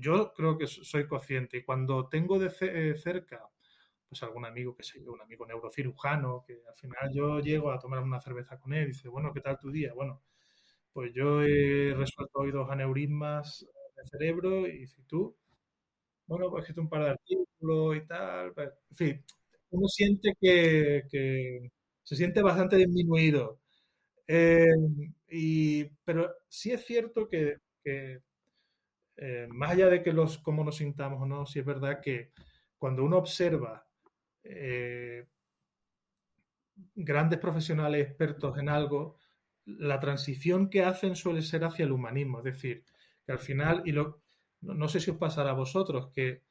Yo 0.00 0.32
creo 0.34 0.56
que 0.58 0.66
soy 0.66 1.06
consciente 1.06 1.58
y 1.58 1.64
cuando 1.64 2.08
tengo 2.08 2.38
de 2.38 2.50
eh, 2.60 2.94
cerca 2.96 3.46
pues 4.08 4.22
algún 4.22 4.44
amigo, 4.44 4.76
que 4.76 4.82
sé 4.82 5.02
yo, 5.02 5.12
un 5.12 5.22
amigo 5.22 5.46
neurocirujano, 5.46 6.44
que 6.46 6.62
al 6.68 6.74
final 6.76 7.10
yo 7.14 7.40
llego 7.40 7.72
a 7.72 7.78
tomar 7.78 8.00
una 8.02 8.20
cerveza 8.20 8.58
con 8.60 8.74
él 8.74 8.84
y 8.84 8.86
dice, 8.88 9.08
bueno, 9.08 9.32
¿qué 9.32 9.40
tal 9.40 9.58
tu 9.58 9.70
día? 9.70 9.94
Bueno, 9.94 10.22
pues 10.92 11.12
yo 11.14 11.42
he 11.42 11.94
resuelto 11.96 12.40
hoy 12.40 12.50
dos 12.52 12.70
aneurismas 12.70 13.66
de 13.96 14.04
cerebro 14.06 14.66
y 14.68 14.86
si 14.86 15.02
tú, 15.04 15.36
bueno, 16.32 16.50
pues 16.50 16.70
he 16.70 16.80
un 16.80 16.88
par 16.88 17.04
de 17.04 17.10
artículos 17.10 17.96
y 17.96 18.06
tal, 18.06 18.54
pues, 18.54 18.70
en 18.90 18.96
fin, 18.96 19.24
uno 19.70 19.86
siente 19.86 20.34
que, 20.40 21.70
se 22.02 22.16
siente 22.16 22.42
bastante 22.42 22.76
disminuido. 22.76 23.60
Eh, 24.26 24.66
y, 25.28 25.84
pero 26.04 26.34
sí 26.48 26.72
es 26.72 26.86
cierto 26.86 27.28
que, 27.28 27.58
eh, 27.84 29.46
más 29.50 29.72
allá 29.72 29.88
de 29.88 30.02
que 30.02 30.12
los 30.12 30.38
cómo 30.38 30.64
nos 30.64 30.76
sintamos 30.76 31.20
o 31.22 31.26
no, 31.26 31.44
sí 31.46 31.58
es 31.58 31.66
verdad 31.66 32.00
que 32.00 32.30
cuando 32.78 33.04
uno 33.04 33.18
observa 33.18 33.86
eh, 34.44 35.26
grandes 36.94 37.38
profesionales 37.38 38.06
expertos 38.06 38.56
en 38.58 38.70
algo, 38.70 39.18
la 39.66 40.00
transición 40.00 40.70
que 40.70 40.82
hacen 40.82 41.14
suele 41.14 41.42
ser 41.42 41.64
hacia 41.64 41.84
el 41.84 41.92
humanismo. 41.92 42.38
Es 42.38 42.44
decir, 42.44 42.84
que 43.26 43.32
al 43.32 43.38
final, 43.38 43.82
y 43.84 43.92
lo, 43.92 44.22
no, 44.62 44.88
sé 44.88 45.00
si 45.00 45.10
os 45.10 45.16
pasará 45.16 45.50
a 45.50 45.54
vosotros, 45.54 46.10
que 46.12 46.42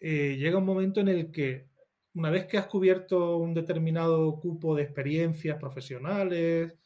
eh, 0.00 0.36
llega 0.36 0.58
un 0.58 0.64
momento 0.64 1.00
en 1.00 1.08
el 1.08 1.30
que 1.30 1.68
una 2.14 2.30
vez 2.30 2.46
que 2.46 2.58
has 2.58 2.66
cubierto 2.66 3.36
un 3.36 3.54
determinado 3.54 4.38
cupo 4.40 4.74
de 4.74 4.82
experiencias 4.82 5.58
profesionales, 5.58 6.76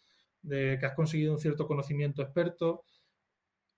de 0.42 0.76
que 0.78 0.86
has 0.86 0.94
conseguido 0.94 1.32
un 1.32 1.38
cierto 1.40 1.66
conocimiento 1.66 2.22
experto, 2.22 2.84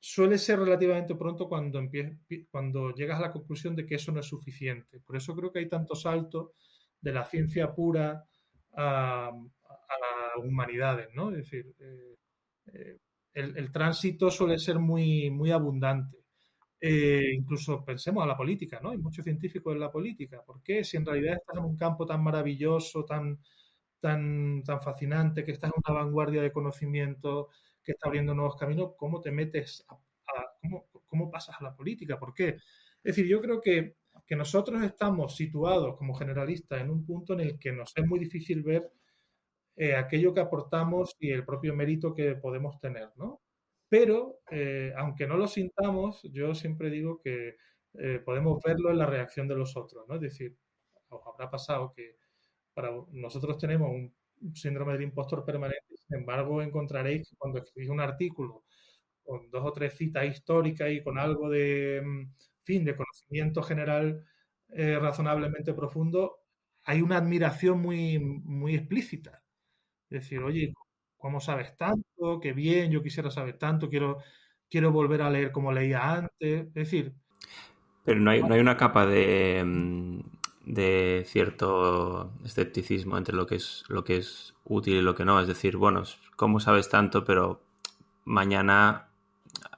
suele 0.00 0.38
ser 0.38 0.58
relativamente 0.58 1.14
pronto 1.14 1.48
cuando, 1.48 1.80
cuando 2.50 2.94
llegas 2.94 3.18
a 3.18 3.22
la 3.22 3.32
conclusión 3.32 3.76
de 3.76 3.86
que 3.86 3.94
eso 3.94 4.12
no 4.12 4.20
es 4.20 4.26
suficiente. 4.26 5.00
Por 5.00 5.16
eso 5.16 5.34
creo 5.34 5.52
que 5.52 5.60
hay 5.60 5.68
tanto 5.68 5.94
salto 5.94 6.54
de 7.00 7.12
la 7.12 7.24
ciencia 7.24 7.74
pura 7.74 8.26
a, 8.72 9.30
las 9.70 10.44
humanidades, 10.44 11.08
¿no? 11.14 11.30
Es 11.30 11.36
decir, 11.36 11.74
eh, 11.78 12.16
eh, 12.72 12.98
el, 13.34 13.72
tránsito 13.72 14.30
suele 14.30 14.58
ser 14.58 14.78
muy, 14.78 15.30
muy 15.30 15.50
abundante. 15.50 16.18
Eh, 16.80 17.32
incluso 17.34 17.84
pensemos 17.84 18.22
a 18.22 18.26
la 18.26 18.36
política, 18.36 18.78
¿no? 18.82 18.90
Hay 18.90 18.98
muchos 18.98 19.24
científicos 19.24 19.72
en 19.74 19.80
la 19.80 19.90
política. 19.90 20.42
¿Por 20.44 20.62
qué? 20.62 20.84
Si 20.84 20.96
en 20.96 21.06
realidad 21.06 21.36
estás 21.36 21.56
en 21.56 21.64
un 21.64 21.76
campo 21.76 22.06
tan 22.06 22.22
maravilloso, 22.22 23.04
tan, 23.04 23.40
tan, 24.00 24.62
tan 24.64 24.82
fascinante, 24.82 25.44
que 25.44 25.52
estás 25.52 25.70
en 25.74 25.82
una 25.84 26.00
vanguardia 26.00 26.42
de 26.42 26.52
conocimiento, 26.52 27.48
que 27.82 27.92
está 27.92 28.08
abriendo 28.08 28.34
nuevos 28.34 28.56
caminos, 28.56 28.92
¿cómo 28.96 29.20
te 29.20 29.30
metes 29.30 29.84
a, 29.88 29.98
cómo, 31.06 31.30
pasas 31.30 31.56
a 31.60 31.64
la 31.64 31.74
política? 31.74 32.18
¿Por 32.18 32.34
qué? 32.34 32.48
Es 32.48 33.16
decir, 33.16 33.26
yo 33.26 33.40
creo 33.40 33.60
que, 33.60 33.96
nosotros 34.30 34.82
estamos 34.82 35.36
situados 35.36 35.96
como 35.96 36.14
generalistas 36.14 36.80
en 36.80 36.90
un 36.90 37.04
punto 37.04 37.34
en 37.34 37.40
el 37.40 37.58
que 37.58 37.72
nos 37.72 37.92
es 37.96 38.06
muy 38.06 38.18
difícil 38.18 38.62
ver 38.62 38.90
eh, 39.76 39.94
aquello 39.96 40.32
que 40.32 40.40
aportamos 40.40 41.16
y 41.18 41.30
el 41.30 41.44
propio 41.44 41.74
mérito 41.74 42.14
que 42.14 42.36
podemos 42.36 42.78
tener, 42.80 43.10
¿no? 43.16 43.42
Pero, 43.88 44.40
eh, 44.50 44.92
aunque 44.96 45.26
no 45.26 45.36
lo 45.36 45.48
sintamos, 45.48 46.22
yo 46.32 46.54
siempre 46.54 46.90
digo 46.90 47.20
que 47.20 47.56
eh, 47.94 48.20
podemos 48.24 48.60
verlo 48.64 48.90
en 48.90 48.98
la 48.98 49.06
reacción 49.06 49.48
de 49.48 49.56
los 49.56 49.76
otros, 49.76 50.06
¿no? 50.08 50.14
Es 50.16 50.20
decir, 50.20 50.56
os 51.08 51.22
habrá 51.26 51.50
pasado 51.50 51.92
que 51.94 52.16
para 52.74 52.90
nosotros 53.12 53.58
tenemos 53.58 53.90
un 53.90 54.14
síndrome 54.54 54.92
del 54.94 55.02
impostor 55.02 55.44
permanente. 55.44 55.96
Sin 56.08 56.18
embargo, 56.18 56.62
encontraréis 56.62 57.28
que 57.30 57.36
cuando 57.36 57.58
escribís 57.60 57.90
un 57.90 58.00
artículo 58.00 58.64
con 59.24 59.50
dos 59.50 59.64
o 59.64 59.72
tres 59.72 59.94
citas 59.96 60.26
históricas 60.26 60.90
y 60.92 61.02
con 61.02 61.18
algo 61.18 61.50
de, 61.50 62.02
mm, 62.04 62.32
fin, 62.64 62.84
de 62.84 62.96
conocimiento 62.96 63.62
general 63.62 64.24
razonablemente 64.76 65.72
profundo, 65.74 66.40
hay 66.84 67.00
una 67.02 67.18
admiración 67.18 67.80
muy, 67.80 68.18
muy 68.18 68.74
explícita. 68.74 69.43
Decir, 70.14 70.40
oye, 70.40 70.72
¿cómo 71.16 71.40
sabes 71.40 71.76
tanto? 71.76 72.40
Qué 72.40 72.52
bien, 72.52 72.90
yo 72.90 73.02
quisiera 73.02 73.30
saber 73.30 73.58
tanto, 73.58 73.88
quiero, 73.88 74.18
quiero 74.70 74.92
volver 74.92 75.22
a 75.22 75.30
leer 75.30 75.52
como 75.52 75.72
leía 75.72 76.14
antes. 76.14 76.66
Es 76.68 76.74
decir... 76.74 77.12
Pero 78.04 78.20
no 78.20 78.30
hay, 78.30 78.42
no 78.42 78.54
hay 78.54 78.60
una 78.60 78.76
capa 78.76 79.06
de, 79.06 79.62
mm, 79.64 80.20
de 80.66 81.24
cierto 81.26 82.32
escepticismo 82.44 83.16
entre 83.16 83.34
lo 83.34 83.46
que 83.46 83.56
es 83.56 83.84
lo 83.88 84.04
que 84.04 84.18
es 84.18 84.54
útil 84.64 84.96
y 84.96 85.02
lo 85.02 85.14
que 85.14 85.24
no. 85.24 85.40
Es 85.40 85.48
decir, 85.48 85.76
bueno, 85.78 86.02
¿cómo 86.36 86.60
sabes 86.60 86.90
tanto? 86.90 87.24
Pero 87.24 87.62
mañana 88.24 89.08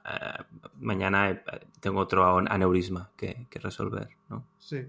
eh, 0.07 0.43
mañana 0.79 1.31
eh, 1.31 1.41
tengo 1.79 1.99
otro 1.99 2.37
aneurisma 2.37 3.11
que, 3.17 3.47
resolver, 3.61 4.09
¿no? 4.29 4.47
Sí. 4.57 4.87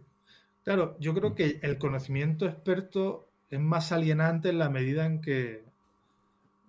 Claro, 0.62 0.96
yo 1.00 1.14
creo 1.14 1.34
que 1.34 1.60
el 1.62 1.78
conocimiento 1.78 2.46
experto 2.46 3.27
es 3.50 3.60
más 3.60 3.92
alienante 3.92 4.50
en 4.50 4.58
la 4.58 4.68
medida 4.68 5.06
en 5.06 5.20
que. 5.20 5.64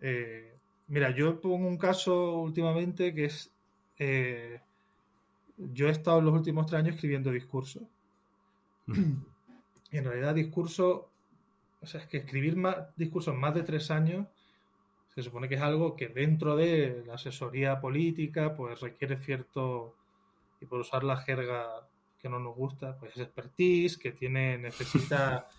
Eh, 0.02 0.54
mira, 0.88 1.12
yo 1.16 1.40
pongo 1.42 1.68
un 1.68 1.78
caso 1.78 2.38
últimamente 2.38 3.14
que 3.14 3.26
es. 3.26 3.52
yo 5.58 5.88
he 5.88 5.92
estado 5.92 6.20
en 6.20 6.26
los 6.26 6.34
últimos 6.34 6.66
tres 6.66 6.80
años 6.80 6.96
escribiendo 6.96 7.32
discursos 7.32 7.84
y 9.92 9.98
en 9.98 10.06
realidad 10.06 10.36
discurso, 10.36 11.10
o 11.82 11.86
sea, 11.86 12.02
es 12.02 12.08
que 12.08 12.18
escribir 12.18 12.56
más, 12.56 12.78
discursos 12.96 13.36
más 13.36 13.54
de 13.54 13.64
tres 13.64 13.92
años 13.92 14.28
se 15.14 15.24
supone 15.24 15.50
que 15.50 15.56
es 15.56 15.62
algo 15.62 15.96
que 15.96 16.08
dentro 16.08 16.56
de 16.56 17.04
la 17.06 17.16
asesoría 17.16 17.82
política 17.82 18.56
pues 18.56 18.80
requiere 18.80 19.18
cierto, 19.18 19.96
y 20.62 20.66
por 20.66 20.80
usar 20.80 21.04
la 21.04 21.18
jerga 21.18 21.66
que 22.22 22.30
no 22.30 22.40
nos 22.40 22.56
gusta, 22.56 22.98
pues 22.98 23.18
expertise, 23.18 23.98
que 23.98 24.12
tiene, 24.12 24.58
necesita 24.58 25.48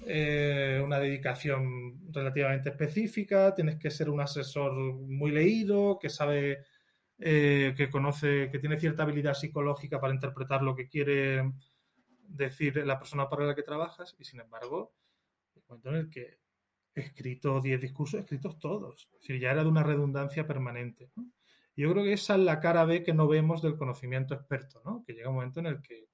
eh, 0.00 0.80
una 0.84 0.98
dedicación 0.98 2.12
relativamente 2.12 2.68
específica, 2.68 3.54
tienes 3.54 3.76
que 3.76 3.90
ser 3.90 4.10
un 4.10 4.20
asesor 4.20 4.72
muy 4.74 5.30
leído, 5.30 5.98
que 5.98 6.10
sabe, 6.10 6.64
eh, 7.18 7.74
que 7.76 7.88
conoce, 7.88 8.50
que 8.50 8.58
tiene 8.58 8.78
cierta 8.78 9.04
habilidad 9.04 9.34
psicológica 9.34 10.00
para 10.00 10.14
interpretar 10.14 10.62
lo 10.62 10.76
que 10.76 10.88
quiere 10.88 11.50
decir 12.28 12.76
la 12.84 12.98
persona 12.98 13.28
para 13.28 13.46
la 13.46 13.54
que 13.54 13.62
trabajas 13.62 14.14
y 14.18 14.24
sin 14.24 14.40
embargo, 14.40 14.94
el 15.54 15.62
momento 15.68 15.88
en 15.90 15.94
el 15.96 16.10
que 16.10 16.40
he 16.94 17.00
escrito 17.00 17.60
10 17.60 17.80
discursos, 17.80 18.20
escritos 18.20 18.58
todos. 18.58 19.08
Es 19.14 19.20
decir, 19.20 19.40
ya 19.40 19.52
era 19.52 19.62
de 19.62 19.70
una 19.70 19.82
redundancia 19.82 20.46
permanente. 20.46 21.10
yo 21.76 21.92
creo 21.92 22.04
que 22.04 22.14
esa 22.14 22.34
es 22.34 22.40
la 22.40 22.60
cara 22.60 22.84
B 22.84 23.02
que 23.02 23.14
no 23.14 23.28
vemos 23.28 23.62
del 23.62 23.76
conocimiento 23.76 24.34
experto, 24.34 24.82
¿no? 24.84 25.04
Que 25.06 25.12
llega 25.14 25.28
un 25.28 25.36
momento 25.36 25.60
en 25.60 25.66
el 25.66 25.82
que, 25.82 26.08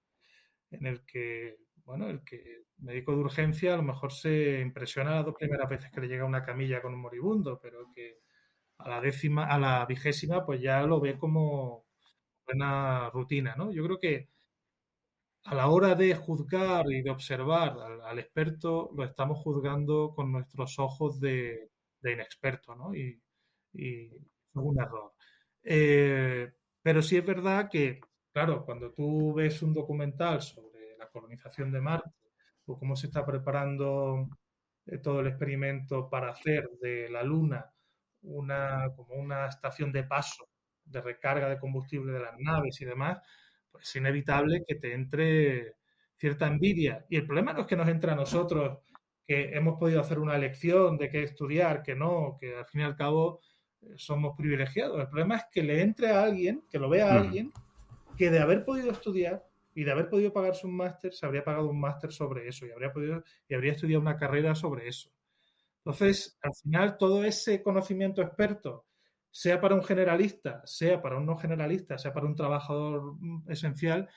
en 0.71 0.87
el 0.87 1.05
que, 1.05 1.59
bueno, 1.85 2.09
el 2.11 2.23
que 2.25 2.65
médico 2.83 3.13
de 3.13 3.19
urgencia 3.19 3.75
a 3.75 3.77
lo 3.77 3.83
mejor 3.83 4.13
se 4.13 4.61
impresiona 4.61 5.17
las 5.17 5.25
dos 5.27 5.35
primeras 5.37 5.69
veces 5.69 5.91
que 5.91 6.01
le 6.01 6.09
llega 6.09 6.25
una 6.25 6.45
camilla 6.45 6.83
con 6.83 6.95
un 6.95 7.01
moribundo, 7.01 7.61
pero 7.61 7.91
que 7.95 8.21
a 8.79 8.89
la 8.89 9.01
décima, 9.01 9.47
a 9.47 9.59
la 9.59 9.87
vigésima, 9.87 10.45
pues 10.45 10.61
ya 10.61 10.83
lo 10.83 11.01
ve 11.01 11.19
como 11.19 11.87
buena 12.47 13.11
rutina, 13.11 13.55
¿no? 13.57 13.73
Yo 13.73 13.85
creo 13.85 13.99
que 13.99 14.29
a 15.45 15.55
la 15.55 15.69
hora 15.69 15.95
de 15.95 16.15
juzgar 16.15 16.87
y 16.91 17.03
de 17.03 17.11
observar 17.11 17.77
al, 18.05 18.19
experto, 18.19 18.91
lo 18.97 19.05
estamos 19.05 19.39
juzgando 19.39 20.13
con 20.15 20.33
nuestros 20.33 20.79
ojos 20.79 21.21
de, 21.21 21.71
inexperto, 22.03 22.75
¿no? 22.75 22.95
Y, 22.95 23.21
es 23.75 24.11
un 24.55 24.81
error. 24.81 25.15
Eh, 25.63 26.53
pero 26.83 27.03
sí 27.03 27.17
es 27.17 27.27
verdad 27.27 27.69
que, 27.71 28.01
claro, 28.33 28.65
cuando 28.65 28.93
tú 28.93 29.35
ves 29.35 29.63
un 29.63 29.73
documental 29.75 30.43
sobre 30.43 30.97
la 30.99 31.09
colonización 31.09 31.73
de 31.73 31.81
Marte 31.81 32.22
o 32.67 32.79
cómo 32.79 32.97
se 32.97 33.07
está 33.09 33.25
preparando 33.25 34.29
eh, 34.87 34.99
todo 34.99 35.21
el 35.21 35.29
experimento 35.29 36.09
para 36.09 36.31
hacer 36.31 36.69
de 36.81 37.09
la 37.11 37.23
Luna 37.23 37.73
una, 38.23 38.91
como 38.97 39.15
una 39.15 39.47
estación 39.47 39.93
de 39.93 40.05
paso 40.05 40.49
de 40.85 41.01
recarga 41.01 41.49
de 41.49 41.59
combustible 41.59 42.13
de 42.13 42.21
las 42.21 42.39
naves 42.39 42.81
y 42.81 42.85
demás, 42.85 43.19
pues 43.71 43.89
es 43.89 43.97
inevitable 43.97 44.65
que 44.67 44.75
te 44.77 44.95
entre 44.95 45.77
cierta 46.17 46.47
envidia. 46.47 47.05
Y 47.09 47.17
el 47.17 47.27
problema 47.27 47.53
no 47.53 47.63
es 47.63 47.67
que 47.67 47.77
nos 47.77 47.89
entre 47.89 48.13
a 48.13 48.17
nosotros, 48.17 48.79
que 49.27 49.57
hemos 49.57 49.79
podido 49.79 50.01
hacer 50.01 50.19
una 50.19 50.37
elección 50.37 50.99
de 50.99 51.11
qué 51.11 51.23
estudiar, 51.23 51.83
que 51.83 51.95
no, 51.95 52.37
que 52.41 52.57
al 52.57 52.67
fin 52.67 52.83
y 52.83 52.85
al 52.85 52.97
cabo 52.97 53.41
eh, 53.81 53.95
somos 53.97 54.37
privilegiados. 54.37 55.01
El 55.01 55.09
problema 55.09 55.37
es 55.37 55.45
que 55.51 55.63
le 55.63 55.81
entre 55.81 56.11
a 56.11 56.23
alguien, 56.23 56.65
que 56.71 56.79
lo 56.79 56.89
vea 56.89 57.13
a 57.13 57.21
alguien, 57.21 57.53
que 58.17 58.31
de 58.31 58.41
haber 58.41 58.65
podido 58.65 58.91
estudiar 58.91 59.45
y 59.75 59.85
de 59.85 59.93
haber 59.93 60.09
podido 60.09 60.33
pagarse 60.33 60.67
un 60.67 60.77
máster, 60.77 61.15
se 61.15 61.27
habría 61.27 61.45
pagado 61.45 61.69
un 61.69 61.81
máster 61.81 62.13
sobre 62.13 62.49
eso 62.49 62.67
y 62.67 62.71
habría 62.71 62.93
podido 62.93 63.25
y 63.49 63.55
habría 63.55 63.73
estudiado 63.73 64.01
una 64.01 64.17
carrera 64.17 64.55
sobre 64.55 64.89
eso. 64.89 65.11
Entonces, 65.85 66.39
al 66.43 66.55
final, 66.55 66.97
todo 66.97 67.25
ese 67.25 67.63
conocimiento 67.63 68.23
experto 68.23 68.87
sea 69.31 69.61
para 69.61 69.75
un 69.75 69.83
generalista, 69.83 70.63
sea 70.67 71.01
para 71.03 71.17
un 71.17 71.27
no 71.27 71.37
generalista, 71.37 71.99
sea 71.99 72.13
para 72.13 72.27
un 72.27 72.37
trabajador 72.37 73.17
esencial, 73.49 74.09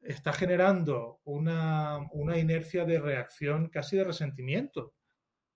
está 0.00 0.32
generando 0.32 1.20
una, 1.24 2.00
inercia 2.36 2.84
de 2.84 2.98
reacción 3.00 3.68
casi 3.68 3.96
de 3.96 4.04
resentimiento. 4.04 4.94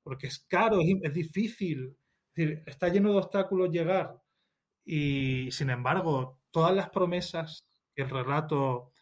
porque 0.02 0.28
es 0.28 0.38
caro, 0.48 0.78
es, 0.80 1.12
difícil, 1.12 1.96
está 2.34 2.88
lleno 2.88 3.12
de 3.12 3.18
obstáculos 3.18 3.70
llegar 3.70 4.22
y 4.84 5.50
sin 5.50 5.70
embargo 5.70 6.40
todas 6.50 6.74
las 6.74 6.88
promesas 6.90 7.66
que 7.94 8.02
el 8.02 8.10
relato 8.10 8.92
mm, 8.94 8.97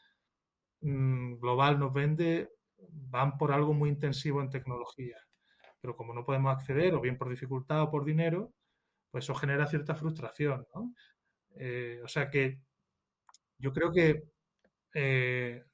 global 1.41 1.79
nos 1.79 1.93
vende 1.93 2.51
van 2.91 3.39
por 3.39 3.53
algo 3.53 3.75
muy 3.75 3.91
intensivo 3.91 4.41
en 4.41 4.51
tecnología. 4.51 5.17
Pero 5.81 5.97
como 5.97 6.15
no 6.15 6.25
podemos 6.25 6.55
acceder, 6.55 6.95
o 6.95 7.01
bien 7.01 7.19
por 7.19 7.29
dificultad 7.29 7.83
o 7.83 7.91
por 7.91 8.05
dinero, 8.05 8.53
pues 9.11 9.25
eso 9.25 9.35
genera 9.35 9.67
cierta 9.67 9.95
frustración. 9.95 10.67
Eh, 11.57 12.01
o 12.05 12.09
sea 12.09 12.31
que 12.31 12.61
yo 13.59 13.73
creo 13.73 13.93
que 13.93 14.25
eh, 14.95 15.65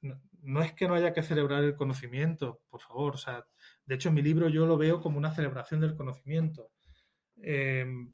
no, 0.41 0.61
es 0.61 0.73
que 0.73 0.87
no 0.87 0.95
haya 0.95 1.13
que 1.13 1.23
celebrar 1.23 1.63
el 1.63 1.75
conocimiento, 1.75 2.61
por 2.69 2.81
favor. 2.81 3.15
O 3.15 3.17
sea, 3.17 3.45
de 3.85 3.95
hecho, 3.95 4.09
en 4.09 4.15
mi 4.15 4.21
libro 4.21 4.49
yo 4.49 4.65
lo 4.65 4.77
veo 4.77 5.01
como 5.01 5.17
una 5.17 5.33
celebración 5.33 5.81
del 5.81 5.95
conocimiento. 5.95 6.71
Em, 7.37 8.13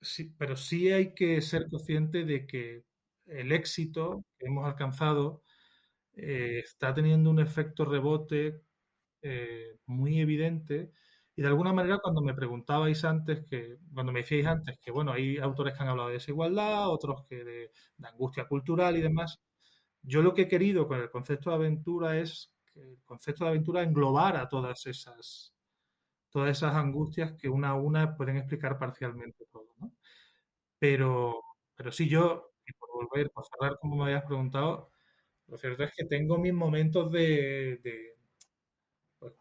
sí, 0.00 0.34
pero 0.38 0.56
sí 0.56 0.92
hay 0.92 1.14
que 1.14 1.40
ser 1.42 1.68
consciente 1.70 2.24
de 2.24 2.46
que 2.46 2.84
el 3.26 3.52
éxito 3.52 4.24
que 4.38 4.46
hemos 4.46 4.66
alcanzado 4.66 5.42
eh, 6.14 6.60
está 6.64 6.94
teniendo 6.94 7.30
un 7.30 7.40
efecto 7.40 7.84
rebote 7.84 8.62
eh, 9.22 9.78
muy 9.86 10.20
evidente. 10.20 10.92
Y 11.36 11.42
de 11.42 11.48
alguna 11.48 11.72
manera, 11.72 11.98
cuando 11.98 12.20
me 12.22 12.34
preguntabais 12.34 13.04
antes, 13.04 13.44
que 13.46 13.78
cuando 13.94 14.12
me 14.12 14.20
decíais 14.20 14.46
antes 14.46 14.78
que, 14.78 14.90
bueno, 14.90 15.12
hay 15.12 15.38
autores 15.38 15.74
que 15.74 15.82
han 15.82 15.88
hablado 15.88 16.08
de 16.08 16.14
desigualdad, 16.14 16.90
otros 16.90 17.24
que 17.28 17.44
de, 17.44 17.72
angustia 18.02 18.46
cultural 18.46 18.96
y 18.96 19.02
demás, 19.02 19.40
yo 20.02 20.22
lo 20.22 20.34
que 20.34 20.42
he 20.42 20.48
querido 20.48 20.88
con 20.88 21.00
el 21.00 21.10
concepto 21.10 21.50
de 21.50 21.56
aventura 21.56 22.18
es 22.18 22.52
que 22.72 22.80
el 22.80 23.02
concepto 23.04 23.44
de 23.44 23.50
aventura 23.50 23.82
englobara 23.82 24.48
todas 24.48 24.86
esas, 24.86 25.54
todas 26.30 26.50
esas 26.50 26.74
angustias 26.74 27.32
que 27.34 27.48
una 27.48 27.70
a 27.70 27.74
una 27.76 28.16
pueden 28.16 28.36
explicar 28.38 28.78
parcialmente 28.78 29.46
todo. 29.52 29.74
Pero, 30.78 31.40
pero 31.74 31.92
sí, 31.92 32.08
yo, 32.08 32.52
y 32.66 32.72
por 32.74 32.90
volver, 32.92 33.30
por 33.30 33.44
cerrar 33.46 33.78
como 33.80 33.96
me 33.96 34.04
habías 34.04 34.24
preguntado, 34.24 34.91
lo 35.52 35.58
cierto 35.58 35.84
es 35.84 35.92
que 35.94 36.06
tengo 36.06 36.38
mis 36.38 36.54
momentos 36.54 37.12
de, 37.12 37.78
pues, 39.18 39.34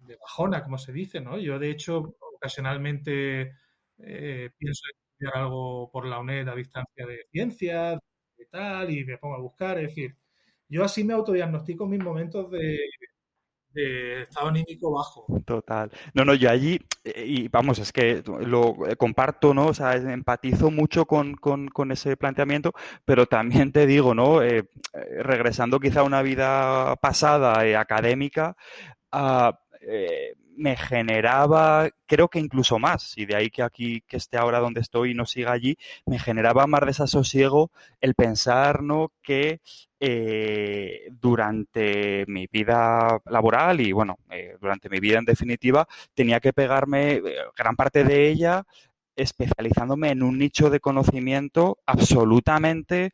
de, 0.00 0.16
bajona, 0.16 0.64
como 0.64 0.78
se 0.78 0.92
dice, 0.92 1.20
¿no? 1.20 1.38
Yo, 1.38 1.60
de 1.60 1.70
hecho, 1.70 2.16
ocasionalmente 2.34 3.54
eh, 3.98 4.50
pienso 4.58 4.82
estudiar 4.92 5.44
algo 5.44 5.88
por 5.92 6.06
la 6.06 6.18
UNED 6.18 6.48
a 6.48 6.56
distancia 6.56 7.06
de 7.06 7.24
ciencias, 7.30 8.00
y 8.36 8.46
tal, 8.46 8.90
y 8.90 9.04
me 9.04 9.16
pongo 9.18 9.36
a 9.36 9.40
buscar. 9.40 9.78
Es 9.78 9.90
decir, 9.90 10.16
yo 10.68 10.82
así 10.82 11.04
me 11.04 11.14
autodiagnostico 11.14 11.86
mis 11.86 12.02
momentos 12.02 12.50
de, 12.50 12.76
estado 13.76 14.48
anímico 14.48 14.92
bajo. 14.92 15.26
Total. 15.44 15.90
No, 16.14 16.24
no, 16.24 16.34
yo 16.34 16.50
allí, 16.50 16.80
eh, 17.04 17.24
y 17.26 17.48
vamos, 17.48 17.78
es 17.78 17.92
que 17.92 18.22
lo 18.40 18.86
eh, 18.86 18.96
comparto, 18.96 19.54
¿no? 19.54 19.66
O 19.66 19.74
sea, 19.74 19.94
empatizo 19.94 20.70
mucho 20.70 21.06
con, 21.06 21.36
ese 21.90 22.16
planteamiento, 22.16 22.72
pero 23.04 23.26
también 23.26 23.72
te 23.72 23.86
digo, 23.86 24.14
¿no? 24.14 24.42
Eh, 24.42 24.68
regresando 24.92 25.80
quizá 25.80 26.00
a 26.00 26.04
una 26.04 26.22
vida 26.22 26.96
pasada 26.96 27.60
académica, 27.80 28.56
ah, 29.12 29.58
me 30.56 30.76
generaba, 30.76 31.88
creo 32.06 32.28
que 32.28 32.38
incluso 32.38 32.78
más, 32.78 33.16
y 33.16 33.26
de 33.26 33.36
ahí 33.36 33.50
que 33.50 33.62
aquí, 33.62 34.02
que 34.06 34.16
esté 34.16 34.36
ahora 34.38 34.58
donde 34.60 34.80
estoy 34.80 35.12
y 35.12 35.14
no 35.14 35.26
siga 35.26 35.52
allí, 35.52 35.76
me 36.06 36.18
generaba 36.18 36.66
más 36.66 36.82
desasosiego 36.86 37.70
el 38.00 38.14
pensar, 38.14 38.82
¿no? 38.82 39.12
Que 39.22 39.60
eh, 40.00 41.08
durante 41.10 42.24
mi 42.26 42.46
vida 42.50 43.20
laboral 43.26 43.80
y 43.80 43.92
bueno, 43.92 44.18
eh, 44.30 44.56
durante 44.60 44.88
mi 44.88 45.00
vida 45.00 45.18
en 45.18 45.24
definitiva, 45.24 45.86
tenía 46.14 46.40
que 46.40 46.52
pegarme 46.52 47.14
eh, 47.14 47.22
gran 47.56 47.76
parte 47.76 48.04
de 48.04 48.28
ella 48.28 48.64
especializándome 49.16 50.10
en 50.10 50.22
un 50.22 50.38
nicho 50.38 50.68
de 50.70 50.78
conocimiento 50.78 51.78
absolutamente, 51.86 53.12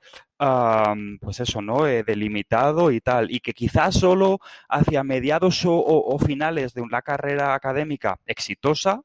pues 1.21 1.41
eso, 1.41 1.63
¿no? 1.63 1.85
delimitado 1.85 2.91
y 2.91 3.01
tal. 3.01 3.31
Y 3.31 3.41
que 3.41 3.53
quizás 3.53 3.95
solo 3.95 4.41
hacia 4.69 5.05
mediados 5.05 5.63
o, 5.65 6.19
finales 6.19 6.75
de 6.75 6.81
una 6.81 7.03
carrera 7.03 7.55
académica 7.55 8.19
exitosa 8.27 9.03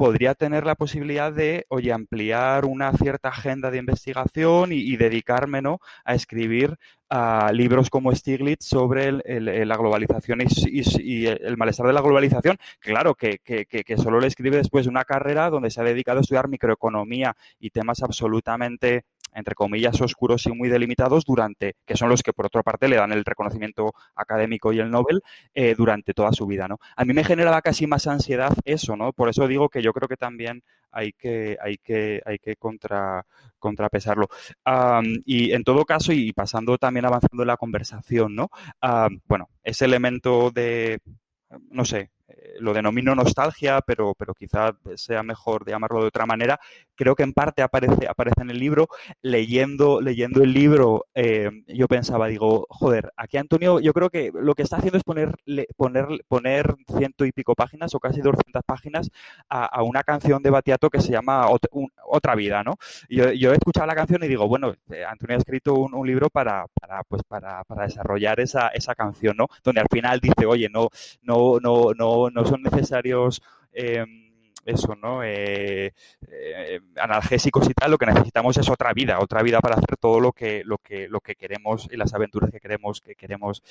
podría 0.00 0.34
tener 0.34 0.64
la 0.64 0.76
posibilidad 0.76 1.30
de, 1.30 1.66
oye, 1.68 1.92
ampliar 1.92 2.64
una 2.64 2.90
cierta 2.94 3.28
agenda 3.28 3.70
de 3.70 3.76
investigación 3.76 4.72
y, 4.72 4.96
dedicarme, 4.96 5.60
¿no? 5.60 5.78
A 6.06 6.14
escribir 6.14 6.78
libros 7.52 7.90
como 7.90 8.14
Stiglitz 8.14 8.64
sobre 8.64 9.12
la 9.12 9.76
globalización 9.76 10.40
y, 10.40 11.26
el 11.26 11.56
malestar 11.58 11.86
de 11.86 11.92
la 11.92 12.00
globalización, 12.00 12.56
claro, 12.78 13.14
que, 13.14 13.40
que, 13.40 13.96
solo 13.98 14.20
le 14.20 14.28
escribe 14.28 14.56
después 14.56 14.86
de 14.86 14.90
una 14.90 15.04
carrera 15.04 15.50
donde 15.50 15.70
se 15.70 15.82
ha 15.82 15.84
dedicado 15.84 16.16
a 16.16 16.22
estudiar 16.22 16.48
microeconomía 16.48 17.36
y 17.58 17.68
temas 17.68 18.02
absolutamente 18.02 19.04
entre 19.34 19.54
comillas, 19.54 20.00
oscuros 20.00 20.46
y 20.46 20.52
muy 20.52 20.68
delimitados 20.68 21.24
durante, 21.24 21.76
que 21.86 21.96
son 21.96 22.08
los 22.08 22.22
que 22.22 22.32
por 22.32 22.46
otra 22.46 22.62
parte 22.62 22.88
le 22.88 22.96
dan 22.96 23.12
el 23.12 23.24
reconocimiento 23.24 23.92
académico 24.14 24.72
y 24.72 24.80
el 24.80 24.90
Nobel 24.90 25.22
eh, 25.54 25.74
durante 25.76 26.14
toda 26.14 26.32
su 26.32 26.46
vida, 26.46 26.68
¿no? 26.68 26.78
A 26.96 27.04
mí 27.04 27.12
me 27.12 27.24
generaba 27.24 27.62
casi 27.62 27.86
más 27.86 28.06
ansiedad 28.06 28.52
eso, 28.64 28.96
¿no? 28.96 29.12
Por 29.12 29.28
eso 29.28 29.46
digo 29.46 29.68
que 29.68 29.82
yo 29.82 29.92
creo 29.92 30.08
que 30.08 30.16
también 30.16 30.62
hay 30.92 31.12
que, 31.12 31.56
hay 31.60 31.78
que, 31.78 32.20
hay 32.24 32.38
que 32.38 32.56
contra, 32.56 33.24
contrapesarlo. 33.58 34.28
y 35.24 35.52
en 35.52 35.64
todo 35.64 35.84
caso, 35.84 36.12
y 36.12 36.32
pasando 36.32 36.78
también 36.78 37.06
avanzando 37.06 37.42
en 37.42 37.46
la 37.46 37.56
conversación, 37.56 38.34
¿no? 38.34 38.50
bueno, 39.26 39.48
ese 39.62 39.84
elemento 39.84 40.50
de, 40.50 40.98
no 41.70 41.84
sé, 41.84 42.10
eh, 42.28 42.56
lo 42.60 42.72
denomino 42.72 43.14
nostalgia, 43.14 43.80
pero, 43.80 44.14
pero 44.14 44.34
quizá 44.34 44.72
sea 44.94 45.22
mejor 45.22 45.68
llamarlo 45.68 46.00
de 46.00 46.08
otra 46.08 46.26
manera. 46.26 46.60
Creo 47.00 47.16
que 47.16 47.22
en 47.22 47.32
parte 47.32 47.62
aparece, 47.62 48.06
aparece 48.06 48.42
en 48.42 48.50
el 48.50 48.58
libro. 48.58 48.88
Leyendo, 49.22 50.02
leyendo 50.02 50.42
el 50.42 50.52
libro, 50.52 51.06
eh, 51.14 51.50
yo 51.66 51.88
pensaba, 51.88 52.26
digo, 52.26 52.66
joder, 52.68 53.10
aquí 53.16 53.38
Antonio, 53.38 53.80
yo 53.80 53.94
creo 53.94 54.10
que 54.10 54.30
lo 54.34 54.54
que 54.54 54.62
está 54.62 54.76
haciendo 54.76 54.98
es 54.98 55.04
poner, 55.04 55.34
poner, 55.78 56.06
poner 56.28 56.74
ciento 56.98 57.24
y 57.24 57.32
pico 57.32 57.54
páginas 57.54 57.94
o 57.94 58.00
casi 58.00 58.20
200 58.20 58.62
páginas 58.66 59.08
a, 59.48 59.82
una 59.82 60.02
canción 60.02 60.42
de 60.42 60.50
Batiato 60.50 60.90
que 60.90 61.00
se 61.00 61.10
llama 61.10 61.48
Otra 62.04 62.34
Vida, 62.34 62.62
¿no? 62.62 62.76
yo, 63.08 63.32
yo, 63.32 63.52
he 63.52 63.54
escuchado 63.54 63.86
la 63.86 63.94
canción 63.94 64.22
y 64.22 64.28
digo, 64.28 64.46
bueno, 64.46 64.74
eh, 64.90 65.02
Antonio 65.04 65.36
ha 65.36 65.38
escrito 65.38 65.74
un, 65.74 66.06
libro 66.06 66.28
para, 66.28 66.66
para, 66.78 67.02
pues 67.04 67.22
para, 67.24 67.64
para 67.64 67.84
desarrollar 67.84 68.40
esa, 68.40 68.68
esa 68.68 68.94
canción, 68.94 69.38
¿no? 69.38 69.46
Donde 69.64 69.80
al 69.80 69.88
final 69.90 70.20
dice, 70.20 70.44
oye, 70.44 70.68
no, 70.68 70.88
no, 71.22 71.58
no, 71.60 71.94
no 71.94 72.10
no, 72.30 72.44
son 72.44 72.62
necesarios 72.62 73.42
eh, 73.72 74.04
eso, 74.64 74.94
¿no? 74.94 75.22
Eh, 75.22 75.92
eh, 76.28 76.80
analgésicos 76.96 77.68
y 77.68 77.74
tal, 77.74 77.90
lo 77.90 77.98
que 77.98 78.06
necesitamos 78.06 78.56
es 78.56 78.68
otra 78.68 78.92
vida, 78.92 79.18
otra 79.20 79.42
vida 79.42 79.60
para 79.60 79.76
hacer 79.76 79.96
todo 79.98 80.20
lo 80.20 80.32
que, 80.32 80.62
lo 80.64 80.78
que, 80.78 81.08
lo 81.08 81.20
que 81.20 81.34
queremos 81.34 81.88
y 81.90 81.96
las 81.96 82.14
aventuras 82.14 82.50
que 82.50 82.60
queremos, 82.60 83.00
que 83.00 83.14
queremos, 83.14 83.62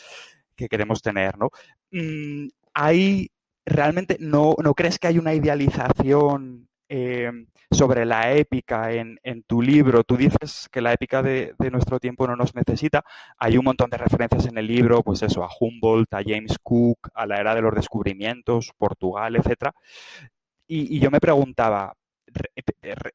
que 0.55 0.67
queremos 0.67 1.01
tener, 1.01 1.37
¿no? 1.37 1.49
Mm, 1.91 2.47
hay 2.73 3.29
realmente 3.65 4.17
no, 4.19 4.55
no 4.63 4.73
crees 4.73 4.99
que 4.99 5.07
hay 5.07 5.19
una 5.19 5.33
idealización 5.33 6.69
eh, 6.89 7.31
sobre 7.71 8.03
la 8.03 8.33
épica 8.33 8.91
en, 8.91 9.19
tu 9.45 9.61
libro. 9.61 10.03
Tú 10.03 10.17
dices 10.17 10.67
que 10.71 10.81
la 10.81 10.91
épica 10.91 11.21
de, 11.21 11.53
nuestro 11.71 11.99
tiempo 11.99 12.27
no 12.27 12.35
nos 12.35 12.55
necesita. 12.55 13.03
Hay 13.37 13.57
un 13.57 13.65
montón 13.65 13.91
de 13.91 13.97
referencias 13.97 14.47
en 14.47 14.57
el 14.57 14.65
libro, 14.65 15.03
pues 15.03 15.21
eso, 15.21 15.43
a 15.43 15.49
Humboldt, 15.59 16.11
a 16.13 16.23
James 16.25 16.57
Cook, 16.63 17.09
a 17.13 17.27
la 17.27 17.37
era 17.37 17.53
de 17.53 17.61
los 17.61 17.75
descubrimientos, 17.75 18.71
Portugal, 18.75 19.35
etcétera. 19.35 19.73
Y, 20.71 20.99
yo 20.99 21.09
me 21.09 21.19
preguntaba, 21.19 21.95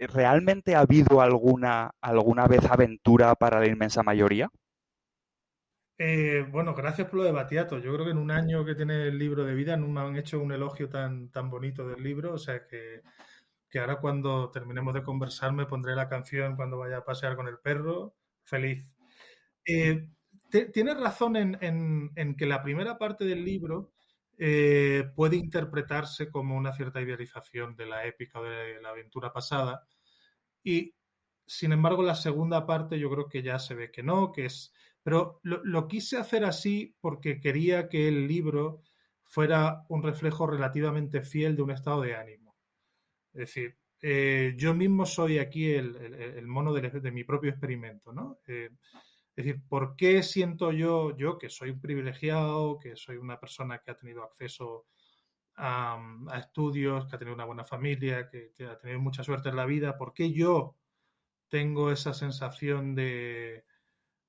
¿realmente 0.01 0.75
ha 0.75 0.81
habido 0.81 1.21
alguna, 1.21 1.93
alguna 2.01 2.49
vez 2.49 2.65
aventura 2.69 3.35
para 3.37 3.61
la 3.61 3.69
inmensa 3.69 4.03
mayoría? 4.03 4.51
Eh, 5.99 6.45
bueno, 6.51 6.75
gracias 6.75 7.09
por 7.09 7.21
lo 7.21 7.25
de 7.25 7.31
Batiato. 7.31 7.79
Yo 7.79 7.95
creo 7.95 8.07
que 8.07 8.11
en 8.11 8.19
un 8.19 8.33
año 8.33 8.65
que 8.65 8.75
tiene 8.75 9.05
el 9.05 9.19
libro 9.19 9.45
de 9.45 9.55
vida 9.55 9.77
no 9.77 9.87
me 9.87 10.01
han 10.01 10.17
hecho 10.17 10.41
un 10.41 10.51
elogio 10.51 10.89
tan, 10.89 11.31
tan 11.31 11.49
bonito 11.49 11.87
del 11.87 12.03
libro. 12.03 12.35
O 12.35 12.39
sea 12.39 12.67
que 12.67 13.03
que 13.75 13.81
ahora 13.81 13.97
cuando 13.97 14.53
terminemos 14.53 14.95
de 14.95 15.03
conversar 15.03 15.53
me 15.53 15.67
pondré 15.67 15.97
la 15.97 16.09
canción 16.09 16.55
cuando 16.55 16.79
vaya 16.79 16.99
a 16.99 17.05
pasear 17.05 17.35
con 17.35 17.49
el 17.49 17.59
perro, 17.59 18.15
feliz. 18.45 18.95
Eh, 19.67 20.11
tienes 20.73 20.97
razón 20.97 21.35
en, 21.35 22.37
que 22.37 22.47
la 22.47 22.63
primera 22.63 22.99
parte 22.99 23.25
del 23.25 23.45
libro 23.45 23.93
eh, 24.39 25.11
puede 25.15 25.37
interpretarse 25.37 26.31
como 26.31 26.57
una 26.57 26.73
cierta 26.73 27.01
idealización 27.01 27.77
de 27.77 27.87
la 27.87 28.05
épica 28.07 28.41
o 28.41 28.45
de 28.45 28.81
la 28.81 28.91
aventura 28.91 29.33
pasada 29.33 29.87
y 30.63 30.95
sin 31.47 31.73
embargo 31.73 32.03
la 32.03 32.15
segunda 32.15 32.67
parte 32.67 32.99
yo 32.99 33.11
creo 33.11 33.29
que 33.29 33.43
ya 33.43 33.59
se 33.59 33.75
ve 33.75 33.91
que 33.91 34.03
no, 34.03 34.33
que 34.33 34.47
es... 34.47 34.73
Pero 35.03 35.41
lo 35.43 35.87
quise 35.87 36.17
hacer 36.17 36.47
así 36.47 36.97
porque 36.99 37.39
quería 37.39 37.91
que 37.91 38.09
el 38.09 38.27
libro 38.27 38.81
fuera 39.23 39.85
un 39.89 40.03
reflejo 40.03 40.47
relativamente 40.47 41.21
fiel 41.21 41.57
de 41.57 41.63
un 41.63 41.73
estado 41.73 42.01
de 42.01 42.15
ánimo. 42.15 42.57
Es 43.35 43.41
decir, 43.41 43.77
eh, 44.01 44.55
yo 44.57 44.75
mismo 44.75 45.07
soy 45.07 45.39
aquí 45.39 45.73
el, 45.73 46.47
mono 46.47 46.73
de, 46.73 47.11
mi 47.11 47.25
propio 47.25 47.51
experimento, 47.51 48.13
¿no? 48.13 48.39
Eh, 48.47 48.71
es 49.37 49.45
decir, 49.45 49.63
¿por 49.69 49.97
qué 49.97 50.23
siento 50.23 50.71
yo, 50.71 51.17
yo 51.17 51.39
que 51.39 51.51
soy 51.51 51.71
un 51.71 51.81
privilegiado, 51.81 52.79
que 52.79 52.95
soy 52.95 53.17
una 53.17 53.41
persona 53.41 53.81
que 53.81 53.91
ha 53.91 53.97
tenido 53.97 54.23
acceso 54.23 54.87
a, 55.57 55.99
estudios, 56.39 57.07
que 57.07 57.17
ha 57.17 57.19
tenido 57.19 57.35
una 57.35 57.45
buena 57.45 57.65
familia, 57.65 58.29
que, 58.29 58.53
ha 58.65 58.79
tenido 58.79 59.01
mucha 59.01 59.25
suerte 59.25 59.49
en 59.49 59.57
la 59.57 59.67
vida, 59.67 59.99
¿por 59.99 60.13
qué 60.15 60.33
yo 60.33 60.77
tengo 61.49 61.91
esa 61.91 62.15
sensación 62.15 62.95
de 62.95 63.65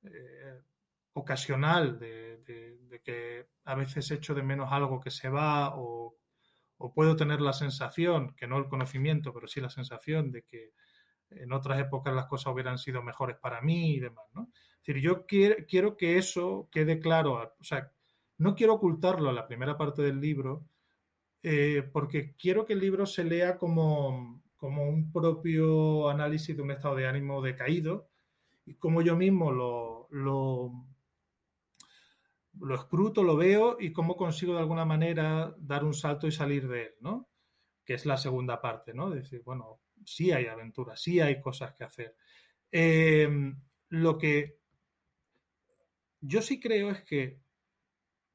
eh, 0.03 0.61
ocasional 1.13 1.99
de, 1.99 2.41
que 3.03 3.47
a 3.65 3.75
veces 3.75 4.09
echo 4.09 4.33
de 4.33 4.41
menos 4.41 4.71
algo 4.71 4.99
que 4.99 5.11
se 5.11 5.29
va 5.29 5.75
o, 5.75 6.17
puedo 6.95 7.15
tener 7.15 7.41
la 7.41 7.53
sensación, 7.53 8.35
que 8.35 8.47
no 8.47 8.57
el 8.57 8.67
conocimiento, 8.67 9.33
pero 9.33 9.47
sí 9.47 9.61
la 9.61 9.69
sensación 9.69 10.31
de 10.31 10.43
que 10.43 10.73
en 11.29 11.51
otras 11.53 11.79
épocas 11.79 12.13
las 12.13 12.27
cosas 12.27 12.53
hubieran 12.53 12.77
sido 12.77 13.01
mejores 13.01 13.37
para 13.37 13.61
mí 13.61 13.95
y 13.95 13.99
demás, 13.99 14.25
¿no? 14.33 14.49
Es 14.53 14.85
decir, 14.85 15.01
yo 15.01 15.25
quiero, 15.25 15.97
que 15.97 16.17
eso 16.17 16.69
quede 16.71 16.99
claro, 16.99 17.55
o 17.59 17.63
sea, 17.63 17.91
no 18.37 18.55
quiero 18.55 18.75
ocultarlo 18.75 19.29
en 19.29 19.35
la 19.35 19.47
primera 19.47 19.77
parte 19.77 20.01
del 20.01 20.21
libro, 20.21 20.67
eh, 21.41 21.89
porque 21.91 22.35
quiero 22.35 22.65
que 22.65 22.73
el 22.73 22.79
libro 22.79 23.05
se 23.05 23.23
lea 23.23 23.57
como, 23.57 24.43
un 24.61 25.11
propio 25.11 26.09
análisis 26.09 26.55
de 26.55 26.63
un 26.63 26.71
estado 26.71 26.95
de 26.95 27.07
ánimo 27.07 27.39
decaído 27.41 28.09
y 28.65 28.73
como 28.75 29.03
yo 29.03 29.15
mismo 29.15 29.51
lo, 29.51 30.07
lo, 30.09 30.71
lo 32.59 32.75
escruto, 32.75 33.23
lo 33.23 33.37
veo 33.37 33.77
y 33.79 33.93
cómo 33.93 34.15
consigo 34.15 34.53
de 34.53 34.59
alguna 34.59 34.85
manera 34.85 35.53
dar 35.59 35.83
un 35.83 35.93
salto 35.93 36.25
y 36.25 36.31
salir 36.31 36.67
de 36.67 36.83
él, 36.83 36.95
¿no? 36.99 37.29
Que 37.85 37.93
es 37.93 38.05
la 38.05 38.17
segunda 38.17 38.59
parte, 38.59 38.93
¿no? 38.93 39.11
decir, 39.11 39.43
bueno, 39.43 39.79
sí 40.05 40.31
hay 40.31 40.45
aventuras, 40.47 41.01
sí 41.01 41.19
hay 41.19 41.41
cosas 41.41 41.73
que 41.73 41.83
hacer. 41.83 42.15
Eh, 42.71 43.29
lo 43.89 44.17
que 44.17 44.57
yo 46.21 46.41
sí 46.41 46.59
creo 46.59 46.89
es 46.89 47.03
que, 47.03 47.39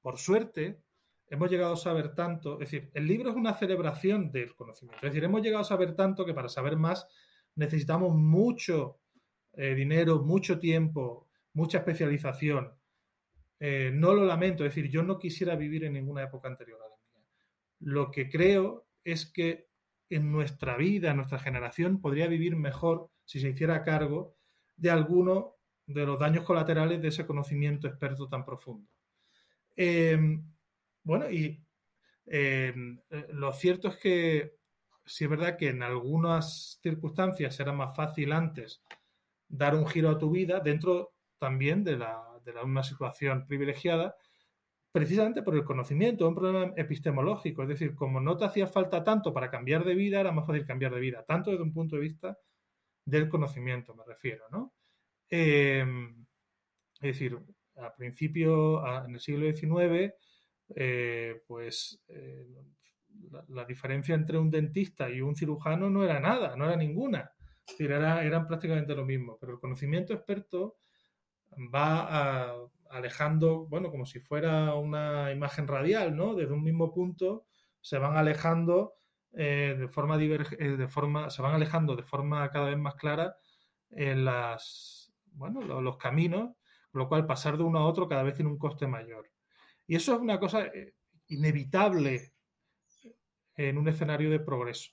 por 0.01 0.19
suerte, 0.19 0.81
hemos 1.29 1.51
llegado 1.51 1.75
a 1.75 1.77
saber 1.77 2.15
tanto, 2.15 2.55
es 2.55 2.71
decir, 2.71 2.91
el 2.95 3.07
libro 3.07 3.31
es 3.31 3.37
una 3.37 3.55
celebración 3.55 4.31
del 4.31 4.55
conocimiento, 4.55 5.07
es 5.07 5.13
decir, 5.13 5.25
hemos 5.25 5.43
llegado 5.43 5.63
a 5.63 5.67
saber 5.67 5.95
tanto 5.95 6.25
que 6.25 6.35
para 6.35 6.49
saber 6.49 6.77
más 6.77 7.07
necesitamos 7.55 8.15
mucho 8.15 9.01
eh, 9.55 9.75
dinero, 9.75 10.23
mucho 10.23 10.59
tiempo, 10.59 11.29
mucha 11.53 11.79
especialización. 11.79 12.73
Eh, 13.59 13.91
no 13.93 14.15
lo 14.15 14.25
lamento, 14.25 14.65
es 14.65 14.75
decir, 14.75 14.91
yo 14.91 15.03
no 15.03 15.19
quisiera 15.19 15.55
vivir 15.57 15.85
en 15.85 15.93
ninguna 15.93 16.23
época 16.23 16.49
anterior 16.49 16.81
a 16.81 16.89
la 16.89 16.97
mía. 16.97 17.29
Lo 17.81 18.11
que 18.11 18.31
creo 18.31 18.87
es 19.05 19.27
que 19.27 19.70
en 20.11 20.31
nuestra 20.31 20.77
vida, 20.77 21.11
en 21.11 21.17
nuestra 21.17 21.39
generación, 21.39 22.01
podría 22.01 22.27
vivir 22.27 22.57
mejor 22.57 23.11
si 23.25 23.41
se 23.41 23.49
hiciera 23.49 23.85
cargo 23.85 24.37
de 24.77 24.91
alguno 24.91 25.57
de 25.87 26.05
los 26.05 26.19
daños 26.19 26.45
colaterales 26.45 27.01
de 27.01 27.09
ese 27.09 27.27
conocimiento 27.27 27.87
experto 27.87 28.29
tan 28.29 28.45
profundo. 28.45 28.89
Eh, 29.77 30.19
bueno, 31.03 31.31
y 31.31 31.65
eh, 32.27 32.75
lo 33.31 33.53
cierto 33.53 33.89
es 33.89 33.97
que 33.97 34.57
sí 35.05 35.25
es 35.25 35.31
verdad 35.31 35.57
que 35.57 35.69
en 35.69 35.83
algunas 35.83 36.79
circunstancias 36.83 37.59
era 37.59 37.73
más 37.73 37.97
fácil 37.97 38.33
antes 38.33 38.83
dar 39.49 39.75
un 39.75 39.87
giro 39.87 40.11
a 40.11 40.19
tu 40.19 40.31
vida 40.31 40.61
dentro 40.61 41.15
también 41.39 41.83
de, 41.83 41.97
la, 41.97 42.23
de 42.45 42.53
una 42.63 42.83
situación 42.83 43.47
privilegiada, 43.47 44.17
precisamente 44.93 45.43
por 45.43 45.55
el 45.55 45.65
conocimiento, 45.65 46.29
un 46.29 46.35
problema 46.35 46.73
epistemológico. 46.77 47.63
Es 47.63 47.69
decir, 47.69 47.95
como 47.95 48.21
no 48.21 48.37
te 48.37 48.45
hacía 48.45 48.67
falta 48.67 49.05
tanto 49.05 49.33
para 49.33 49.51
cambiar 49.51 49.85
de 49.85 49.95
vida, 49.95 50.21
era 50.21 50.33
más 50.33 50.47
fácil 50.47 50.67
cambiar 50.67 50.95
de 50.95 51.01
vida, 51.01 51.25
tanto 51.27 51.51
desde 51.51 51.63
un 51.63 51.73
punto 51.73 51.97
de 51.97 52.03
vista 52.03 52.39
del 53.05 53.29
conocimiento, 53.29 53.95
me 53.95 54.05
refiero, 54.05 54.45
¿no? 54.51 54.73
Eh, 55.29 55.85
es 57.01 57.01
decir, 57.01 57.39
a 57.77 57.95
principio, 57.95 58.85
en 59.05 59.15
el 59.15 59.21
siglo 59.21 59.47
XIX, 59.55 60.13
eh, 60.77 61.43
pues 61.47 62.01
eh, 62.09 62.47
la, 63.49 63.65
diferencia 63.65 64.15
entre 64.15 64.39
un 64.39 64.51
dentista 64.51 65.09
y 65.09 65.21
un 65.21 65.35
cirujano 65.35 65.89
no 65.89 66.05
era 66.05 66.21
nada, 66.21 66.57
no 66.57 66.67
era 66.67 66.77
ninguna. 66.77 67.33
Es 67.67 67.79
decir, 67.79 67.93
eran 67.93 68.47
prácticamente 68.47 68.95
lo 68.95 69.05
mismo, 69.05 69.39
pero 69.41 69.53
el 69.53 69.61
conocimiento 69.61 70.13
experto 70.13 70.79
va 71.75 72.69
alejando, 72.91 73.67
bueno, 73.67 73.91
como 73.91 74.05
si 74.07 74.21
fuera 74.21 74.75
una 74.75 75.33
imagen 75.33 75.67
radial, 75.67 76.17
¿no? 76.17 76.35
Desde 76.35 76.53
un 76.53 76.63
mismo 76.63 76.93
punto 76.93 77.47
se 77.81 77.99
van 77.99 78.17
alejando 78.17 78.95
eh, 79.33 79.77
de 79.79 79.89
forma 79.89 80.19
de 80.19 80.89
forma, 80.89 81.31
se 81.31 81.43
van 81.43 81.55
alejando 81.55 81.97
de 81.97 82.03
forma 82.03 82.51
cada 82.51 82.69
vez 82.69 82.79
más 82.79 82.97
clara 82.97 83.37
en 83.91 84.25
las, 84.25 85.13
bueno, 85.33 85.61
los 85.81 85.97
caminos, 85.97 86.51
con 86.91 87.01
lo 87.01 87.09
cual 87.09 87.27
pasar 87.27 87.57
de 87.57 87.63
uno 87.63 87.79
a 87.79 87.87
otro 87.87 88.09
cada 88.09 88.23
vez 88.23 88.35
tiene 88.35 88.51
un 88.51 88.59
coste 88.59 88.87
mayor. 88.87 89.31
Y 89.87 89.97
eso 89.97 90.15
es 90.15 90.21
una 90.21 90.39
cosa 90.39 90.67
eh, 90.67 90.95
inevitable 91.29 92.33
en 93.57 93.79
un 93.79 93.89
escenario 93.89 94.31
de 94.31 94.41
progreso. 94.41 94.93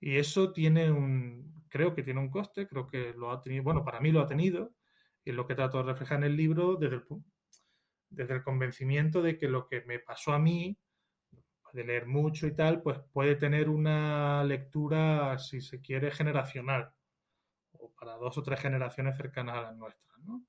Y 0.00 0.16
eso 0.16 0.52
tiene 0.52 0.90
un, 0.90 1.64
creo 1.68 1.94
que 1.94 2.02
tiene 2.02 2.20
un 2.20 2.30
coste, 2.30 2.66
creo 2.66 2.86
que 2.86 3.12
lo 3.14 3.30
ha 3.30 3.40
tenido, 3.40 3.62
bueno, 3.62 3.84
para 3.84 4.00
mí 4.00 4.10
lo 4.12 4.20
ha 4.20 4.26
tenido, 4.26 4.74
y 5.24 5.30
es 5.30 5.36
lo 5.36 5.46
que 5.46 5.54
trato 5.54 5.78
de 5.78 5.84
reflejar 5.84 6.18
en 6.18 6.24
el 6.24 6.36
libro 6.36 6.76
desde 6.76 6.96
el, 6.96 7.04
desde 8.10 8.34
el 8.34 8.42
convencimiento 8.42 9.22
de 9.22 9.38
que 9.38 9.48
lo 9.48 9.66
que 9.66 9.82
me 9.82 9.98
pasó 9.98 10.32
a 10.32 10.38
mí, 10.38 10.78
de 11.72 11.84
leer 11.84 12.06
mucho 12.06 12.46
y 12.46 12.54
tal, 12.54 12.82
pues 12.82 13.00
puede 13.12 13.34
tener 13.34 13.68
una 13.68 14.44
lectura, 14.44 15.36
si 15.38 15.60
se 15.60 15.80
quiere, 15.80 16.12
generacional, 16.12 16.92
o 17.72 17.92
para 17.92 18.16
dos 18.16 18.38
o 18.38 18.42
tres 18.42 18.60
generaciones 18.60 19.16
cercanas 19.16 19.56
a 19.56 19.62
las 19.62 19.76
nuestras. 19.76 20.18
¿no? 20.20 20.44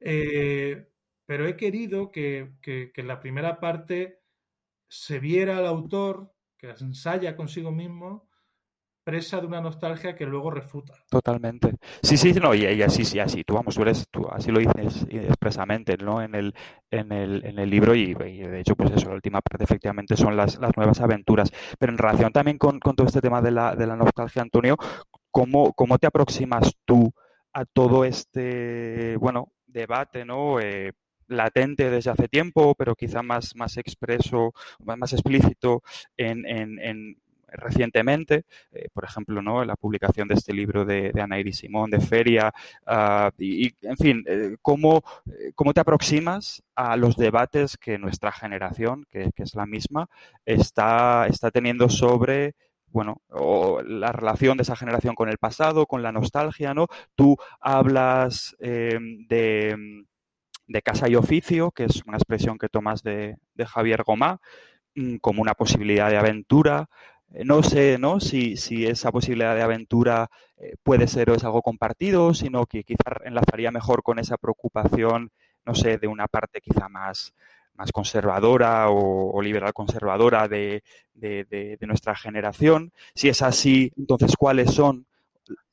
Eh, 0.00 0.90
pero 1.24 1.46
he 1.46 1.56
querido 1.56 2.10
que, 2.10 2.54
en 2.64 3.06
la 3.06 3.20
primera 3.20 3.60
parte 3.60 4.22
se 4.88 5.20
viera 5.20 5.58
al 5.58 5.66
autor 5.66 6.34
que 6.56 6.70
ensaya 6.70 7.36
consigo 7.36 7.70
mismo 7.70 8.27
presa 9.08 9.40
de 9.40 9.46
una 9.46 9.62
nostalgia 9.62 10.14
que 10.14 10.26
luego 10.26 10.50
refuta. 10.50 10.92
Totalmente. 11.08 11.72
Sí, 12.02 12.18
sí, 12.18 12.34
no, 12.34 12.54
y, 12.54 12.82
así, 12.82 13.06
sí, 13.06 13.18
así. 13.18 13.42
Tú, 13.42 13.54
vamos, 13.54 13.74
tú, 13.74 13.80
eres, 13.80 14.06
tú 14.10 14.28
así 14.30 14.52
lo 14.52 14.58
dices 14.58 15.06
expresamente, 15.10 15.96
¿no? 15.96 16.20
En 16.20 16.34
el, 16.34 16.54
en 16.90 17.10
el, 17.10 17.42
en 17.42 17.58
el 17.58 17.70
libro 17.70 17.94
y, 17.94 18.12
de 18.12 18.60
hecho, 18.60 18.76
pues 18.76 18.90
eso, 18.90 19.08
la 19.08 19.14
última 19.14 19.40
parte 19.40 19.64
efectivamente 19.64 20.14
son 20.14 20.36
las, 20.36 20.58
las 20.58 20.76
nuevas 20.76 21.00
aventuras. 21.00 21.50
Pero 21.78 21.90
en 21.90 21.96
relación 21.96 22.32
también 22.32 22.58
con, 22.58 22.80
todo 22.80 23.06
este 23.06 23.22
tema 23.22 23.40
de 23.40 23.50
la, 23.50 23.74
de 23.74 23.86
la 23.86 23.96
nostalgia, 23.96 24.42
Antonio, 24.42 24.76
¿cómo, 25.30 25.72
¿cómo 25.72 25.96
te 25.96 26.06
aproximas 26.06 26.74
tú 26.84 27.10
a 27.54 27.64
todo 27.64 28.04
este, 28.04 29.16
bueno, 29.16 29.52
debate, 29.66 30.26
¿no? 30.26 30.60
Eh, 30.60 30.92
latente 31.28 31.88
desde 31.88 32.10
hace 32.10 32.28
tiempo, 32.28 32.74
pero 32.74 32.94
quizá 32.94 33.22
más, 33.22 33.56
más 33.56 33.78
expreso, 33.78 34.52
más 34.84 35.14
explícito 35.14 35.82
en, 36.18 36.44
en, 36.44 37.16
recientemente, 37.52 38.44
eh, 38.72 38.88
por 38.92 39.04
ejemplo, 39.04 39.42
¿no? 39.42 39.64
la 39.64 39.76
publicación 39.76 40.28
de 40.28 40.34
este 40.34 40.52
libro 40.52 40.84
de, 40.84 41.12
de 41.12 41.20
Ana 41.20 41.36
Simón, 41.52 41.90
de 41.90 42.00
Feria, 42.00 42.52
ah, 42.86 43.30
y, 43.38 43.72
en 43.82 43.96
fin, 43.96 44.24
eh, 44.26 44.56
¿cómo, 44.62 45.02
eh, 45.26 45.52
¿cómo, 45.54 45.72
te 45.72 45.80
aproximas 45.80 46.62
a 46.74 46.96
los 46.96 47.16
debates 47.16 47.76
que 47.76 47.98
nuestra 47.98 48.32
generación, 48.32 49.06
que, 49.10 49.30
es 49.36 49.54
la 49.54 49.66
misma, 49.66 50.08
está, 50.44 51.26
está 51.28 51.50
teniendo 51.50 51.88
sobre 51.88 52.54
bueno, 52.90 53.20
la 53.84 54.12
relación 54.12 54.56
de 54.56 54.62
esa 54.62 54.74
generación 54.74 55.14
con 55.14 55.28
el 55.28 55.36
pasado, 55.36 55.84
con 55.84 56.02
la 56.02 56.10
nostalgia, 56.10 56.72
¿no? 56.72 56.86
Tú 57.14 57.36
hablas 57.60 58.56
de 58.58 60.06
de 60.68 60.82
casa 60.82 61.08
y 61.08 61.16
oficio, 61.16 61.70
que 61.72 61.84
es 61.84 62.02
una 62.06 62.18
expresión 62.18 62.58
que 62.58 62.68
tomas 62.68 63.02
de, 63.02 63.36
Javier 63.66 64.04
Gomá, 64.04 64.40
mm, 64.94 65.16
como 65.16 65.42
una 65.42 65.54
posibilidad 65.54 66.10
de 66.10 66.18
aventura. 66.18 66.88
Eh, 67.34 67.44
no 67.44 67.62
sé 67.62 67.98
¿no? 67.98 68.20
Si, 68.20 68.56
si 68.56 68.86
esa 68.86 69.12
posibilidad 69.12 69.54
de 69.54 69.62
aventura 69.62 70.30
eh, 70.56 70.74
puede 70.82 71.06
ser 71.08 71.30
o 71.30 71.34
es 71.34 71.44
algo 71.44 71.62
compartido, 71.62 72.34
sino 72.34 72.66
que 72.66 72.84
quizá 72.84 73.20
enlazaría 73.24 73.70
mejor 73.70 74.02
con 74.02 74.18
esa 74.18 74.36
preocupación, 74.38 75.30
no 75.64 75.74
sé, 75.74 75.98
de 75.98 76.06
una 76.06 76.26
parte 76.28 76.60
quizá 76.60 76.88
más, 76.88 77.34
más 77.74 77.92
conservadora 77.92 78.90
o, 78.90 79.40
liberal 79.42 79.72
conservadora 79.72 80.48
de, 80.48 80.82
de, 81.14 81.78
nuestra 81.82 82.14
generación. 82.16 82.92
Si 83.14 83.28
es 83.28 83.42
así, 83.42 83.92
entonces, 83.96 84.34
¿cuáles 84.36 84.72
son 84.74 85.06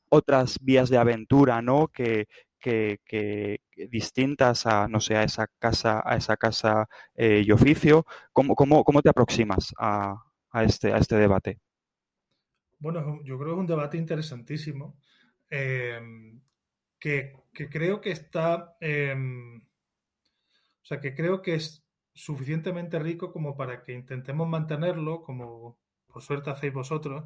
otras 0.08 0.58
vías 0.60 0.88
de 0.90 0.98
aventura 0.98 1.62
¿no? 1.62 1.88
que, 1.88 2.28
que, 2.60 3.60
distintas 3.90 4.66
a, 4.66 4.88
no 4.88 5.00
sé, 5.00 5.16
a 5.16 5.22
esa 5.22 5.46
casa, 5.58 6.02
a 6.04 6.16
esa 6.16 6.36
casa 6.36 6.88
eh, 7.14 7.42
y 7.46 7.50
oficio. 7.52 8.06
¿Cómo, 8.32 8.54
cómo, 8.54 8.84
cómo 8.84 9.02
te 9.02 9.10
aproximas 9.10 9.72
a, 9.78 10.25
a, 10.56 10.64
este, 10.64 10.92
a 10.92 10.98
este 10.98 11.16
debate? 11.16 11.60
Bueno, 12.78 13.22
yo 13.24 13.38
creo 13.38 13.50
que 13.50 13.54
es 13.54 13.60
un 13.60 13.66
debate 13.66 13.98
interesantísimo 13.98 14.98
eh, 15.50 16.00
que, 16.98 17.34
que, 17.52 17.68
creo 17.68 18.00
que 18.00 18.10
está, 18.10 18.76
eh, 18.80 19.14
o 19.14 20.84
sea, 20.84 21.00
que 21.00 21.14
creo 21.14 21.42
que 21.42 21.56
es 21.56 21.84
suficientemente 22.14 22.98
rico 22.98 23.32
como 23.32 23.54
para 23.54 23.82
que 23.82 23.92
intentemos 23.92 24.48
mantenerlo, 24.48 25.22
como 25.22 25.78
por 26.06 26.22
suerte 26.22 26.50
hacéis 26.50 26.72
vosotros, 26.72 27.24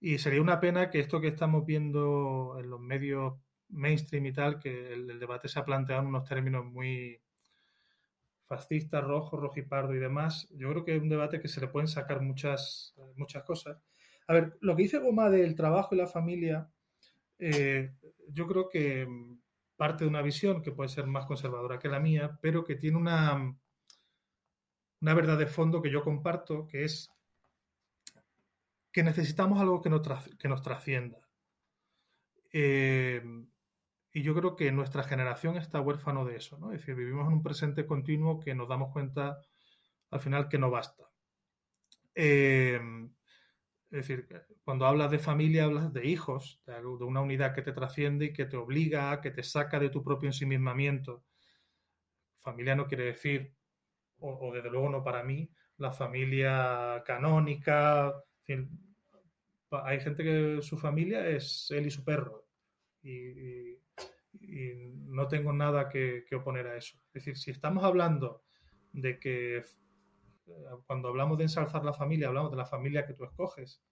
y 0.00 0.18
sería 0.18 0.40
una 0.40 0.60
pena 0.60 0.90
que 0.90 1.00
esto 1.00 1.20
que 1.20 1.28
estamos 1.28 1.66
viendo 1.66 2.56
en 2.58 2.70
los 2.70 2.80
medios 2.80 3.34
mainstream 3.68 4.26
y 4.26 4.32
tal, 4.32 4.58
que 4.58 4.92
el, 4.94 5.18
debate 5.18 5.48
se 5.48 5.58
ha 5.58 5.64
planteado 5.64 6.02
en 6.02 6.08
unos 6.08 6.28
términos 6.28 6.64
muy, 6.64 7.20
fascista, 8.46 9.00
rojo, 9.00 9.36
rojipardo 9.36 9.94
y 9.94 9.98
demás, 9.98 10.48
yo 10.50 10.70
creo 10.70 10.84
que 10.84 10.96
es 10.96 11.02
un 11.02 11.08
debate 11.08 11.40
que 11.40 11.48
se 11.48 11.60
le 11.60 11.68
pueden 11.68 11.88
sacar 11.88 12.20
muchas, 12.20 12.94
muchas 13.16 13.42
cosas. 13.44 13.78
A 14.26 14.32
ver, 14.32 14.56
lo 14.60 14.76
que 14.76 14.82
dice 14.82 14.98
Goma 14.98 15.30
del 15.30 15.54
trabajo 15.54 15.94
y 15.94 15.98
la 15.98 16.06
familia, 16.06 16.70
eh, 17.38 17.94
yo 18.28 18.46
creo 18.46 18.68
que 18.68 19.06
parte 19.76 20.04
de 20.04 20.10
una 20.10 20.22
visión 20.22 20.62
que 20.62 20.72
puede 20.72 20.88
ser 20.88 21.06
más 21.06 21.26
conservadora 21.26 21.78
que 21.78 21.88
la 21.88 22.00
mía, 22.00 22.38
pero 22.40 22.64
que 22.64 22.76
tiene 22.76 22.96
una, 22.96 23.56
una 25.00 25.14
verdad 25.14 25.38
de 25.38 25.46
fondo 25.46 25.82
que 25.82 25.90
yo 25.90 26.02
comparto, 26.02 26.66
que 26.66 26.84
es 26.84 27.10
que 28.92 29.02
necesitamos 29.02 29.60
algo 29.60 29.82
que 29.82 29.90
nos, 29.90 30.02
que 30.38 30.48
nos 30.48 30.62
trascienda. 30.62 31.18
Eh, 32.52 33.20
y 34.16 34.22
yo 34.22 34.32
creo 34.32 34.54
que 34.54 34.70
nuestra 34.70 35.02
generación 35.02 35.56
está 35.56 35.80
huérfano 35.80 36.24
de 36.24 36.36
eso, 36.36 36.56
¿no? 36.56 36.72
Es 36.72 36.78
decir, 36.78 36.94
vivimos 36.94 37.26
en 37.26 37.32
un 37.34 37.42
presente 37.42 37.84
continuo 37.84 38.38
que 38.38 38.54
nos 38.54 38.68
damos 38.68 38.92
cuenta 38.92 39.40
al 40.10 40.20
final 40.20 40.48
que 40.48 40.56
no 40.56 40.70
basta. 40.70 41.10
Eh, 42.14 42.80
es 43.90 44.06
decir, 44.06 44.28
cuando 44.62 44.86
hablas 44.86 45.10
de 45.10 45.18
familia, 45.18 45.64
hablas 45.64 45.92
de 45.92 46.06
hijos, 46.06 46.62
de, 46.64 46.86
una 46.86 47.22
unidad 47.22 47.56
que 47.56 47.62
te 47.62 47.72
trasciende 47.72 48.26
y 48.26 48.32
que 48.32 48.44
te 48.44 48.56
obliga, 48.56 49.20
que 49.20 49.32
te 49.32 49.42
saca 49.42 49.80
de 49.80 49.90
tu 49.90 50.04
propio 50.04 50.28
ensimismamiento. 50.28 51.24
Familia 52.36 52.76
no 52.76 52.86
quiere 52.86 53.06
decir, 53.06 53.52
o, 54.20 54.52
desde 54.54 54.70
luego 54.70 54.90
no 54.90 55.02
para 55.02 55.24
mí, 55.24 55.50
la 55.78 55.90
familia 55.90 57.02
canónica. 57.04 58.14
hay 59.70 60.00
gente 60.00 60.22
que 60.22 60.62
su 60.62 60.78
familia 60.78 61.26
es 61.28 61.68
él 61.72 61.86
y 61.86 61.90
su 61.90 62.04
perro. 62.04 62.46
No 64.54 65.28
tengo 65.28 65.52
nada 65.52 65.88
que, 65.88 66.24
oponer 66.34 66.66
a 66.66 66.76
eso. 66.76 66.96
Es 67.08 67.24
decir, 67.24 67.36
si 67.36 67.50
estamos 67.50 67.84
hablando 67.84 68.44
de 68.92 69.18
que 69.18 69.56
eh, 69.58 69.64
cuando 70.86 71.08
hablamos 71.08 71.38
de 71.38 71.44
ensalzar 71.44 71.84
la 71.84 71.92
familia, 71.92 72.28
hablamos 72.28 72.50
de 72.50 72.56
la 72.56 72.66
familia 72.66 73.06
que 73.06 73.14
tú 73.14 73.24
escoges 73.24 73.82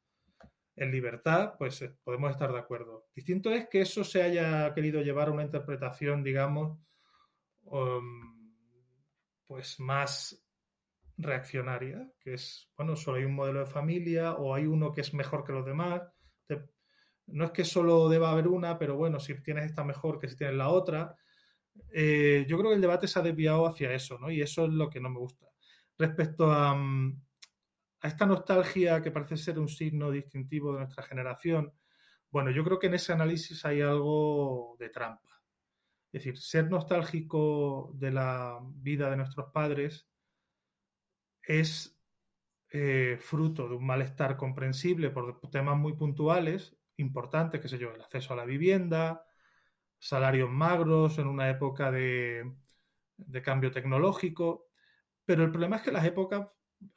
en 0.76 0.90
libertad, 0.90 1.54
pues 1.58 1.82
eh, 1.82 1.94
podemos 2.02 2.30
estar 2.30 2.52
de 2.52 2.58
acuerdo. 2.58 3.06
Distinto 3.14 3.50
es 3.50 3.68
que 3.68 3.82
eso 3.82 4.04
se 4.04 4.22
haya 4.22 4.72
querido 4.74 5.02
llevar 5.02 5.28
a 5.28 5.32
una 5.32 5.44
interpretación, 5.44 6.22
digamos, 6.22 6.78
um, 7.64 8.54
pues 9.46 9.78
más 9.80 10.42
reaccionaria, 11.18 12.10
que 12.20 12.34
es, 12.34 12.70
bueno, 12.76 12.96
solo 12.96 13.18
hay 13.18 13.24
un 13.24 13.34
modelo 13.34 13.60
de 13.60 13.66
familia 13.66 14.34
o 14.34 14.54
hay 14.54 14.66
uno 14.66 14.92
que 14.92 15.02
es 15.02 15.12
mejor 15.12 15.44
que 15.44 15.52
los 15.52 15.66
demás 15.66 16.02
no 17.26 17.44
es 17.44 17.50
que 17.52 17.64
solo 17.64 18.08
deba 18.08 18.30
haber 18.30 18.48
una, 18.48 18.78
pero 18.78 18.96
bueno, 18.96 19.20
si 19.20 19.34
tienes 19.42 19.66
esta 19.66 19.84
mejor 19.84 20.18
que 20.18 20.28
si 20.28 20.36
tienes 20.36 20.56
la 20.56 20.68
otra. 20.68 21.16
Eh, 21.90 22.44
yo 22.48 22.58
creo 22.58 22.70
que 22.70 22.76
el 22.76 22.82
debate 22.82 23.08
se 23.08 23.18
ha 23.18 23.22
desviado 23.22 23.66
hacia 23.66 23.92
eso, 23.92 24.18
¿no? 24.18 24.30
Y 24.30 24.42
eso 24.42 24.64
es 24.66 24.72
lo 24.72 24.90
que 24.90 25.00
no 25.00 25.10
me 25.10 25.18
gusta. 25.18 25.46
Respecto 25.98 26.50
a, 26.52 26.74
mm, 26.74 27.22
a 28.00 28.08
esta 28.08 28.26
nostalgia 28.26 29.00
que 29.00 29.10
parece 29.10 29.36
ser 29.36 29.58
un 29.58 29.68
signo 29.68 30.10
distintivo 30.10 30.72
de 30.72 30.80
nuestra 30.80 31.02
generación, 31.04 31.72
bueno, 32.30 32.50
yo 32.50 32.64
creo 32.64 32.78
que 32.78 32.88
en 32.88 32.94
ese 32.94 33.12
análisis 33.12 33.64
hay 33.64 33.82
algo 33.82 34.76
de 34.78 34.88
trampa. 34.88 35.42
Es 36.12 36.24
decir, 36.24 36.38
ser 36.38 36.70
nostálgico 36.70 37.92
de 37.94 38.10
la 38.10 38.58
vida 38.62 39.10
de 39.10 39.16
nuestros 39.16 39.50
padres 39.52 40.08
es 41.42 41.98
eh, 42.70 43.18
fruto 43.20 43.68
de 43.68 43.76
un 43.76 43.86
malestar 43.86 44.36
comprensible 44.36 45.10
por 45.10 45.40
temas 45.50 45.76
muy 45.76 45.94
puntuales 45.94 46.76
importantes, 46.96 47.60
qué 47.60 47.68
sé 47.68 47.78
yo, 47.78 47.90
el 47.90 48.00
acceso 48.00 48.32
a 48.32 48.36
la 48.36 48.44
vivienda, 48.44 49.24
salarios 49.98 50.50
magros 50.50 51.18
en 51.18 51.26
una 51.28 51.48
época 51.48 51.90
de, 51.90 52.52
cambio 53.42 53.70
tecnológico, 53.70 54.66
pero 55.24 55.44
el 55.44 55.50
problema 55.50 55.76
es 55.76 55.82
que 55.82 55.92
las 55.92 56.04
épocas 56.04 56.48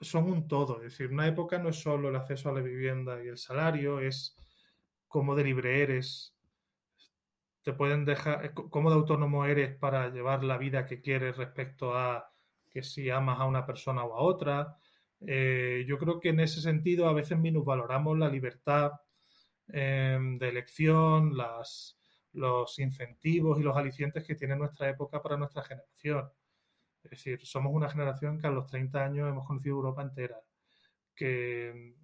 son 0.01 0.25
un 0.31 0.47
todo, 0.47 0.77
es 0.77 0.91
decir, 0.91 1.11
una 1.11 1.27
época 1.27 1.59
no 1.59 1.69
es 1.69 1.75
solo 1.75 2.09
el 2.09 2.15
acceso 2.15 2.49
a 2.49 2.53
la 2.53 2.61
vivienda 2.61 3.23
y 3.23 3.27
el 3.27 3.37
salario, 3.37 3.99
es 3.99 4.35
cómo 5.07 5.35
de 5.35 5.43
libre 5.43 5.83
eres, 5.83 6.35
te 7.61 7.73
pueden 7.73 8.05
dejar, 8.05 8.53
cómo 8.53 8.89
de 8.89 8.95
autónomo 8.95 9.45
eres 9.45 9.75
para 9.77 10.09
llevar 10.09 10.43
la 10.43 10.57
vida 10.57 10.85
que 10.85 11.01
quieres 11.01 11.37
respecto 11.37 11.95
a 11.97 12.31
que 12.69 12.83
si 12.83 13.09
amas 13.09 13.39
a 13.39 13.45
una 13.45 13.65
persona 13.65 14.03
o 14.03 14.15
a 14.15 14.21
otra. 14.21 14.77
Eh, 15.25 15.85
yo 15.87 15.97
creo 15.97 16.19
que 16.19 16.29
en 16.29 16.41
ese 16.41 16.61
sentido 16.61 17.07
a 17.07 17.13
veces 17.13 17.39
minusvaloramos 17.39 18.17
la 18.19 18.29
libertad 18.29 18.91
Em, 19.67 20.37
de 20.37 20.49
elección, 20.49 21.33
los 22.33 22.79
incentivos 22.79 23.59
y 23.59 23.63
los 23.63 23.75
alicientes 23.75 24.23
que 24.23 24.35
tiene 24.35 24.55
nuestra 24.55 24.89
época 24.89 25.21
para 25.21 25.37
nuestra 25.37 25.63
generación. 25.63 26.29
Es 27.03 27.11
decir, 27.11 27.45
somos 27.45 27.73
una 27.73 27.89
generación 27.89 28.39
que 28.39 28.47
a 28.47 28.51
los 28.51 28.67
30 28.67 29.03
años 29.03 29.29
hemos 29.29 29.45
conocido 29.47 29.75
Europa 29.75 30.03
entera, 30.03 30.39
que, 31.15 31.95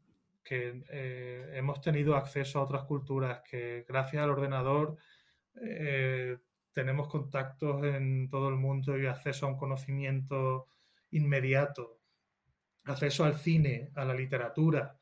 eh, 0.49 1.51
hemos 1.53 1.82
tenido 1.82 2.16
acceso 2.16 2.59
a 2.59 2.64
otras 2.64 2.84
culturas, 2.84 3.41
que 3.49 3.86
gracias 3.88 4.24
al 4.24 4.32
ordenador 4.32 4.97
eh, 5.62 6.38
tenemos 6.74 7.07
contactos 7.09 7.84
en 7.84 8.30
todo 8.30 8.49
el 8.49 8.55
mundo 8.55 8.97
y 8.97 9.05
acceso 9.05 9.45
a 9.45 9.49
un 9.49 9.57
conocimiento 9.57 10.70
inmediato, 11.12 11.99
acceso 12.86 13.24
al 13.24 13.36
cine, 13.36 13.91
a 13.95 14.05
la 14.05 14.14
literatura, 14.14 14.97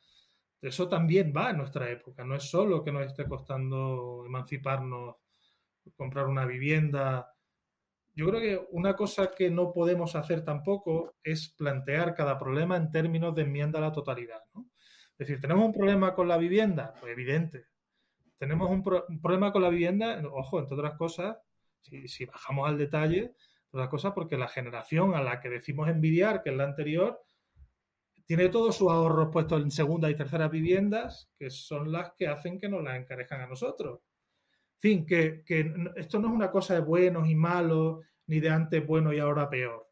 eso 0.61 0.89
también 0.89 1.33
va 1.35 1.51
en 1.51 1.57
nuestra 1.57 1.89
época, 1.89 2.23
no 2.25 2.35
es 2.35 2.43
solo 2.43 2.83
que 2.83 2.91
nos 2.91 3.05
esté 3.05 3.25
costando 3.25 4.23
emanciparnos, 4.25 5.15
comprar 5.95 6.27
una 6.27 6.45
vivienda. 6.45 7.33
Yo 8.13 8.27
creo 8.27 8.41
que 8.41 8.67
una 8.71 8.95
cosa 8.95 9.31
que 9.31 9.49
no 9.49 9.71
podemos 9.71 10.15
hacer 10.15 10.43
tampoco 10.43 11.15
es 11.23 11.49
plantear 11.57 12.13
cada 12.13 12.37
problema 12.37 12.75
en 12.75 12.91
términos 12.91 13.33
de 13.35 13.43
enmienda 13.43 13.79
a 13.79 13.83
la 13.83 13.91
totalidad. 13.91 14.41
Es 14.55 15.27
decir, 15.27 15.39
¿tenemos 15.39 15.65
un 15.65 15.73
problema 15.73 16.13
con 16.13 16.27
la 16.27 16.37
vivienda? 16.37 16.93
Pues 16.99 17.13
evidente. 17.13 17.65
¿Tenemos 18.37 18.69
un, 18.69 18.83
problema 18.83 19.51
con 19.51 19.61
la 19.61 19.69
vivienda? 19.69 20.21
Ojo, 20.31 20.59
entre 20.59 20.75
otras 20.75 20.95
cosas, 20.95 21.37
si, 21.81 22.07
si 22.07 22.25
bajamos 22.25 22.67
al 22.67 22.77
detalle, 22.77 23.33
otras 23.71 23.89
cosas 23.89 24.13
porque 24.13 24.37
la 24.37 24.47
generación 24.47 25.15
a 25.15 25.21
la 25.21 25.39
que 25.39 25.49
decimos 25.49 25.89
envidiar, 25.89 26.41
que 26.41 26.49
es 26.49 26.55
la 26.55 26.63
anterior, 26.63 27.21
tiene 28.29 28.49
todos 28.49 28.77
sus 28.77 28.91
ahorros 28.91 29.29
puestos 29.33 29.59
en 29.59 29.71
segunda 29.71 30.07
y 30.07 30.13
tercera 30.13 30.47
viviendas, 30.47 31.31
que 31.35 31.49
son 31.49 31.91
las 31.91 32.11
que 32.13 32.27
hacen 32.27 32.59
que 32.59 32.69
nos 32.69 32.83
las 32.83 32.95
encarejan 32.99 33.41
a 33.41 33.47
nosotros. 33.47 34.01
En 34.75 34.79
fin, 34.79 35.05
que, 35.07 35.43
esto 35.95 36.19
no 36.19 36.27
es 36.27 36.33
una 36.35 36.51
cosa 36.51 36.75
de 36.75 36.81
buenos 36.81 37.27
y 37.27 37.33
malos, 37.33 38.05
ni 38.27 38.39
de 38.39 38.51
antes 38.51 38.85
bueno 38.85 39.11
y 39.11 39.17
ahora 39.17 39.49
peor. 39.49 39.89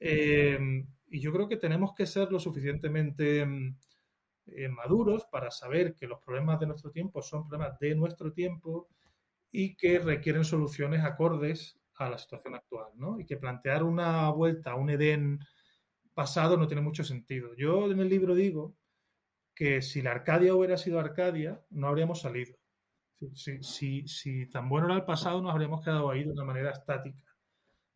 Eh, 0.00 0.58
y 1.06 1.20
yo 1.20 1.32
creo 1.32 1.48
que 1.48 1.56
tenemos 1.56 1.94
que 1.94 2.04
ser 2.04 2.32
lo 2.32 2.40
suficientemente 2.40 3.42
eh, 3.42 4.68
maduros 4.68 5.26
para 5.30 5.52
saber 5.52 5.94
que 5.94 6.08
los 6.08 6.18
problemas 6.18 6.58
de 6.58 6.66
nuestro 6.66 6.90
tiempo 6.90 7.22
son 7.22 7.46
problemas 7.46 7.78
de 7.78 7.94
nuestro 7.94 8.32
tiempo 8.32 8.88
y 9.52 9.76
que 9.76 10.00
requieren 10.00 10.42
soluciones 10.42 11.04
acordes 11.04 11.78
a 11.94 12.10
la 12.10 12.18
situación 12.18 12.56
actual, 12.56 12.88
¿no? 12.96 13.20
Y 13.20 13.24
que 13.24 13.36
plantear 13.36 13.84
una 13.84 14.28
vuelta 14.30 14.72
a 14.72 14.74
un 14.74 14.90
Edén 14.90 15.38
pasado 16.18 16.56
no 16.56 16.66
tiene 16.66 16.82
mucho 16.82 17.04
sentido. 17.04 17.54
Yo 17.54 17.88
en 17.92 18.00
el 18.00 18.08
libro 18.08 18.34
digo 18.34 18.74
que 19.54 19.80
si 19.82 20.02
la 20.02 20.10
Arcadia 20.10 20.52
hubiera 20.52 20.76
sido 20.76 20.98
Arcadia, 20.98 21.62
no 21.70 21.86
habríamos 21.86 22.22
salido. 22.22 22.56
Si, 23.34 24.48
tan 24.50 24.68
bueno 24.68 24.86
era 24.88 24.96
el 24.96 25.04
pasado, 25.04 25.40
nos 25.40 25.52
habríamos 25.52 25.80
quedado 25.80 26.10
ahí 26.10 26.24
de 26.24 26.32
una 26.32 26.42
manera 26.42 26.72
estática. 26.72 27.22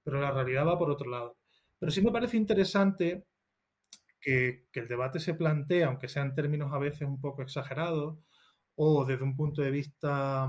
Pero 0.05 0.21
la 0.21 0.31
realidad 0.31 0.65
va 0.65 0.79
por 0.79 0.89
otro 0.89 1.11
lado. 1.11 1.37
Pero 1.81 1.91
sí 1.91 2.01
me 2.01 2.13
parece 2.13 2.37
interesante 2.37 3.27
que, 4.21 4.69
que 4.71 4.79
el 4.79 4.87
debate 4.87 5.19
se 5.19 5.35
plantee, 5.35 5.83
aunque 5.83 6.09
sea 6.09 6.23
en 6.23 6.37
términos 6.37 6.73
a 6.73 6.79
veces 6.79 7.09
un 7.09 7.21
poco 7.21 7.43
exagerados, 7.43 8.21
o 8.77 9.05
desde 9.05 9.25
un 9.25 9.35
punto 9.35 9.63
de 9.63 9.73
vista 9.73 10.49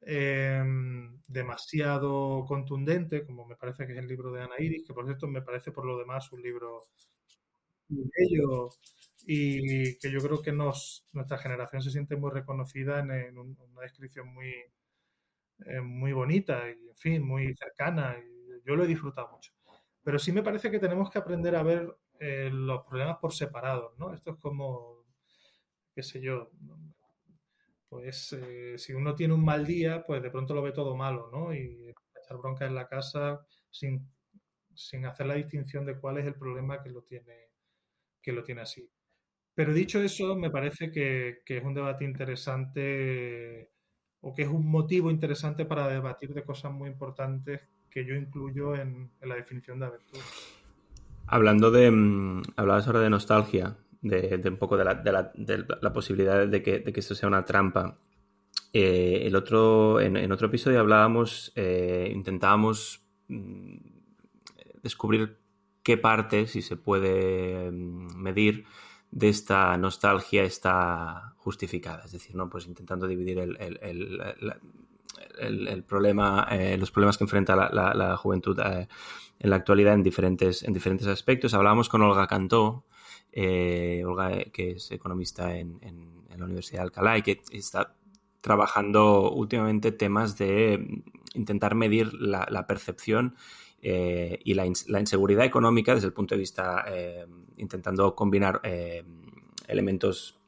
Em, 0.00 1.20
demasiado 1.26 2.44
contundente, 2.46 3.24
como 3.26 3.44
me 3.46 3.56
parece 3.56 3.86
que 3.86 3.92
es 3.92 3.98
el 3.98 4.06
libro 4.08 4.30
de 4.32 4.42
Ana 4.42 4.54
Iris, 4.58 4.84
que 4.86 4.94
por 4.94 5.04
cierto 5.04 5.26
me 5.26 5.42
parece 5.42 5.72
por 5.72 5.84
lo 5.84 5.98
demás 5.98 6.30
un 6.32 6.40
libro 6.42 6.82
bello 7.88 8.70
y 9.26 9.98
que 9.98 10.10
yo 10.10 10.20
creo 10.20 10.40
que 10.40 10.52
nuestra 10.52 11.38
generación 11.38 11.82
se 11.82 11.90
siente 11.90 12.16
muy 12.16 12.30
reconocida 12.30 13.00
en, 13.00 13.38
una 13.38 13.82
descripción 13.82 14.32
muy, 14.32 14.54
eh, 15.66 15.80
muy 15.80 16.12
bonita 16.12 16.70
y, 16.70 16.88
en 16.88 16.96
fin, 16.96 17.22
muy 17.22 17.54
cercana. 17.54 18.16
Y 18.18 18.66
yo 18.66 18.76
lo 18.76 18.84
he 18.84 18.86
disfrutado 18.86 19.30
mucho. 19.30 19.52
Pero 20.02 20.18
sí 20.18 20.32
me 20.32 20.42
parece 20.42 20.70
que 20.70 20.78
tenemos 20.78 21.10
que 21.10 21.18
aprender 21.18 21.56
a 21.56 21.62
ver 21.62 21.94
eh, 22.20 22.50
los 22.52 22.84
problemas 22.86 23.18
por 23.18 23.34
separado, 23.34 23.94
¿no? 23.98 24.14
Esto 24.14 24.32
es 24.32 24.38
como, 24.38 25.04
qué 25.94 26.02
sé 26.02 26.20
yo, 26.20 26.50
pues 27.88 28.32
eh, 28.34 28.74
si 28.76 28.92
uno 28.92 29.14
tiene 29.14 29.34
un 29.34 29.44
mal 29.44 29.66
día, 29.66 30.04
pues 30.06 30.22
de 30.22 30.30
pronto 30.30 30.54
lo 30.54 30.62
ve 30.62 30.72
todo 30.72 30.94
malo, 30.94 31.30
¿no? 31.32 31.54
Y 31.54 31.94
echar 32.22 32.36
bronca 32.38 32.66
en 32.66 32.74
la 32.74 32.86
casa 32.86 33.40
sin, 33.70 34.06
hacer 35.06 35.26
la 35.26 35.34
distinción 35.34 35.86
de 35.86 35.98
cuál 35.98 36.18
es 36.18 36.26
el 36.26 36.34
problema 36.34 36.82
que 36.82 36.90
lo 36.90 37.02
tiene, 37.02 37.50
que 38.22 38.32
lo 38.32 38.42
tiene 38.42 38.60
así. 38.60 38.88
Pero 39.54 39.72
dicho 39.72 40.00
eso, 40.00 40.36
me 40.36 40.50
parece 40.50 40.92
que, 40.92 41.42
es 41.44 41.64
un 41.64 41.74
debate 41.74 42.04
interesante 42.04 43.72
o 44.20 44.34
que 44.34 44.42
es 44.42 44.48
un 44.48 44.70
motivo 44.70 45.10
interesante 45.10 45.64
para 45.64 45.88
debatir 45.88 46.34
de 46.34 46.44
cosas 46.44 46.72
muy 46.72 46.90
importantes 46.90 47.60
que 47.90 48.04
yo 48.04 48.14
incluyo 48.14 48.74
en, 48.74 49.10
la 49.22 49.34
definición 49.34 49.80
de 49.80 49.86
aventura. 49.86 50.24
Hablando 51.26 51.70
de. 51.70 51.90
Mm, 51.90 52.42
hablabas 52.56 52.86
ahora 52.86 53.00
de 53.00 53.10
nostalgia, 53.10 53.76
de, 54.02 54.42
un 54.44 54.56
poco 54.56 54.76
de 54.76 54.84
la, 54.84 55.92
posibilidad 55.92 56.46
de 56.46 56.62
que, 56.62 56.78
de 56.80 56.92
que, 56.92 57.00
esto 57.00 57.14
sea 57.14 57.28
una 57.28 57.44
trampa. 57.44 57.98
Eh, 58.72 59.22
el 59.24 59.34
otro, 59.34 60.00
en, 60.00 60.30
otro 60.30 60.48
episodio 60.48 60.80
hablábamos, 60.80 61.52
eh, 61.56 62.10
intentábamos 62.14 63.02
mm, 63.28 63.76
descubrir 64.82 65.38
qué 65.82 65.96
parte, 65.96 66.46
si 66.46 66.62
se 66.62 66.76
puede 66.76 67.70
mm, 67.70 68.16
medir, 68.16 68.64
de 69.10 69.28
esta 69.30 69.76
nostalgia 69.78 70.44
está 70.44 71.34
justificada. 71.38 72.04
Es 72.04 72.12
decir, 72.12 72.36
¿no? 72.36 72.50
Pues 72.50 72.66
intentando 72.66 73.06
dividir 73.06 73.38
el, 73.38 73.56
el, 75.38 75.82
problema, 75.84 76.46
eh, 76.50 76.76
los 76.76 76.90
problemas 76.90 77.16
que 77.16 77.24
enfrenta 77.24 77.56
la, 77.56 78.16
juventud 78.16 78.58
en 78.60 79.50
la 79.50 79.56
actualidad 79.56 79.94
en 79.94 80.02
diferentes, 80.02 80.62
en 80.62 80.74
diferentes 80.74 81.06
aspectos. 81.06 81.54
Hablábamos 81.54 81.88
con 81.88 82.02
Olga 82.02 82.26
Cantó, 82.26 82.84
Olga, 83.34 84.44
que 84.52 84.72
es 84.72 84.90
economista 84.90 85.56
en, 85.56 85.78
la 86.36 86.44
Universidad 86.44 86.78
de 86.78 86.84
Alcalá 86.84 87.18
y 87.18 87.22
que 87.22 87.42
está 87.50 87.96
trabajando 88.40 89.32
últimamente 89.32 89.92
temas 89.92 90.38
de 90.38 91.02
intentar 91.34 91.74
medir 91.74 92.14
la, 92.14 92.66
percepción 92.66 93.36
eh, 93.82 94.38
y 94.44 94.54
la, 94.54 94.66
inseguridad 94.66 95.44
económica 95.44 95.94
desde 95.94 96.06
el 96.06 96.12
punto 96.12 96.34
de 96.34 96.40
vista 96.40 96.84
eh, 96.88 97.26
intentando 97.56 98.14
combinar 98.14 98.60
eh, 98.64 99.04
elementos 99.66 100.38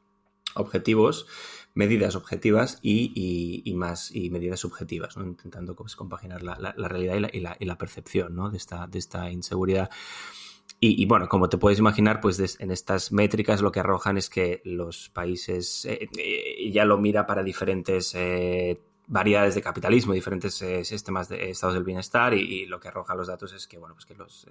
objetivos, 0.55 1.27
medidas 1.73 2.15
objetivas 2.15 2.79
y, 2.81 3.71
más 3.75 4.13
y 4.13 4.29
medidas 4.29 4.59
subjetivas, 4.59 5.15
intentando 5.17 5.75
pues, 5.75 5.95
compaginar 5.95 6.43
la, 6.43 6.55
realidad 6.87 7.29
y 7.31 7.65
la, 7.65 7.77
percepción 7.77 8.37
esta, 8.55 8.87
de 8.87 8.99
esta 8.99 9.31
inseguridad. 9.31 9.89
Y, 10.79 11.05
bueno, 11.05 11.29
como 11.29 11.47
te 11.47 11.59
puedes 11.59 11.77
imaginar, 11.77 12.19
pues 12.19 12.57
en 12.59 12.71
estas 12.71 13.11
métricas 13.11 13.61
lo 13.61 13.71
que 13.71 13.79
arrojan 13.79 14.17
es 14.17 14.31
que 14.31 14.61
los 14.65 15.09
países, 15.09 15.85
eh, 15.85 16.09
eh, 16.17 16.71
ya 16.71 16.85
lo 16.85 16.97
mira 16.97 17.27
para 17.27 17.43
diferentes 17.43 18.15
eh, 18.15 18.81
variedades 19.05 19.53
de 19.53 19.61
capitalismo, 19.61 20.13
diferentes 20.13 20.55
sistemas 20.83 21.29
de 21.29 21.51
estados 21.51 21.75
del 21.75 21.83
bienestar 21.83 22.33
y, 22.33 22.65
lo 22.65 22.79
que 22.79 22.87
arrojan 22.87 23.15
los 23.15 23.27
datos 23.27 23.53
es 23.53 23.67
que, 23.67 23.77
bueno, 23.77 23.93
pues 23.93 24.07
que 24.07 24.15
los, 24.15 24.47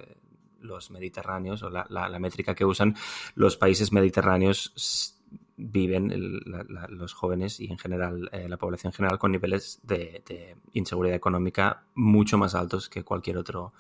los 0.61 0.91
mediterráneos 0.93 1.65
o 1.65 1.71
la, 1.71 2.19
métrica 2.21 2.55
que 2.55 2.65
usan 2.65 2.95
los 3.35 3.57
países 3.57 3.93
mediterráneos 3.93 5.20
viven 5.61 6.41
los 6.89 7.13
jóvenes 7.13 7.61
y 7.61 7.71
en 7.71 7.79
general 7.79 8.31
la 8.33 8.57
población 8.57 8.91
en 8.91 8.95
general 8.95 9.19
con 9.19 9.33
niveles 9.33 9.81
de, 9.83 10.57
inseguridad 10.73 11.17
económica 11.17 11.85
mucho 11.95 12.39
más 12.39 12.55
altos 12.55 12.89
que 12.89 13.05
cualquier 13.05 13.37
otro 13.39 13.73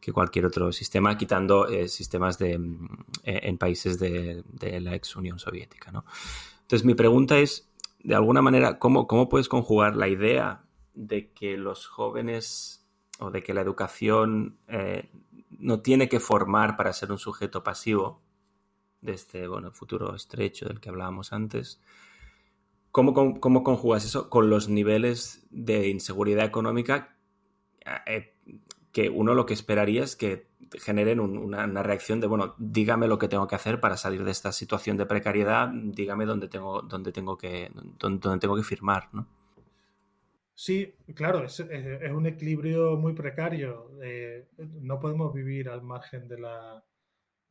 que 0.00 0.12
cualquier 0.12 0.44
otro 0.44 0.70
sistema, 0.70 1.16
quitando 1.16 1.66
eh, 1.66 1.88
sistemas 1.88 2.38
de, 2.38 2.58
mm, 2.58 2.88
eh, 3.22 3.40
en 3.44 3.56
países 3.56 3.98
de, 3.98 4.44
la 4.60 4.94
ex 4.94 5.16
Unión 5.16 5.38
Soviética. 5.38 5.90
Entonces, 6.60 6.84
mi 6.84 6.94
pregunta 6.94 7.38
es, 7.38 7.70
de 8.00 8.14
alguna 8.14 8.42
manera, 8.42 8.78
¿cómo, 8.78 9.06
¿cómo 9.06 9.30
puedes 9.30 9.48
conjugar 9.48 9.96
la 9.96 10.08
idea 10.08 10.62
de 10.92 11.30
que 11.30 11.56
los 11.56 11.86
jóvenes 11.86 12.84
o 13.18 13.30
de 13.30 13.42
que 13.42 13.54
la 13.54 13.62
educación 13.62 14.58
eh, 14.68 15.08
no 15.50 15.80
tiene 15.80 16.06
que 16.08 16.20
formar 16.20 16.76
para 16.76 16.92
ser 16.92 17.10
un 17.10 17.18
sujeto 17.18 17.64
pasivo 17.64 18.20
de 19.04 19.12
este 19.12 19.46
bueno, 19.46 19.70
futuro 19.70 20.14
estrecho 20.14 20.66
del 20.66 20.80
que 20.80 20.88
hablábamos 20.88 21.32
antes? 21.32 21.80
¿Cómo, 22.90 23.12
cómo, 23.40 23.64
conjugas 23.64 24.04
eso 24.04 24.30
con 24.30 24.50
los 24.50 24.68
niveles 24.68 25.46
de 25.50 25.88
inseguridad 25.88 26.44
económica 26.44 27.16
que 28.92 29.10
uno 29.10 29.34
lo 29.34 29.46
que 29.46 29.54
esperaría 29.54 30.04
es 30.04 30.14
que 30.14 30.46
generen 30.80 31.20
una, 31.20 31.82
reacción 31.82 32.20
de, 32.20 32.28
bueno, 32.28 32.54
dígame 32.58 33.08
lo 33.08 33.18
que 33.18 33.28
tengo 33.28 33.48
que 33.48 33.56
hacer 33.56 33.80
para 33.80 33.96
salir 33.96 34.24
de 34.24 34.30
esta 34.30 34.52
situación 34.52 34.96
de 34.96 35.06
precariedad, 35.06 35.68
dígame 35.72 36.24
dónde 36.24 36.48
tengo, 36.48 36.82
dónde 36.82 37.12
tengo, 37.12 37.36
que, 37.36 37.70
dónde, 37.98 38.38
tengo 38.38 38.56
que 38.56 38.62
firmar, 38.62 39.08
¿no? 39.12 39.26
Sí, 40.54 40.94
claro, 41.14 41.44
es, 41.44 41.58
un 41.58 42.26
equilibrio 42.26 42.96
muy 42.96 43.12
precario. 43.12 43.90
Eh, 44.00 44.46
no 44.80 45.00
podemos 45.00 45.34
vivir 45.34 45.68
al 45.68 45.82
margen 45.82 46.28
de 46.28 46.38
la, 46.38 46.84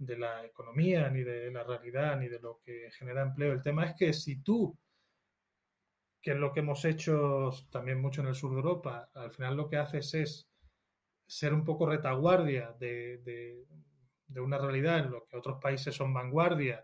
de 0.06 0.18
la 0.18 0.46
economía, 0.46 1.10
ni 1.10 1.24
de 1.24 1.52
la 1.52 1.64
realidad, 1.64 2.18
ni 2.20 2.28
de 2.28 2.40
lo 2.40 2.60
que 2.64 2.90
genera 2.92 3.22
empleo. 3.22 3.54
El 3.54 3.62
tema 3.62 3.86
es 3.86 3.96
que 3.98 4.14
si 4.14 4.42
tú, 4.42 4.78
que 6.22 6.32
es 6.32 6.38
lo 6.38 6.54
que 6.54 6.62
hemos 6.62 6.86
hecho 6.86 7.50
también 7.70 8.02
mucho 8.02 8.22
en 8.22 8.28
el 8.28 8.36
sur 8.36 8.52
de 8.52 8.58
Europa, 8.58 9.10
al 9.14 9.32
final 9.32 9.58
lo 9.58 9.68
que 9.70 9.78
haces 9.78 10.14
es 10.14 10.50
ser 11.28 11.54
un 11.54 11.64
poco 11.64 11.86
retaguardia 11.86 12.76
de, 12.80 13.66
una 14.36 14.58
realidad 14.58 15.00
en 15.00 15.12
la 15.12 15.20
que 15.30 15.38
otros 15.38 15.60
países 15.62 15.96
son 15.96 16.14
vanguardia 16.14 16.84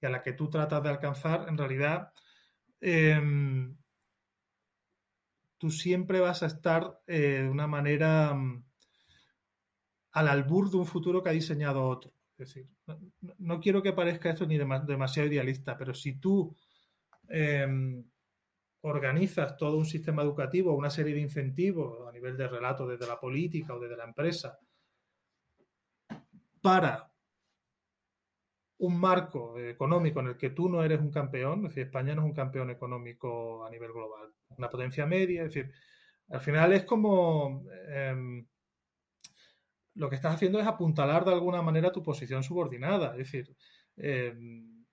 y 0.00 0.06
a 0.06 0.10
la 0.10 0.22
que 0.22 0.32
tú 0.32 0.48
tratas 0.50 0.82
de 0.82 0.88
alcanzar, 0.88 1.48
en 1.48 1.58
realidad 1.58 2.12
em, 2.80 3.76
tú 5.58 5.70
siempre 5.70 6.20
vas 6.20 6.42
a 6.42 6.46
estar 6.46 7.00
eh, 7.06 7.42
de 7.42 7.48
una 7.48 7.66
manera 7.66 8.34
mm, 8.34 8.64
al 10.12 10.28
albur 10.28 10.70
de 10.70 10.76
un 10.76 10.86
futuro 10.86 11.22
que 11.22 11.30
ha 11.30 11.32
diseñado 11.32 11.86
otro. 11.86 12.12
Es 12.38 12.54
decir, 12.54 12.68
no, 13.38 13.60
quiero 13.60 13.82
que 13.82 13.92
parezca 13.92 14.30
esto 14.30 14.46
ni 14.46 14.56
demasiado 14.56 15.28
idealista, 15.28 15.76
pero 15.76 15.92
si 15.92 16.20
tú 16.20 16.54
em, 17.28 18.04
organizas 18.82 19.56
todo 19.56 19.76
un 19.76 19.84
sistema 19.84 20.22
educativo, 20.22 20.76
una 20.76 20.88
serie 20.88 21.14
de 21.14 21.20
incentivos 21.20 22.08
a 22.08 22.12
nivel 22.12 22.36
de 22.36 22.46
relato 22.46 22.86
desde 22.86 23.08
la 23.08 23.18
política 23.18 23.74
o 23.74 23.80
desde 23.80 23.96
la 23.96 24.04
empresa 24.04 24.56
para 26.62 27.12
un 28.78 29.00
marco 29.00 29.58
económico 29.58 30.20
en 30.20 30.28
el 30.28 30.36
que 30.36 30.50
tú 30.50 30.68
no 30.68 30.84
eres 30.84 31.00
un 31.00 31.10
campeón, 31.10 31.66
es 31.66 31.70
decir, 31.70 31.86
España 31.86 32.14
no 32.14 32.22
es 32.22 32.28
un 32.28 32.34
campeón 32.34 32.70
económico 32.70 33.64
a 33.66 33.70
nivel 33.70 33.92
global, 33.92 34.32
una 34.56 34.70
potencia 34.70 35.06
media, 35.06 35.42
es 35.42 35.54
decir, 35.54 35.72
al 36.28 36.40
final 36.40 36.72
es 36.72 36.84
como 36.84 37.64
em, 37.88 38.46
lo 39.98 40.08
que 40.08 40.16
estás 40.16 40.34
haciendo 40.34 40.58
es 40.60 40.66
apuntalar 40.66 41.24
de 41.24 41.32
alguna 41.32 41.62
manera 41.62 41.92
tu 41.92 42.02
posición 42.02 42.42
subordinada, 42.42 43.12
es 43.12 43.18
decir, 43.18 43.54
em, 43.96 44.84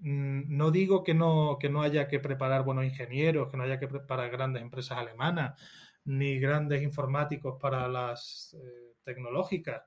Mm, 0.00 0.56
no 0.56 0.70
digo 0.70 1.02
que 1.04 1.14
no, 1.14 1.56
que 1.60 1.68
no 1.68 1.82
haya 1.82 2.08
que 2.08 2.20
preparar 2.20 2.64
buenos 2.64 2.84
ingenieros, 2.84 3.50
que 3.50 3.56
no 3.56 3.64
haya 3.64 3.78
que 3.78 3.88
preparar 3.88 4.30
grandes 4.30 4.62
empresas 4.62 4.98
alemanas, 4.98 5.60
ni 6.04 6.38
grandes 6.38 6.82
informáticos 6.82 7.58
para 7.60 7.88
las 7.88 8.56
eh, 8.62 8.94
tecnológicas. 9.04 9.82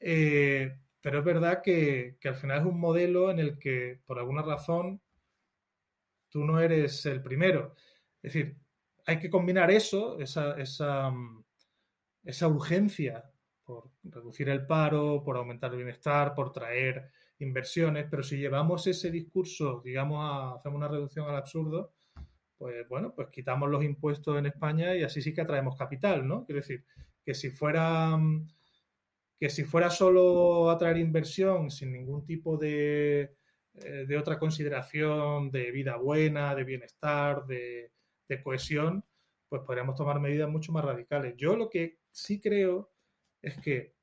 Eh, 0.00 0.78
pero 1.00 1.18
es 1.20 1.24
verdad 1.24 1.62
que, 1.62 2.16
al 2.24 2.36
final 2.36 2.60
es 2.60 2.66
un 2.66 2.80
modelo 2.80 3.30
en 3.30 3.38
el 3.40 3.58
que, 3.58 4.00
por 4.06 4.18
alguna 4.18 4.42
razón, 4.42 5.00
tú 6.28 6.44
no 6.44 6.60
eres 6.60 7.06
el 7.06 7.22
primero. 7.22 7.74
Es 8.22 8.32
decir, 8.32 8.56
hay 9.06 9.18
que 9.18 9.30
combinar 9.30 9.70
eso, 9.70 10.18
esa, 10.20 10.58
esa, 10.60 11.10
mm, 11.10 11.43
esa 12.24 12.48
urgencia 12.48 13.30
por 13.64 13.90
reducir 14.02 14.48
el 14.48 14.66
paro, 14.66 15.22
por 15.24 15.36
aumentar 15.36 15.70
el 15.70 15.78
bienestar, 15.78 16.34
por 16.34 16.52
traer 16.52 17.10
inversiones, 17.38 18.06
pero 18.10 18.22
si 18.22 18.36
llevamos 18.36 18.86
ese 18.86 19.10
discurso, 19.10 19.80
digamos, 19.84 20.18
a, 20.20 20.54
hacemos 20.54 20.76
una 20.76 20.88
reducción 20.88 21.28
al 21.28 21.36
absurdo, 21.36 21.94
pues 22.58 22.86
bueno, 22.88 23.14
pues 23.14 23.28
quitamos 23.28 23.68
los 23.70 23.84
impuestos 23.84 24.38
en 24.38 24.46
España 24.46 24.94
y 24.94 25.02
así 25.02 25.20
sí 25.20 25.34
que 25.34 25.40
atraemos 25.40 25.76
capital, 25.76 26.26
¿no? 26.26 26.44
Quiero 26.44 26.60
decir, 26.60 26.84
que 27.24 27.34
si 27.34 27.50
fuera 27.50 28.18
que 29.38 29.50
si 29.50 29.64
fuera 29.64 29.90
solo 29.90 30.70
atraer 30.70 30.98
inversión 30.98 31.70
sin 31.70 31.92
ningún 31.92 32.24
tipo 32.24 32.56
de, 32.56 33.34
eh, 33.74 34.04
de 34.06 34.16
otra 34.16 34.38
consideración 34.38 35.50
de 35.50 35.72
vida 35.72 35.96
buena, 35.96 36.54
de 36.54 36.64
bienestar, 36.64 37.44
de, 37.46 37.92
de 38.28 38.42
cohesión, 38.42 39.04
pues 39.48 39.62
podríamos 39.62 39.96
tomar 39.96 40.20
medidas 40.20 40.48
mucho 40.48 40.72
más 40.72 40.84
radicales. 40.84 41.34
Yo 41.36 41.56
lo 41.56 41.68
que 41.68 41.98
sí 42.14 42.40
creo 42.40 42.92
es 43.42 43.58
que 43.58 43.94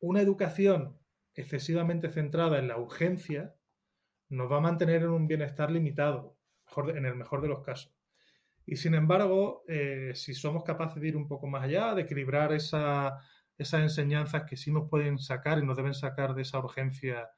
una 0.00 0.20
educación 0.20 0.98
excesivamente 1.34 2.10
centrada 2.10 2.58
en 2.58 2.68
la 2.68 2.78
urgencia 2.78 3.54
nos 4.30 4.50
va 4.50 4.56
a 4.56 4.60
mantener 4.60 5.02
en 5.02 5.10
un 5.10 5.28
bienestar 5.28 5.70
limitado, 5.70 6.38
en 6.88 7.04
el 7.04 7.14
mejor 7.14 7.42
de 7.42 7.48
los 7.48 7.62
casos. 7.62 7.94
Y 8.64 8.76
sin 8.76 8.94
embargo, 8.94 9.64
eh, 9.68 10.12
si 10.14 10.34
somos 10.34 10.64
capaces 10.64 11.00
de 11.00 11.08
ir 11.08 11.16
un 11.16 11.28
poco 11.28 11.46
más 11.46 11.64
allá, 11.64 11.94
de 11.94 12.02
equilibrar 12.02 12.52
esas 12.52 13.12
enseñanzas 13.58 14.44
que 14.44 14.56
sí 14.56 14.72
nos 14.72 14.88
pueden 14.88 15.18
sacar 15.18 15.58
y 15.58 15.66
nos 15.66 15.76
deben 15.76 15.94
sacar 15.94 16.34
de 16.34 16.42
esa 16.42 16.58
urgencia, 16.58 17.30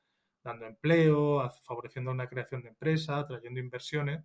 dando 0.45 0.67
empleo, 0.67 1.51
favoreciendo 1.63 2.13
una 2.13 2.29
creación 2.29 2.63
de 2.63 2.69
empresas, 2.69 3.27
trayendo 3.27 3.59
inversiones, 3.59 4.25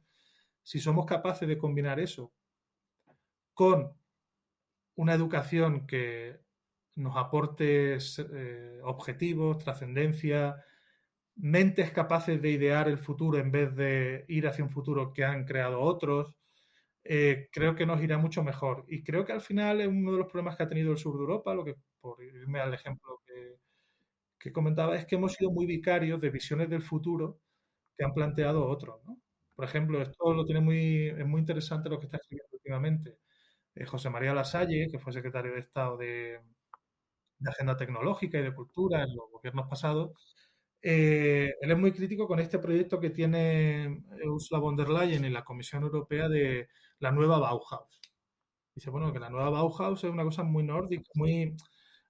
si 0.62 0.80
somos 0.80 1.06
capaces 1.06 1.48
de 1.48 1.58
combinar 1.58 2.00
eso 2.00 2.32
con 3.54 3.99
una 5.00 5.14
educación 5.14 5.88
que 5.88 6.42
nos 6.96 7.16
aporte 7.16 7.98
eh, 7.98 8.80
objetivos, 8.84 9.58
trascendencia, 9.60 10.58
mentes 11.38 11.92
capaces 11.92 12.42
de 12.42 12.52
idear 12.52 12.90
el 12.90 12.98
futuro 12.98 13.40
en 13.40 13.50
vez 13.52 13.74
de 13.76 14.26
ir 14.28 14.46
hacia 14.48 14.64
un 14.66 14.70
futuro 14.70 15.14
que 15.14 15.24
han 15.24 15.46
creado 15.46 15.80
otros, 15.82 16.36
eh, 17.06 17.50
creo 17.52 17.76
que 17.76 17.86
nos 17.86 18.02
irá 18.04 18.18
mucho 18.18 18.44
mejor. 18.44 18.86
Y 18.90 19.04
creo 19.04 19.26
que 19.26 19.32
al 19.34 19.42
final 19.42 19.82
es 19.82 19.88
uno 19.88 20.12
de 20.14 20.18
los 20.20 20.28
problemas 20.28 20.58
que 20.58 20.64
ha 20.64 20.70
tenido 20.70 20.92
el 20.92 20.98
sur 20.98 21.16
de 21.16 21.22
Europa, 21.22 21.54
lo 21.56 21.64
que 21.66 21.76
por 22.02 22.22
irme 22.24 22.60
al 22.60 22.74
ejemplo 22.74 23.22
que, 23.26 23.56
que 24.40 24.52
comentaba, 24.54 24.98
es 24.98 25.06
que 25.06 25.16
hemos 25.16 25.34
sido 25.34 25.52
muy 25.52 25.66
vicarios 25.66 26.22
de 26.22 26.30
visiones 26.32 26.70
del 26.70 26.84
futuro 26.84 27.40
que 27.98 28.06
han 28.06 28.14
planteado 28.14 28.68
otros. 28.68 29.02
Por 29.56 29.66
ejemplo, 29.66 30.02
esto 30.02 30.34
lo 30.34 30.46
tiene 30.46 30.62
muy, 30.62 31.10
es 31.10 31.26
muy 31.28 31.40
interesante 31.42 31.90
lo 31.90 32.00
que 32.00 32.08
está 32.08 32.18
escribiendo 32.18 32.58
últimamente 32.58 33.18
José 33.88 34.10
María 34.10 34.34
Lasalle, 34.34 34.90
que 34.92 35.00
fue 35.00 35.14
secretario 35.14 35.54
de 35.54 35.60
Estado 35.60 35.98
de, 35.98 36.42
Agenda 37.46 37.78
Tecnológica 37.78 38.40
y 38.40 38.44
de 38.44 38.54
Cultura 38.54 39.04
en 39.04 39.16
los 39.16 39.32
gobiernos 39.32 39.68
pasados. 39.70 40.12
Eh, 40.82 41.54
él 41.62 41.72
es 41.72 41.78
muy 41.78 41.92
crítico 41.92 42.28
con 42.28 42.40
este 42.40 42.60
proyecto 42.60 43.00
que 43.00 43.10
tiene 43.10 44.04
Ursula 44.26 44.60
von 44.60 44.76
der 44.76 44.90
Leyen 44.90 45.26
en 45.26 45.34
la 45.34 45.44
Comisión 45.44 45.84
Europea 45.84 46.30
de 46.30 46.68
la 47.00 47.12
nueva 47.12 47.40
Bauhaus. 47.40 48.00
Dice, 48.76 48.90
bueno, 48.90 49.12
que 49.14 49.20
la 49.20 49.30
nueva 49.30 49.50
Bauhaus 49.50 50.04
es 50.04 50.10
una 50.10 50.24
cosa 50.24 50.44
muy 50.44 50.64
nórdica, 50.64 51.04
muy, 51.16 51.56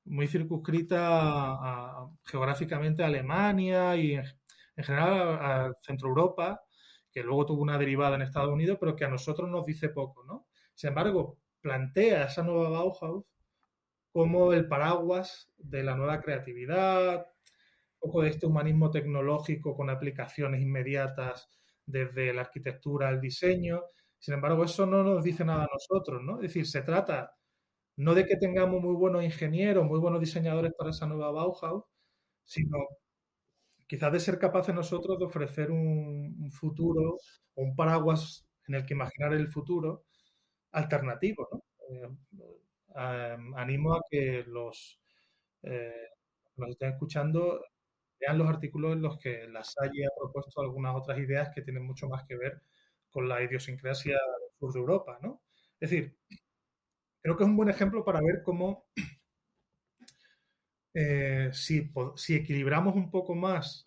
muy 0.06 0.28
circunscrita 0.28 2.10
geográficamente 2.26 3.04
a 3.04 3.08
Alemania 3.08 3.96
y 3.96 4.16
en, 4.16 4.24
general 4.78 5.40
a 5.42 5.74
Centro 5.82 6.10
Europa 6.10 6.62
que 7.12 7.24
luego 7.24 7.46
tuvo 7.46 7.62
una 7.62 7.78
derivada 7.78 8.16
en 8.16 8.22
Estados 8.22 8.52
Unidos, 8.52 8.78
pero 8.80 8.96
que 8.96 9.06
a 9.06 9.10
nosotros 9.10 9.50
nos 9.50 9.66
dice 9.66 9.90
poco, 9.90 10.24
¿no? 10.26 10.48
Sin 10.76 10.90
embargo, 10.90 11.40
plantea 11.62 12.26
esa 12.26 12.44
nueva 12.44 12.70
Bauhaus 12.70 13.26
como 14.12 14.54
el 14.54 14.68
paraguas 14.68 15.52
de 15.58 15.84
la 15.84 15.96
nueva 15.96 16.22
creatividad, 16.22 17.18
un 17.18 18.00
poco 18.00 18.22
de 18.22 18.30
este 18.30 18.46
humanismo 18.48 18.92
tecnológico 18.92 19.76
con 19.76 19.90
aplicaciones 19.90 20.62
inmediatas 20.62 21.50
desde 21.86 22.34
la 22.34 22.42
arquitectura 22.42 23.10
al 23.10 23.22
diseño. 23.22 23.84
Sin 24.18 24.34
embargo, 24.34 24.64
eso 24.64 24.86
no 24.86 25.04
nos 25.04 25.24
dice 25.24 25.46
nada 25.46 25.64
a 25.64 25.70
nosotros, 25.72 26.22
¿no? 26.24 26.36
Es 26.36 26.54
decir, 26.54 26.66
se 26.68 26.82
trata 26.82 27.34
no 27.98 28.16
de 28.16 28.26
que 28.26 28.38
tengamos 28.38 28.82
muy 28.82 28.96
buenos 28.96 29.24
ingenieros, 29.24 29.86
muy 29.86 30.00
buenos 30.00 30.22
diseñadores 30.22 30.74
para 30.78 30.92
esa 30.92 31.06
nueva 31.06 31.32
Bauhaus, 31.32 31.84
sino 32.46 32.78
quizás 33.88 34.12
de 34.14 34.20
ser 34.20 34.40
capaces 34.40 34.74
nosotros 34.74 35.20
de 35.20 35.26
ofrecer 35.26 35.72
un, 35.72 36.50
futuro 36.52 37.18
o 37.56 37.62
un 37.64 37.76
paraguas 37.76 38.48
en 38.68 38.76
el 38.76 38.86
que 38.86 38.94
imaginar 38.94 39.34
el 39.34 39.48
futuro 39.50 40.06
alternativo. 40.72 41.48
¿no? 41.52 41.64
Eh, 41.90 43.38
animo 43.56 43.94
a 43.96 44.02
que 44.10 44.44
los 44.48 45.00
eh, 45.64 46.10
nos 46.56 46.70
estén 46.70 46.92
escuchando 46.92 47.62
vean 48.20 48.38
los 48.38 48.50
artículos 48.50 48.94
en 48.94 49.02
los 49.02 49.18
que 49.18 49.48
la 49.48 49.64
Salle 49.64 50.06
ha 50.06 50.20
propuesto 50.20 50.62
algunas 50.62 50.96
otras 50.96 51.18
ideas 51.20 51.50
que 51.54 51.62
tienen 51.62 51.86
mucho 51.86 52.08
más 52.10 52.26
que 52.26 52.36
ver 52.36 52.62
con 53.10 53.28
la 53.30 53.42
idiosincrasia 53.42 54.14
del 54.14 54.58
sur 54.60 54.74
de 54.74 54.80
Europa. 54.80 55.20
¿no? 55.22 55.42
Es 55.80 55.90
decir, 55.90 56.18
creo 57.22 57.38
que 57.38 57.44
es 57.44 57.50
un 57.50 57.56
buen 57.56 57.70
ejemplo 57.70 58.04
para 58.04 58.20
ver 58.22 58.42
cómo 58.44 58.88
eh, 60.94 61.50
si, 61.54 61.92
si, 62.16 62.36
equilibramos 62.36 62.96
un 62.96 63.10
poco 63.10 63.36
más 63.36 63.86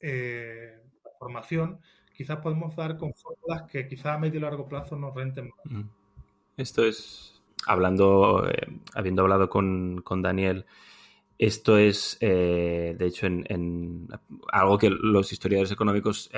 eh, 0.00 0.80
la 1.04 1.10
formación, 1.18 1.80
quizás 2.16 2.38
podemos 2.38 2.74
dar 2.76 2.96
con 2.96 3.12
fórmulas 3.14 3.62
que 3.70 3.86
quizás 3.88 4.06
a 4.06 4.18
medio 4.18 4.38
y 4.38 4.42
largo 4.42 4.66
plazo 4.66 4.96
nos 4.96 5.14
renten 5.14 5.50
más. 5.50 5.84
Esto 6.56 6.84
es, 6.84 7.42
hablando, 7.66 8.48
eh, 8.48 8.68
habiendo 8.94 9.22
hablado 9.22 9.48
con, 9.48 10.02
Daniel, 10.22 10.66
esto 11.38 11.76
es, 11.76 12.16
de 12.20 12.96
hecho, 13.00 13.26
en, 13.26 14.08
algo 14.52 14.78
que 14.78 14.90
los 14.90 15.32
historiadores 15.32 15.72
económicos 15.72 16.30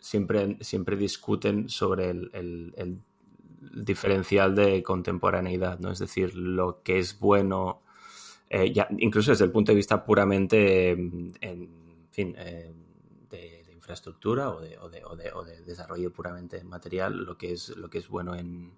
siempre, 0.00 0.58
siempre 0.60 0.96
discuten 0.96 1.68
sobre 1.68 2.10
el, 2.10 3.00
diferencial 3.60 4.54
de 4.54 4.82
contemporaneidad, 4.82 5.78
¿no? 5.78 5.90
Es 5.90 5.98
decir, 5.98 6.34
lo 6.34 6.82
que 6.82 6.98
es 6.98 7.18
bueno 7.18 7.82
eh, 8.50 8.72
incluso 8.98 9.32
desde 9.32 9.44
el 9.44 9.50
punto 9.50 9.72
de 9.72 9.76
vista 9.76 10.04
puramente, 10.04 10.96
mm, 10.96 11.28
en, 11.40 11.68
fin, 12.10 12.34
eh, 13.88 14.50
de, 14.50 14.50
infraestructura 14.50 14.50
o 14.50 14.60
de, 14.60 14.78
o, 14.78 15.16
de, 15.16 15.32
o 15.32 15.44
de, 15.44 15.62
desarrollo 15.62 16.12
puramente 16.12 16.62
material, 16.64 17.24
lo 17.24 17.36
que 17.36 17.52
es, 17.52 17.70
lo 17.70 17.88
que 17.88 17.98
es 17.98 18.08
bueno 18.08 18.34
en, 18.34 18.72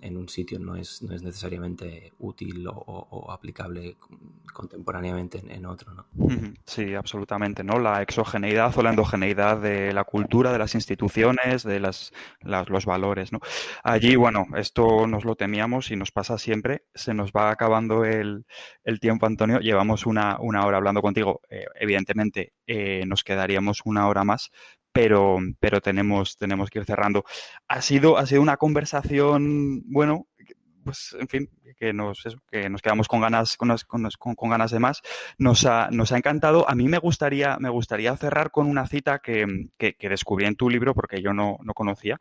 en 0.00 0.16
un 0.16 0.28
sitio 0.28 0.58
no 0.58 0.76
es, 0.76 1.02
no 1.02 1.14
es 1.14 1.22
necesariamente 1.22 2.12
útil 2.18 2.66
o, 2.68 3.30
aplicable 3.30 3.96
contemporáneamente 4.52 5.42
en, 5.48 5.66
otro, 5.66 5.92
¿no? 5.92 6.06
Sí, 6.64 6.94
absolutamente, 6.94 7.64
¿no? 7.64 7.78
La 7.78 8.00
exogeneidad 8.00 8.76
o 8.78 8.82
la 8.82 8.90
endogeneidad 8.90 9.60
de 9.60 9.92
la 9.92 10.04
cultura, 10.04 10.52
de 10.52 10.58
las 10.58 10.74
instituciones, 10.74 11.64
de 11.64 11.80
las, 11.80 12.12
los 12.42 12.86
valores, 12.86 13.32
¿no? 13.32 13.40
Allí, 13.82 14.14
bueno, 14.16 14.46
esto 14.56 15.06
nos 15.06 15.24
lo 15.24 15.34
temíamos 15.34 15.90
y 15.90 15.96
nos 15.96 16.12
pasa 16.12 16.38
siempre. 16.38 16.84
Se 16.94 17.12
nos 17.12 17.32
va 17.32 17.50
acabando 17.50 18.04
el, 18.04 18.44
tiempo, 19.00 19.26
Antonio. 19.26 19.58
Llevamos 19.58 20.06
una, 20.06 20.38
una 20.40 20.64
hora 20.64 20.78
hablando 20.78 21.02
contigo. 21.02 21.40
Eh, 21.50 21.66
evidentemente, 21.74 22.52
eh, 22.66 23.04
nos 23.06 23.24
quedaríamos 23.24 23.82
una 23.84 24.08
hora 24.08 24.24
más, 24.24 24.50
pero, 24.96 25.38
pero 25.60 25.80
tenemos, 25.80 26.36
tenemos 26.38 26.70
que 26.70 26.78
ir 26.78 26.84
cerrando. 26.84 27.24
Ha 27.68 27.82
sido, 27.82 28.16
ha 28.16 28.26
sido 28.26 28.40
una 28.40 28.56
conversación, 28.56 29.82
bueno, 29.86 30.26
pues 30.86 31.16
en 31.18 31.26
fin, 31.26 31.50
que 31.76 31.92
nos, 31.92 32.22
que 32.48 32.70
nos 32.70 32.80
quedamos 32.80 33.08
con 33.08 33.20
ganas, 33.20 33.56
con, 33.56 33.74
con, 34.36 34.50
ganas 34.50 34.70
de 34.70 34.78
más. 34.78 35.02
Nos 35.36 35.66
ha, 35.66 35.88
nos 35.90 36.12
ha 36.12 36.16
encantado. 36.16 36.64
A 36.70 36.76
mí 36.76 36.86
me 36.86 36.98
gustaría, 36.98 37.56
me 37.58 37.70
gustaría 37.70 38.16
cerrar 38.16 38.52
con 38.52 38.68
una 38.68 38.86
cita 38.86 39.18
que, 39.18 39.66
que, 39.76 40.08
descubrí 40.08 40.46
en 40.46 40.54
tu 40.54 40.70
libro, 40.70 40.94
porque 40.94 41.20
yo 41.20 41.32
no, 41.32 41.58
no 41.64 41.74
conocía, 41.74 42.18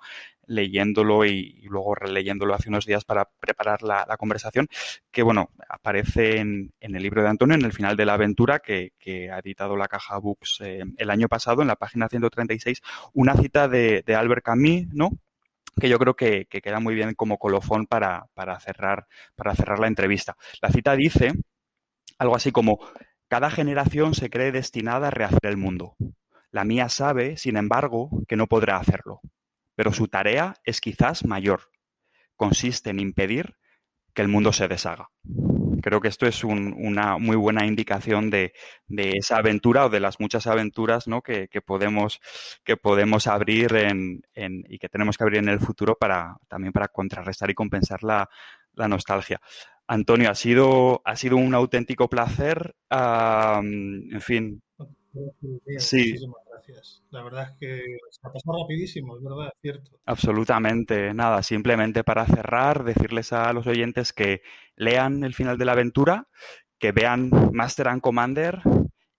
leyéndolo 0.48 1.26
y, 1.26 1.62
luego 1.70 1.94
releyéndolo 1.94 2.56
hace 2.56 2.70
unos 2.70 2.88
días 2.88 3.06
para 3.06 3.30
preparar 3.40 3.84
la, 3.84 4.18
conversación, 4.18 4.68
que 5.12 5.22
bueno, 5.22 5.52
aparece 5.70 6.40
en, 6.40 6.74
en, 6.80 6.96
el 6.96 7.04
libro 7.04 7.22
de 7.22 7.30
Antonio, 7.30 7.56
en 7.56 7.66
el 7.66 7.72
final 7.72 7.96
de 7.96 8.06
la 8.08 8.16
aventura, 8.16 8.60
que, 8.60 8.94
que 8.98 9.30
ha 9.30 9.38
editado 9.38 9.78
la 9.78 9.88
caja 9.88 10.18
Books 10.18 10.62
eh, 10.62 10.84
el 10.98 11.10
año 11.12 11.28
pasado, 11.28 11.62
en 11.62 11.68
la 11.68 11.76
página 11.76 12.10
136, 12.10 12.82
una 13.14 13.36
cita 13.36 13.68
de, 13.68 14.04
de 14.04 14.16
Albert 14.16 14.44
Camus, 14.44 14.88
¿no? 14.92 15.12
Que 15.80 15.90
yo 15.90 16.00
creo 16.00 16.16
que, 16.16 16.48
queda 16.48 16.80
muy 16.80 16.96
bien 16.96 17.14
como 17.16 17.38
colofón 17.38 17.86
para, 17.86 18.28
cerrar, 18.60 19.08
para 19.36 19.56
cerrar 19.56 19.80
la 19.80 19.88
entrevista. 19.88 20.38
La 20.62 20.70
cita 20.70 20.96
dice 20.96 21.34
algo 22.18 22.36
así 22.36 22.52
como, 22.52 22.80
cada 23.28 23.50
generación 23.50 24.14
se 24.14 24.30
cree 24.30 24.52
destinada 24.52 25.08
a 25.08 25.12
rehacer 25.12 25.40
el 25.44 25.58
mundo. 25.58 25.96
La 26.52 26.64
mía 26.64 26.88
sabe, 26.90 27.38
sin 27.38 27.58
embargo, 27.58 28.10
que 28.28 28.38
no 28.38 28.48
podrá 28.48 28.78
hacerlo, 28.78 29.20
pero 29.76 29.92
su 29.92 30.08
tarea 30.08 30.56
es 30.64 30.80
quizás 30.80 31.26
mayor. 31.26 31.70
Consiste 32.36 32.92
en 32.92 33.00
impedir 33.00 33.58
que 34.14 34.22
el 34.22 34.30
mundo 34.30 34.54
se 34.54 34.68
deshaga. 34.68 35.10
Creo 35.82 36.02
que 36.02 36.08
esto 36.08 36.26
es 36.26 36.44
una 36.44 37.18
muy 37.18 37.36
buena 37.36 37.66
indicación 37.66 38.30
de, 38.30 38.54
esa 38.88 39.38
aventura 39.38 39.86
o 39.86 39.90
de 39.90 40.00
las 40.00 40.20
muchas 40.20 40.48
aventuras 40.48 41.08
¿no? 41.08 41.22
que, 41.22 41.48
podemos, 41.66 42.20
que 42.64 42.78
podemos 42.78 43.28
abrir 43.28 43.76
en, 43.76 44.24
y 44.36 44.78
que 44.78 44.90
tenemos 44.90 45.18
que 45.18 45.24
abrir 45.24 45.40
en 45.40 45.50
el 45.50 45.60
futuro 45.60 45.96
para 45.96 46.38
también 46.48 46.74
para 46.74 46.88
contrarrestar 46.88 47.50
y 47.50 47.54
compensar 47.54 48.04
la, 48.04 48.30
nostalgia. 48.76 49.40
Antonio, 49.88 50.30
ha 50.30 50.36
sido, 50.36 51.02
ha 51.06 51.16
sido 51.16 51.38
un 51.38 51.54
auténtico 51.54 52.10
placer. 52.10 52.76
en 52.92 54.22
fin. 54.22 54.62
Sí. 55.78 56.16
La 57.12 57.24
verdad 57.24 57.50
es 57.52 57.58
que 57.60 57.98
se 58.10 58.28
ha 58.28 58.32
pasado 58.32 58.64
rapidísimo, 58.64 59.18
es 59.18 59.24
verdad, 59.24 59.48
es 59.48 59.62
cierto. 59.62 59.92
Absolutamente, 60.06 61.14
nada, 61.14 61.44
simplemente 61.44 62.04
para 62.04 62.26
cerrar, 62.26 62.84
decirles 62.84 63.34
a 63.34 63.54
los 63.54 63.68
oyentes 63.68 64.14
que 64.14 64.42
lean 64.76 65.24
el 65.24 65.34
final 65.34 65.58
de 65.58 65.66
la 65.66 65.74
aventura, 65.74 66.28
que 66.80 66.92
vean 66.92 67.30
Master 67.52 67.88
and 67.88 68.02
Commander 68.02 68.62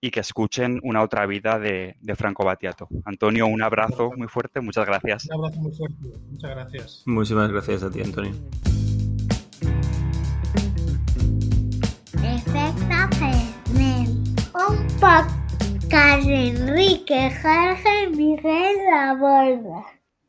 y 0.01 0.11
que 0.11 0.21
escuchen 0.21 0.81
una 0.83 1.03
otra 1.03 1.27
vida 1.27 1.59
de, 1.59 1.97
Franco 2.17 2.45
Battiato. 2.45 2.89
Antonio, 3.05 3.47
un 3.47 3.63
abrazo 3.63 4.13
muy 4.17 4.29
fuerte, 4.29 4.61
muchas 4.61 4.87
gracias. 4.87 5.27
Un 5.27 5.45
abrazo 5.45 5.61
muy 5.61 5.73
fuerte, 5.73 5.97
muchas 6.31 6.51
gracias. 6.51 7.03
Muchísimas 7.07 7.51
gracias 7.51 7.83
a 7.83 7.91
ti, 7.91 8.03
Antonio. 8.03 8.33
Un 14.69 15.36
Enrique 15.93 17.31
Jorge 17.43 18.11
Miguel 18.11 18.77
La 18.91 19.15
Borda. 19.15 19.96